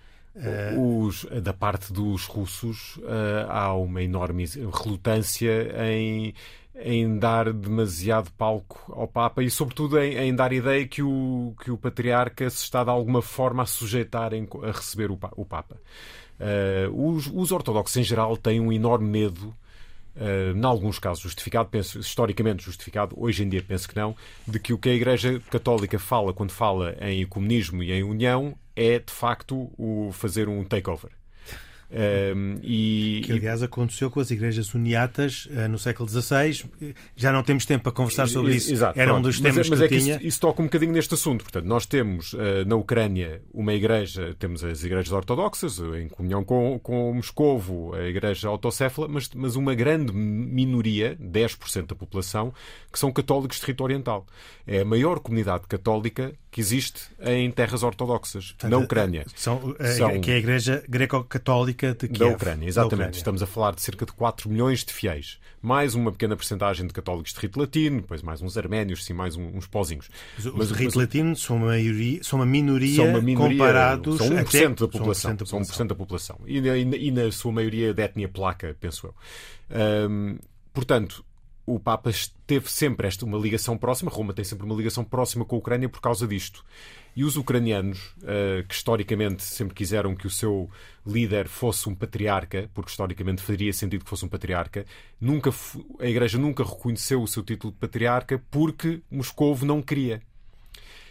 Os, 0.76 1.28
da 1.44 1.54
parte 1.54 1.94
dos 1.94 2.26
russos, 2.26 3.00
há 3.48 3.72
uma 3.76 4.02
enorme 4.02 4.46
relutância 4.84 5.72
em 5.92 6.34
em 6.76 7.18
dar 7.18 7.54
demasiado 7.54 8.32
palco 8.32 8.92
ao 8.96 9.08
Papa 9.08 9.44
e, 9.44 9.50
sobretudo, 9.50 10.00
em, 10.00 10.18
em, 10.18 10.36
dar 10.36 10.52
ideia 10.52 10.88
que 10.88 11.04
o, 11.04 11.54
que 11.64 11.70
o 11.70 11.78
Patriarca 11.78 12.50
se 12.50 12.64
está 12.64 12.84
de 12.84 12.90
alguma 12.90 13.22
forma 13.22 13.64
a 13.64 13.66
sujeitar 13.66 14.34
em, 14.34 14.48
a 14.64 14.72
receber 14.72 15.12
o, 15.12 15.20
o 15.36 15.46
Papa. 15.46 15.78
Uh, 16.40 17.10
os, 17.12 17.28
os, 17.34 17.52
ortodoxos, 17.52 17.96
em 17.98 18.04
geral, 18.04 18.36
têm 18.36 18.60
um 18.60 18.72
enorme 18.72 19.08
medo. 19.08 19.56
Uh, 20.16 20.56
em 20.56 20.66
alguns 20.66 21.00
casos 21.00 21.24
justificado, 21.24 21.70
penso, 21.70 22.00
historicamente 22.00 22.64
justificado, 22.64 23.16
hoje 23.18 23.44
em 23.44 23.50
dia 23.50 23.64
penso 23.68 23.90
que 23.90 23.96
não, 23.96 24.16
de 24.48 24.60
que 24.60 24.72
o 24.72 24.78
que 24.78 24.90
a 24.90 24.94
Igreja 24.94 25.42
Católica 25.50 25.98
fala 25.98 26.32
quando 26.34 26.52
fala 26.52 26.96
em 27.02 27.26
comunismo 27.26 27.82
e 27.82 27.92
em 27.92 28.04
união 28.04 28.56
é 28.76 29.00
de 29.00 29.12
facto 29.12 29.72
o 29.76 30.12
fazer 30.12 30.48
um 30.48 30.64
takeover. 30.64 31.12
Um, 31.94 32.56
e, 32.64 33.22
que, 33.24 33.32
aliás, 33.32 33.62
aconteceu 33.62 34.10
com 34.10 34.20
as 34.20 34.32
igrejas 34.32 34.74
uniatas 34.74 35.46
uh, 35.46 35.70
no 35.70 35.78
século 35.78 36.10
XVI. 36.10 36.66
Já 37.16 37.32
não 37.32 37.44
temos 37.44 37.66
tempo 37.68 37.84
para 37.84 37.92
conversar 37.92 38.28
sobre 38.28 38.56
isso. 38.56 38.74
Exato, 38.74 39.00
Era 39.00 39.12
pronto. 39.12 39.20
um 39.20 39.30
dos 39.30 39.40
temas 39.40 39.70
mas, 39.70 39.70
mas 39.70 39.80
que 39.80 39.86
é 39.86 39.88
que 39.88 40.00
tinha. 40.00 40.16
Isso, 40.16 40.26
isso, 40.26 40.40
toca 40.40 40.62
um 40.62 40.66
bocadinho 40.66 40.92
neste 40.92 41.14
assunto. 41.14 41.44
Portanto, 41.44 41.66
nós 41.66 41.86
temos 41.86 42.34
uh, 42.34 42.66
na 42.66 42.76
Ucrânia 42.76 43.42
uma 43.54 43.74
igreja, 43.74 44.36
temos 44.40 44.64
as 44.64 44.84
igrejas 44.84 45.12
ortodoxas, 45.12 45.80
em 45.80 46.08
comunhão 46.08 46.44
com, 46.44 46.80
com 46.80 47.14
Moscovo, 47.14 47.94
a 47.94 48.04
igreja 48.08 48.48
autocéfala, 48.48 49.08
mas, 49.08 49.30
mas 49.36 49.56
uma 49.56 49.76
grande 49.76 50.12
minoria, 50.12 51.16
10% 51.22 51.88
da 51.88 51.96
população, 51.96 52.52
que 52.92 52.98
são 52.98 53.12
católicos 53.12 53.60
de 53.60 53.68
rito 53.68 53.84
oriental. 53.84 54.26
É 54.66 54.82
a 54.82 54.86
maior 54.86 55.20
comunidade 55.20 55.68
católica 55.68 56.34
que 56.54 56.62
existe 56.62 57.02
em 57.20 57.50
terras 57.50 57.82
ortodoxas, 57.82 58.52
Portanto, 58.52 58.72
na 58.72 58.78
Ucrânia. 58.78 59.26
São, 59.36 59.76
são, 59.98 60.22
que 60.22 60.30
é 60.30 60.36
a 60.36 60.38
igreja 60.38 60.84
greco-católica 60.88 61.96
de 61.96 62.08
Kiev. 62.08 62.30
Da 62.30 62.36
Ucrânia, 62.36 62.68
exatamente. 62.68 62.90
Da 62.92 62.96
Ucrânia. 62.96 63.18
Estamos 63.18 63.42
a 63.42 63.48
falar 63.48 63.74
de 63.74 63.82
cerca 63.82 64.06
de 64.06 64.12
4 64.14 64.48
milhões 64.48 64.86
de 64.86 64.94
fiéis. 64.94 65.40
Mais 65.64 65.96
uma 65.96 66.12
pequena 66.12 66.36
porcentagem 66.36 66.86
de 66.86 66.94
católicos 66.94 67.34
de 67.34 67.40
rito 67.40 67.60
latino, 67.60 68.02
depois 68.02 68.22
mais 68.22 68.40
uns 68.44 68.56
arménios, 68.56 69.04
sim, 69.04 69.14
mais 69.14 69.36
uns 69.36 69.66
pozinhos. 69.66 70.10
Mas 70.38 70.70
os 70.70 70.78
de 70.78 70.84
rito 70.84 71.00
latino 71.00 71.36
são 71.36 71.56
uma, 71.56 71.68
maioria, 71.68 72.24
são 72.24 72.38
uma 72.38 72.46
minoria, 72.46 72.96
são 72.98 73.08
uma 73.08 73.22
minoria 73.22 73.58
comparados... 73.58 74.18
São 74.18 74.30
1% 74.30 74.40
até, 74.40 74.70
da 74.70 74.88
população. 74.88 75.38
São 75.46 75.60
1%, 75.60 75.66
são 75.66 75.86
1 75.86 75.88
da 75.88 75.96
população. 75.96 76.40
E, 76.46 76.60
e, 76.60 77.08
e, 77.08 77.12
na 77.12 77.32
sua 77.32 77.52
maioria 77.52 77.96
de 77.96 78.04
etnia 78.04 78.30
placa, 78.30 78.78
penso 78.80 79.08
eu. 79.08 79.16
Um, 80.08 80.38
portanto, 80.72 81.26
o 81.66 81.80
Papa 81.80 82.12
teve 82.46 82.70
sempre 82.70 83.08
esta, 83.08 83.26
uma 83.26 83.38
ligação 83.38 83.78
próxima, 83.78 84.12
Roma 84.12 84.34
tem 84.34 84.44
sempre 84.44 84.66
uma 84.66 84.76
ligação 84.76 85.04
próxima 85.04 85.46
com 85.46 85.56
a 85.56 85.60
Ucrânia 85.60 85.88
por 85.88 86.02
causa 86.02 86.28
disto. 86.28 86.64
E 87.16 87.24
os 87.24 87.38
ucranianos, 87.38 88.16
uh, 88.24 88.68
que 88.68 88.74
historicamente 88.74 89.44
sempre 89.44 89.74
quiseram 89.74 90.16
que 90.16 90.28
o 90.28 90.30
seu 90.30 90.70
líder 91.06 91.48
fosse 91.48 91.88
um 91.88 91.96
patriarca, 91.96 92.70
porque 92.74 92.90
historicamente 92.90 93.42
faria 93.42 93.72
sentido 93.72 94.04
que 94.04 94.10
fosse 94.10 94.26
um 94.26 94.30
patriarca, 94.30 94.86
nunca 95.22 95.52
a 96.00 96.08
Igreja 96.08 96.38
nunca 96.38 96.64
reconheceu 96.64 97.22
o 97.22 97.28
seu 97.28 97.44
título 97.44 97.72
de 97.72 97.80
patriarca 97.80 98.42
porque 98.50 99.02
Moscovo 99.10 99.66
não 99.66 99.82
queria 99.82 100.22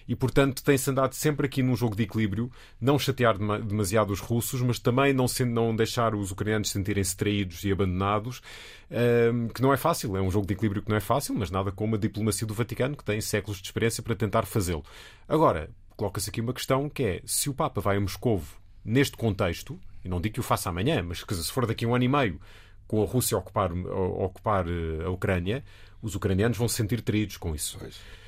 e, 0.06 0.16
portanto, 0.16 0.62
tem-se 0.62 0.90
andado 0.90 1.14
sempre 1.14 1.46
aqui 1.46 1.62
num 1.62 1.76
jogo 1.76 1.94
de 1.94 2.02
equilíbrio, 2.02 2.50
não 2.80 2.98
chatear 2.98 3.36
demasiado 3.38 4.12
os 4.12 4.20
russos, 4.20 4.60
mas 4.62 4.78
também 4.78 5.12
não, 5.12 5.28
se, 5.28 5.44
não 5.44 5.74
deixar 5.74 6.14
os 6.14 6.30
ucranianos 6.30 6.70
sentirem-se 6.70 7.16
traídos 7.16 7.64
e 7.64 7.72
abandonados, 7.72 8.42
um, 8.90 9.48
que 9.48 9.62
não 9.62 9.72
é 9.72 9.76
fácil. 9.76 10.16
É 10.16 10.20
um 10.20 10.30
jogo 10.30 10.46
de 10.46 10.54
equilíbrio 10.54 10.82
que 10.82 10.90
não 10.90 10.96
é 10.96 11.00
fácil, 11.00 11.34
mas 11.34 11.50
nada 11.50 11.70
como 11.70 11.94
a 11.94 11.98
diplomacia 11.98 12.46
do 12.46 12.54
Vaticano, 12.54 12.96
que 12.96 13.04
tem 13.04 13.20
séculos 13.20 13.58
de 13.58 13.66
experiência 13.66 14.02
para 14.02 14.14
tentar 14.14 14.44
fazê-lo. 14.44 14.84
Agora, 15.28 15.70
coloca-se 15.96 16.30
aqui 16.30 16.40
uma 16.40 16.52
questão 16.52 16.88
que 16.88 17.02
é: 17.02 17.22
se 17.24 17.48
o 17.48 17.54
Papa 17.54 17.80
vai 17.80 17.96
a 17.96 18.00
Moscovo 18.00 18.56
neste 18.84 19.16
contexto, 19.16 19.78
e 20.04 20.08
não 20.08 20.20
digo 20.20 20.34
que 20.34 20.40
o 20.40 20.42
faça 20.42 20.68
amanhã, 20.68 21.02
mas 21.02 21.22
que 21.22 21.34
se 21.34 21.50
for 21.52 21.66
daqui 21.66 21.84
a 21.84 21.88
um 21.88 21.94
ano 21.94 22.04
e 22.04 22.08
meio, 22.08 22.40
com 22.88 23.02
a 23.02 23.06
Rússia 23.06 23.36
a 23.36 23.40
ocupar, 23.40 23.70
a 23.70 24.24
ocupar 24.24 24.66
eh, 24.68 25.04
a 25.04 25.10
Ucrânia, 25.10 25.64
os 26.02 26.16
ucranianos 26.16 26.58
vão 26.58 26.66
se 26.66 26.74
sentir 26.74 27.00
traídos 27.00 27.36
com 27.36 27.54
isso. 27.54 27.78
Pois 27.78 28.21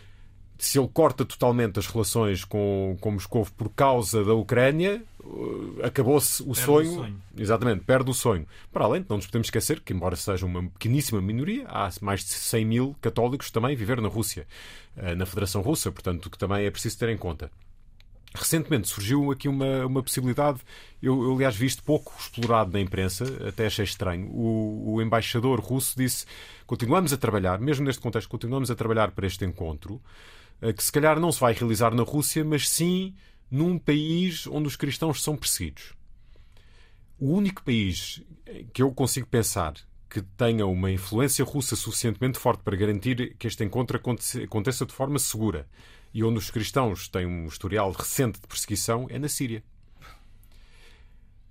se 0.58 0.78
ele 0.78 0.88
corta 0.88 1.24
totalmente 1.24 1.78
as 1.78 1.86
relações 1.86 2.44
com, 2.44 2.96
com 3.00 3.10
Moscou 3.12 3.46
por 3.56 3.68
causa 3.70 4.24
da 4.24 4.34
Ucrânia, 4.34 5.02
uh, 5.20 5.80
acabou-se 5.82 6.42
o 6.42 6.54
sonho, 6.54 6.90
o 6.90 6.94
sonho, 6.94 7.22
Exatamente, 7.36 7.84
perde 7.84 8.10
o 8.10 8.14
sonho. 8.14 8.46
Para 8.72 8.84
além, 8.84 9.04
não 9.08 9.16
nos 9.16 9.26
podemos 9.26 9.48
esquecer 9.48 9.80
que, 9.80 9.92
embora 9.92 10.16
seja 10.16 10.46
uma 10.46 10.62
pequeníssima 10.62 11.20
minoria, 11.20 11.66
há 11.68 11.90
mais 12.00 12.20
de 12.20 12.30
100 12.30 12.64
mil 12.64 12.96
católicos 13.00 13.50
também 13.50 13.74
a 13.74 13.76
viver 13.78 14.00
na 14.00 14.08
Rússia, 14.08 14.46
uh, 14.96 15.16
na 15.16 15.26
Federação 15.26 15.60
Russa, 15.60 15.90
portanto, 15.90 16.30
que 16.30 16.38
também 16.38 16.64
é 16.64 16.70
preciso 16.70 16.98
ter 16.98 17.08
em 17.08 17.16
conta. 17.16 17.50
Recentemente 18.36 18.88
surgiu 18.88 19.30
aqui 19.30 19.48
uma, 19.48 19.86
uma 19.86 20.02
possibilidade, 20.02 20.58
eu, 21.00 21.22
eu 21.22 21.34
aliás 21.34 21.54
vi 21.54 21.66
isto 21.66 21.84
pouco 21.84 22.12
explorado 22.18 22.72
na 22.72 22.80
imprensa, 22.80 23.24
até 23.46 23.66
achei 23.66 23.84
estranho. 23.84 24.26
O, 24.28 24.94
o 24.94 25.02
embaixador 25.02 25.60
russo 25.60 25.94
disse: 25.96 26.26
continuamos 26.66 27.12
a 27.12 27.16
trabalhar, 27.16 27.60
mesmo 27.60 27.84
neste 27.84 28.02
contexto, 28.02 28.28
continuamos 28.28 28.72
a 28.72 28.74
trabalhar 28.74 29.12
para 29.12 29.26
este 29.26 29.44
encontro. 29.44 30.00
Eh, 30.64 30.72
que 30.72 30.82
se 30.82 30.90
calhar 30.90 31.20
não 31.20 31.30
se 31.30 31.38
vai 31.38 31.52
realizar 31.52 31.94
na 31.94 32.02
Rússia, 32.02 32.42
mas 32.42 32.66
sim 32.66 33.14
num 33.50 33.78
país 33.78 34.46
onde 34.46 34.66
os 34.66 34.76
cristãos 34.76 35.22
são 35.22 35.36
perseguidos. 35.36 35.92
O 37.18 37.34
único 37.34 37.62
país 37.62 38.22
que 38.72 38.82
eu 38.82 38.90
consigo 38.90 39.26
pensar 39.26 39.74
que 40.08 40.22
tenha 40.22 40.64
uma 40.64 40.90
influência 40.90 41.44
russa 41.44 41.76
suficientemente 41.76 42.38
forte 42.38 42.62
para 42.62 42.76
garantir 42.76 43.36
que 43.36 43.46
este 43.46 43.62
encontro 43.62 43.98
aconteça 43.98 44.86
de 44.86 44.92
forma 44.92 45.18
segura 45.18 45.68
e 46.14 46.24
onde 46.24 46.38
os 46.38 46.50
cristãos 46.50 47.08
têm 47.08 47.26
um 47.26 47.46
historial 47.46 47.92
recente 47.92 48.40
de 48.40 48.46
perseguição 48.46 49.06
é 49.10 49.18
na 49.18 49.28
Síria. 49.28 49.62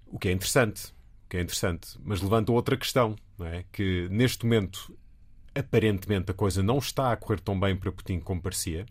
O 0.08 0.18
que 0.18 0.30
é 0.30 0.32
interessante, 0.32 0.88
o 1.26 1.30
que 1.30 1.38
é 1.38 1.42
interessante, 1.42 2.00
mas 2.04 2.22
levanta 2.22 2.52
outra 2.52 2.76
questão, 2.76 3.16
é? 3.42 3.64
que 3.72 4.08
neste 4.10 4.44
momento 4.44 4.98
aparentemente 5.54 6.32
a 6.32 6.34
coisa 6.34 6.64
não 6.64 6.80
está 6.80 7.12
a 7.12 7.18
correr 7.18 7.40
tão 7.42 7.60
bem 7.60 7.76
para 7.76 7.92
Putin 7.92 8.20
como 8.20 8.42
parecia. 8.42 8.88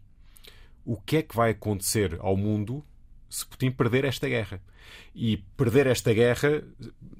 O 0.85 0.97
que 0.97 1.19
é 1.19 1.23
que 1.23 1.37
vai 1.37 1.51
acontecer 1.51 2.17
ao 2.21 2.37
mundo 2.37 2.85
se 3.33 3.47
Putin 3.47 3.71
perder 3.71 4.05
esta 4.05 4.29
guerra? 4.29 4.61
E 5.15 5.39
perder 5.57 5.87
esta 5.87 6.13
guerra, 6.13 6.63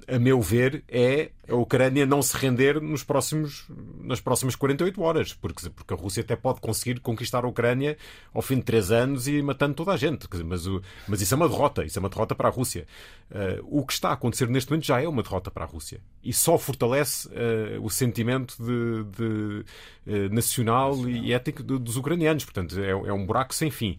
a 0.07 0.19
meu 0.19 0.39
ver, 0.39 0.83
é 0.87 1.31
a 1.47 1.55
Ucrânia 1.55 2.05
não 2.05 2.21
se 2.21 2.37
render 2.37 2.79
nos 2.79 3.03
próximos, 3.03 3.65
nas 3.99 4.21
próximas 4.21 4.55
48 4.55 5.01
horas, 5.01 5.33
porque, 5.33 5.69
porque 5.71 5.93
a 5.93 5.97
Rússia 5.97 6.21
até 6.21 6.35
pode 6.35 6.61
conseguir 6.61 6.99
conquistar 6.99 7.43
a 7.45 7.47
Ucrânia 7.47 7.97
ao 8.31 8.43
fim 8.43 8.57
de 8.57 8.63
três 8.63 8.91
anos 8.91 9.27
e 9.27 9.41
matando 9.41 9.73
toda 9.73 9.91
a 9.91 9.97
gente. 9.97 10.27
Mas, 10.45 10.65
mas 11.07 11.21
isso 11.21 11.33
é 11.33 11.37
uma 11.37 11.49
derrota, 11.49 11.83
isso 11.83 11.97
é 11.97 11.99
uma 11.99 12.09
derrota 12.09 12.35
para 12.35 12.47
a 12.47 12.51
Rússia. 12.51 12.85
Uh, 13.31 13.79
o 13.81 13.85
que 13.85 13.93
está 13.93 14.09
a 14.09 14.13
acontecer 14.13 14.47
neste 14.47 14.69
momento 14.69 14.85
já 14.85 15.01
é 15.01 15.07
uma 15.07 15.23
derrota 15.23 15.49
para 15.49 15.63
a 15.65 15.67
Rússia 15.67 15.99
e 16.23 16.31
só 16.31 16.57
fortalece 16.59 17.27
uh, 17.29 17.83
o 17.83 17.89
sentimento 17.89 18.55
de, 18.59 19.03
de 19.17 19.65
uh, 20.07 20.33
nacional 20.33 21.09
e 21.09 21.33
ético 21.33 21.63
dos 21.63 21.97
ucranianos. 21.97 22.45
Portanto, 22.45 22.79
é, 22.79 22.91
é 22.91 23.13
um 23.13 23.25
buraco 23.25 23.55
sem 23.55 23.71
fim. 23.71 23.97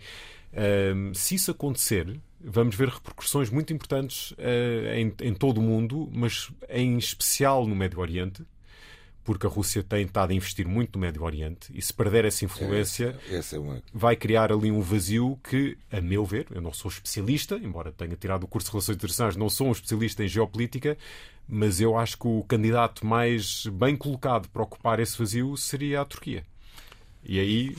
Se 1.15 1.35
isso 1.35 1.51
acontecer, 1.51 2.21
vamos 2.41 2.77
ver 2.77 2.89
repercussões 2.89 3.51
muito 3.51 3.73
importantes 3.73 4.33
uh, 4.33 4.95
em, 4.95 5.13
em 5.21 5.35
todo 5.35 5.59
o 5.59 5.63
mundo, 5.63 6.09
mas 6.13 6.51
em 6.69 6.97
especial 6.99 7.67
no 7.67 7.75
Médio 7.75 8.01
Oriente, 8.01 8.45
porque 9.25 9.47
a 9.47 9.49
Rússia 9.49 9.83
tem 9.83 10.05
estado 10.05 10.31
a 10.31 10.35
investir 10.35 10.69
muito 10.69 10.99
no 10.99 11.01
Médio 11.01 11.23
Oriente 11.23 11.73
e 11.75 11.81
se 11.81 11.93
perder 11.93 12.27
essa 12.27 12.45
influência 12.45 13.19
essa, 13.25 13.37
essa 13.37 13.57
é 13.57 13.59
uma... 13.59 13.83
vai 13.93 14.15
criar 14.15 14.53
ali 14.53 14.71
um 14.71 14.83
vazio 14.83 15.39
que, 15.43 15.79
a 15.91 16.01
meu 16.01 16.27
ver, 16.27 16.47
eu 16.51 16.61
não 16.61 16.73
sou 16.75 16.91
especialista, 16.91 17.57
embora 17.57 17.91
tenha 17.91 18.15
tirado 18.17 18.45
o 18.45 18.47
curso 18.47 18.67
de 18.67 18.73
Relações 18.73 18.97
Internacionais, 18.97 19.37
não 19.37 19.49
sou 19.49 19.69
um 19.69 19.73
especialista 19.73 20.23
em 20.23 20.29
geopolítica, 20.29 20.99
mas 21.49 21.81
eu 21.81 21.97
acho 21.97 22.19
que 22.19 22.29
o 22.29 22.45
candidato 22.45 23.07
mais 23.07 23.67
bem 23.67 23.97
colocado 23.97 24.49
para 24.51 24.63
ocupar 24.63 25.01
esse 25.01 25.19
vazio 25.19 25.57
seria 25.57 26.03
a 26.03 26.05
Turquia. 26.05 26.45
E 27.25 27.41
aí 27.41 27.75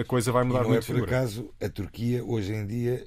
a 0.00 0.04
coisa 0.04 0.32
vai 0.32 0.44
mudar 0.44 0.60
e 0.60 0.62
não 0.62 0.70
muito. 0.70 0.92
é 0.92 0.94
por 0.94 1.04
acaso 1.04 1.50
a 1.60 1.68
Turquia 1.68 2.24
hoje 2.24 2.52
em 2.52 2.66
dia 2.66 3.06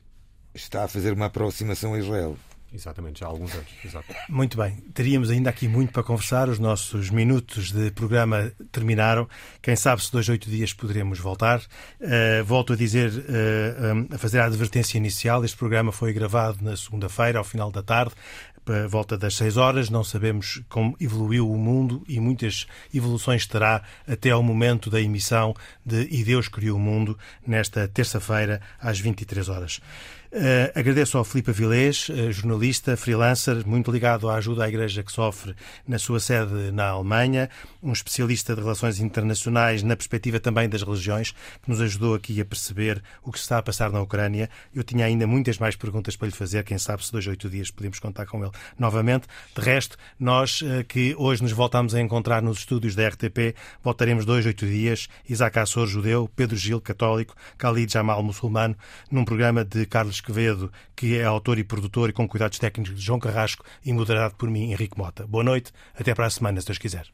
está 0.53 0.83
a 0.83 0.87
fazer 0.87 1.13
uma 1.13 1.25
aproximação 1.25 1.93
a 1.93 1.99
Israel. 1.99 2.37
Exatamente, 2.71 3.21
já 3.21 3.25
há 3.25 3.29
alguns 3.29 3.53
anos. 3.53 3.67
Exato. 3.83 4.13
Muito 4.29 4.57
bem. 4.57 4.75
Teríamos 4.93 5.31
ainda 5.31 5.49
aqui 5.49 5.67
muito 5.67 5.91
para 5.91 6.03
conversar. 6.03 6.49
Os 6.49 6.59
nossos 6.59 7.09
minutos 7.09 7.71
de 7.71 7.89
programa 7.91 8.51
terminaram. 8.71 9.27
Quem 9.61 9.75
sabe 9.75 10.03
se 10.03 10.11
dois, 10.11 10.29
oito 10.29 10.49
dias 10.49 10.71
poderemos 10.71 11.19
voltar. 11.19 11.59
Uh, 11.99 12.43
volto 12.45 12.73
a 12.73 12.75
dizer, 12.75 13.11
uh, 13.11 14.13
a 14.13 14.17
fazer 14.17 14.39
a 14.39 14.45
advertência 14.45 14.97
inicial. 14.97 15.43
Este 15.43 15.57
programa 15.57 15.91
foi 15.91 16.13
gravado 16.13 16.63
na 16.63 16.77
segunda-feira, 16.77 17.39
ao 17.39 17.43
final 17.43 17.71
da 17.71 17.81
tarde 17.81 18.13
para 18.69 18.87
volta 18.87 19.17
das 19.17 19.35
6 19.35 19.57
horas. 19.57 19.89
Não 19.89 20.03
sabemos 20.03 20.61
como 20.69 20.95
evoluiu 20.99 21.49
o 21.49 21.57
mundo 21.57 22.03
e 22.07 22.19
muitas 22.19 22.67
evoluções 22.93 23.47
terá 23.47 23.81
até 24.07 24.29
ao 24.29 24.43
momento 24.43 24.91
da 24.91 25.01
emissão 25.01 25.55
de 25.83 26.07
E 26.11 26.23
Deus 26.23 26.47
Criou 26.47 26.77
o 26.77 26.79
Mundo, 26.79 27.17
nesta 27.47 27.87
terça-feira, 27.87 28.61
às 28.79 28.99
23 28.99 29.49
horas. 29.49 29.81
Uh, 30.31 30.69
agradeço 30.75 31.17
ao 31.17 31.23
Filipe 31.23 31.49
Avilés, 31.49 32.07
uh, 32.07 32.31
jornalista, 32.31 32.95
freelancer, 32.95 33.67
muito 33.67 33.91
ligado 33.91 34.29
à 34.29 34.35
ajuda 34.35 34.63
à 34.63 34.69
Igreja 34.69 35.01
que 35.01 35.11
sofre 35.11 35.55
na 35.87 35.97
sua 35.97 36.19
sede 36.19 36.71
na 36.71 36.89
Alemanha, 36.89 37.49
um 37.81 37.91
especialista 37.91 38.53
de 38.53 38.61
relações 38.61 38.99
internacionais 38.99 39.81
na 39.81 39.95
perspectiva 39.95 40.39
também 40.39 40.69
das 40.69 40.83
religiões, 40.83 41.31
que 41.63 41.67
nos 41.67 41.81
ajudou 41.81 42.13
aqui 42.13 42.39
a 42.39 42.45
perceber 42.45 43.01
o 43.23 43.31
que 43.31 43.39
se 43.39 43.45
está 43.45 43.57
a 43.57 43.63
passar 43.63 43.91
na 43.91 43.99
Ucrânia. 44.01 44.51
Eu 44.71 44.83
tinha 44.83 45.03
ainda 45.03 45.25
muitas 45.25 45.57
mais 45.57 45.75
perguntas 45.75 46.15
para 46.15 46.27
lhe 46.27 46.35
fazer, 46.35 46.63
quem 46.63 46.77
sabe 46.77 47.03
se 47.03 47.11
dois, 47.11 47.25
oito 47.25 47.49
dias 47.49 47.71
podemos 47.71 47.97
contar 47.97 48.27
com 48.27 48.43
ele 48.43 48.53
novamente. 48.77 49.25
De 49.55 49.61
resto, 49.63 49.97
nós 50.19 50.61
uh, 50.61 50.83
que 50.87 51.15
hoje 51.17 51.41
nos 51.41 51.53
voltamos 51.53 51.95
a 51.95 51.99
encontrar 51.99 52.39
nos 52.43 52.59
estúdios 52.59 52.93
da 52.93 53.07
RTP, 53.07 53.55
voltaremos 53.83 54.25
dois, 54.25 54.45
oito 54.45 54.67
dias. 54.67 55.07
Isaac 55.27 55.57
Assor, 55.57 55.87
judeu, 55.87 56.29
Pedro 56.35 56.55
Gil, 56.55 56.79
católico, 56.79 57.35
Khalid 57.57 57.91
Jamal, 57.91 58.21
muçulmano, 58.21 58.75
num 59.09 59.25
programa 59.25 59.65
de 59.65 59.87
Carlos 59.87 60.18
Esquevedo, 60.19 60.71
que 60.95 61.17
é 61.17 61.23
autor 61.23 61.57
e 61.57 61.63
produtor 61.63 62.09
e 62.09 62.13
com 62.13 62.27
cuidados 62.27 62.59
técnicos 62.59 62.95
de 62.95 63.01
João 63.01 63.19
Carrasco 63.19 63.63
e 63.83 63.91
moderado 63.91 64.35
por 64.35 64.49
mim, 64.49 64.71
Henrique 64.71 64.97
Mota. 64.97 65.25
Boa 65.25 65.43
noite, 65.43 65.71
até 65.97 66.13
para 66.13 66.25
a 66.25 66.29
semana, 66.29 66.59
se 66.61 66.67
Deus 66.67 66.77
quiser. 66.77 67.07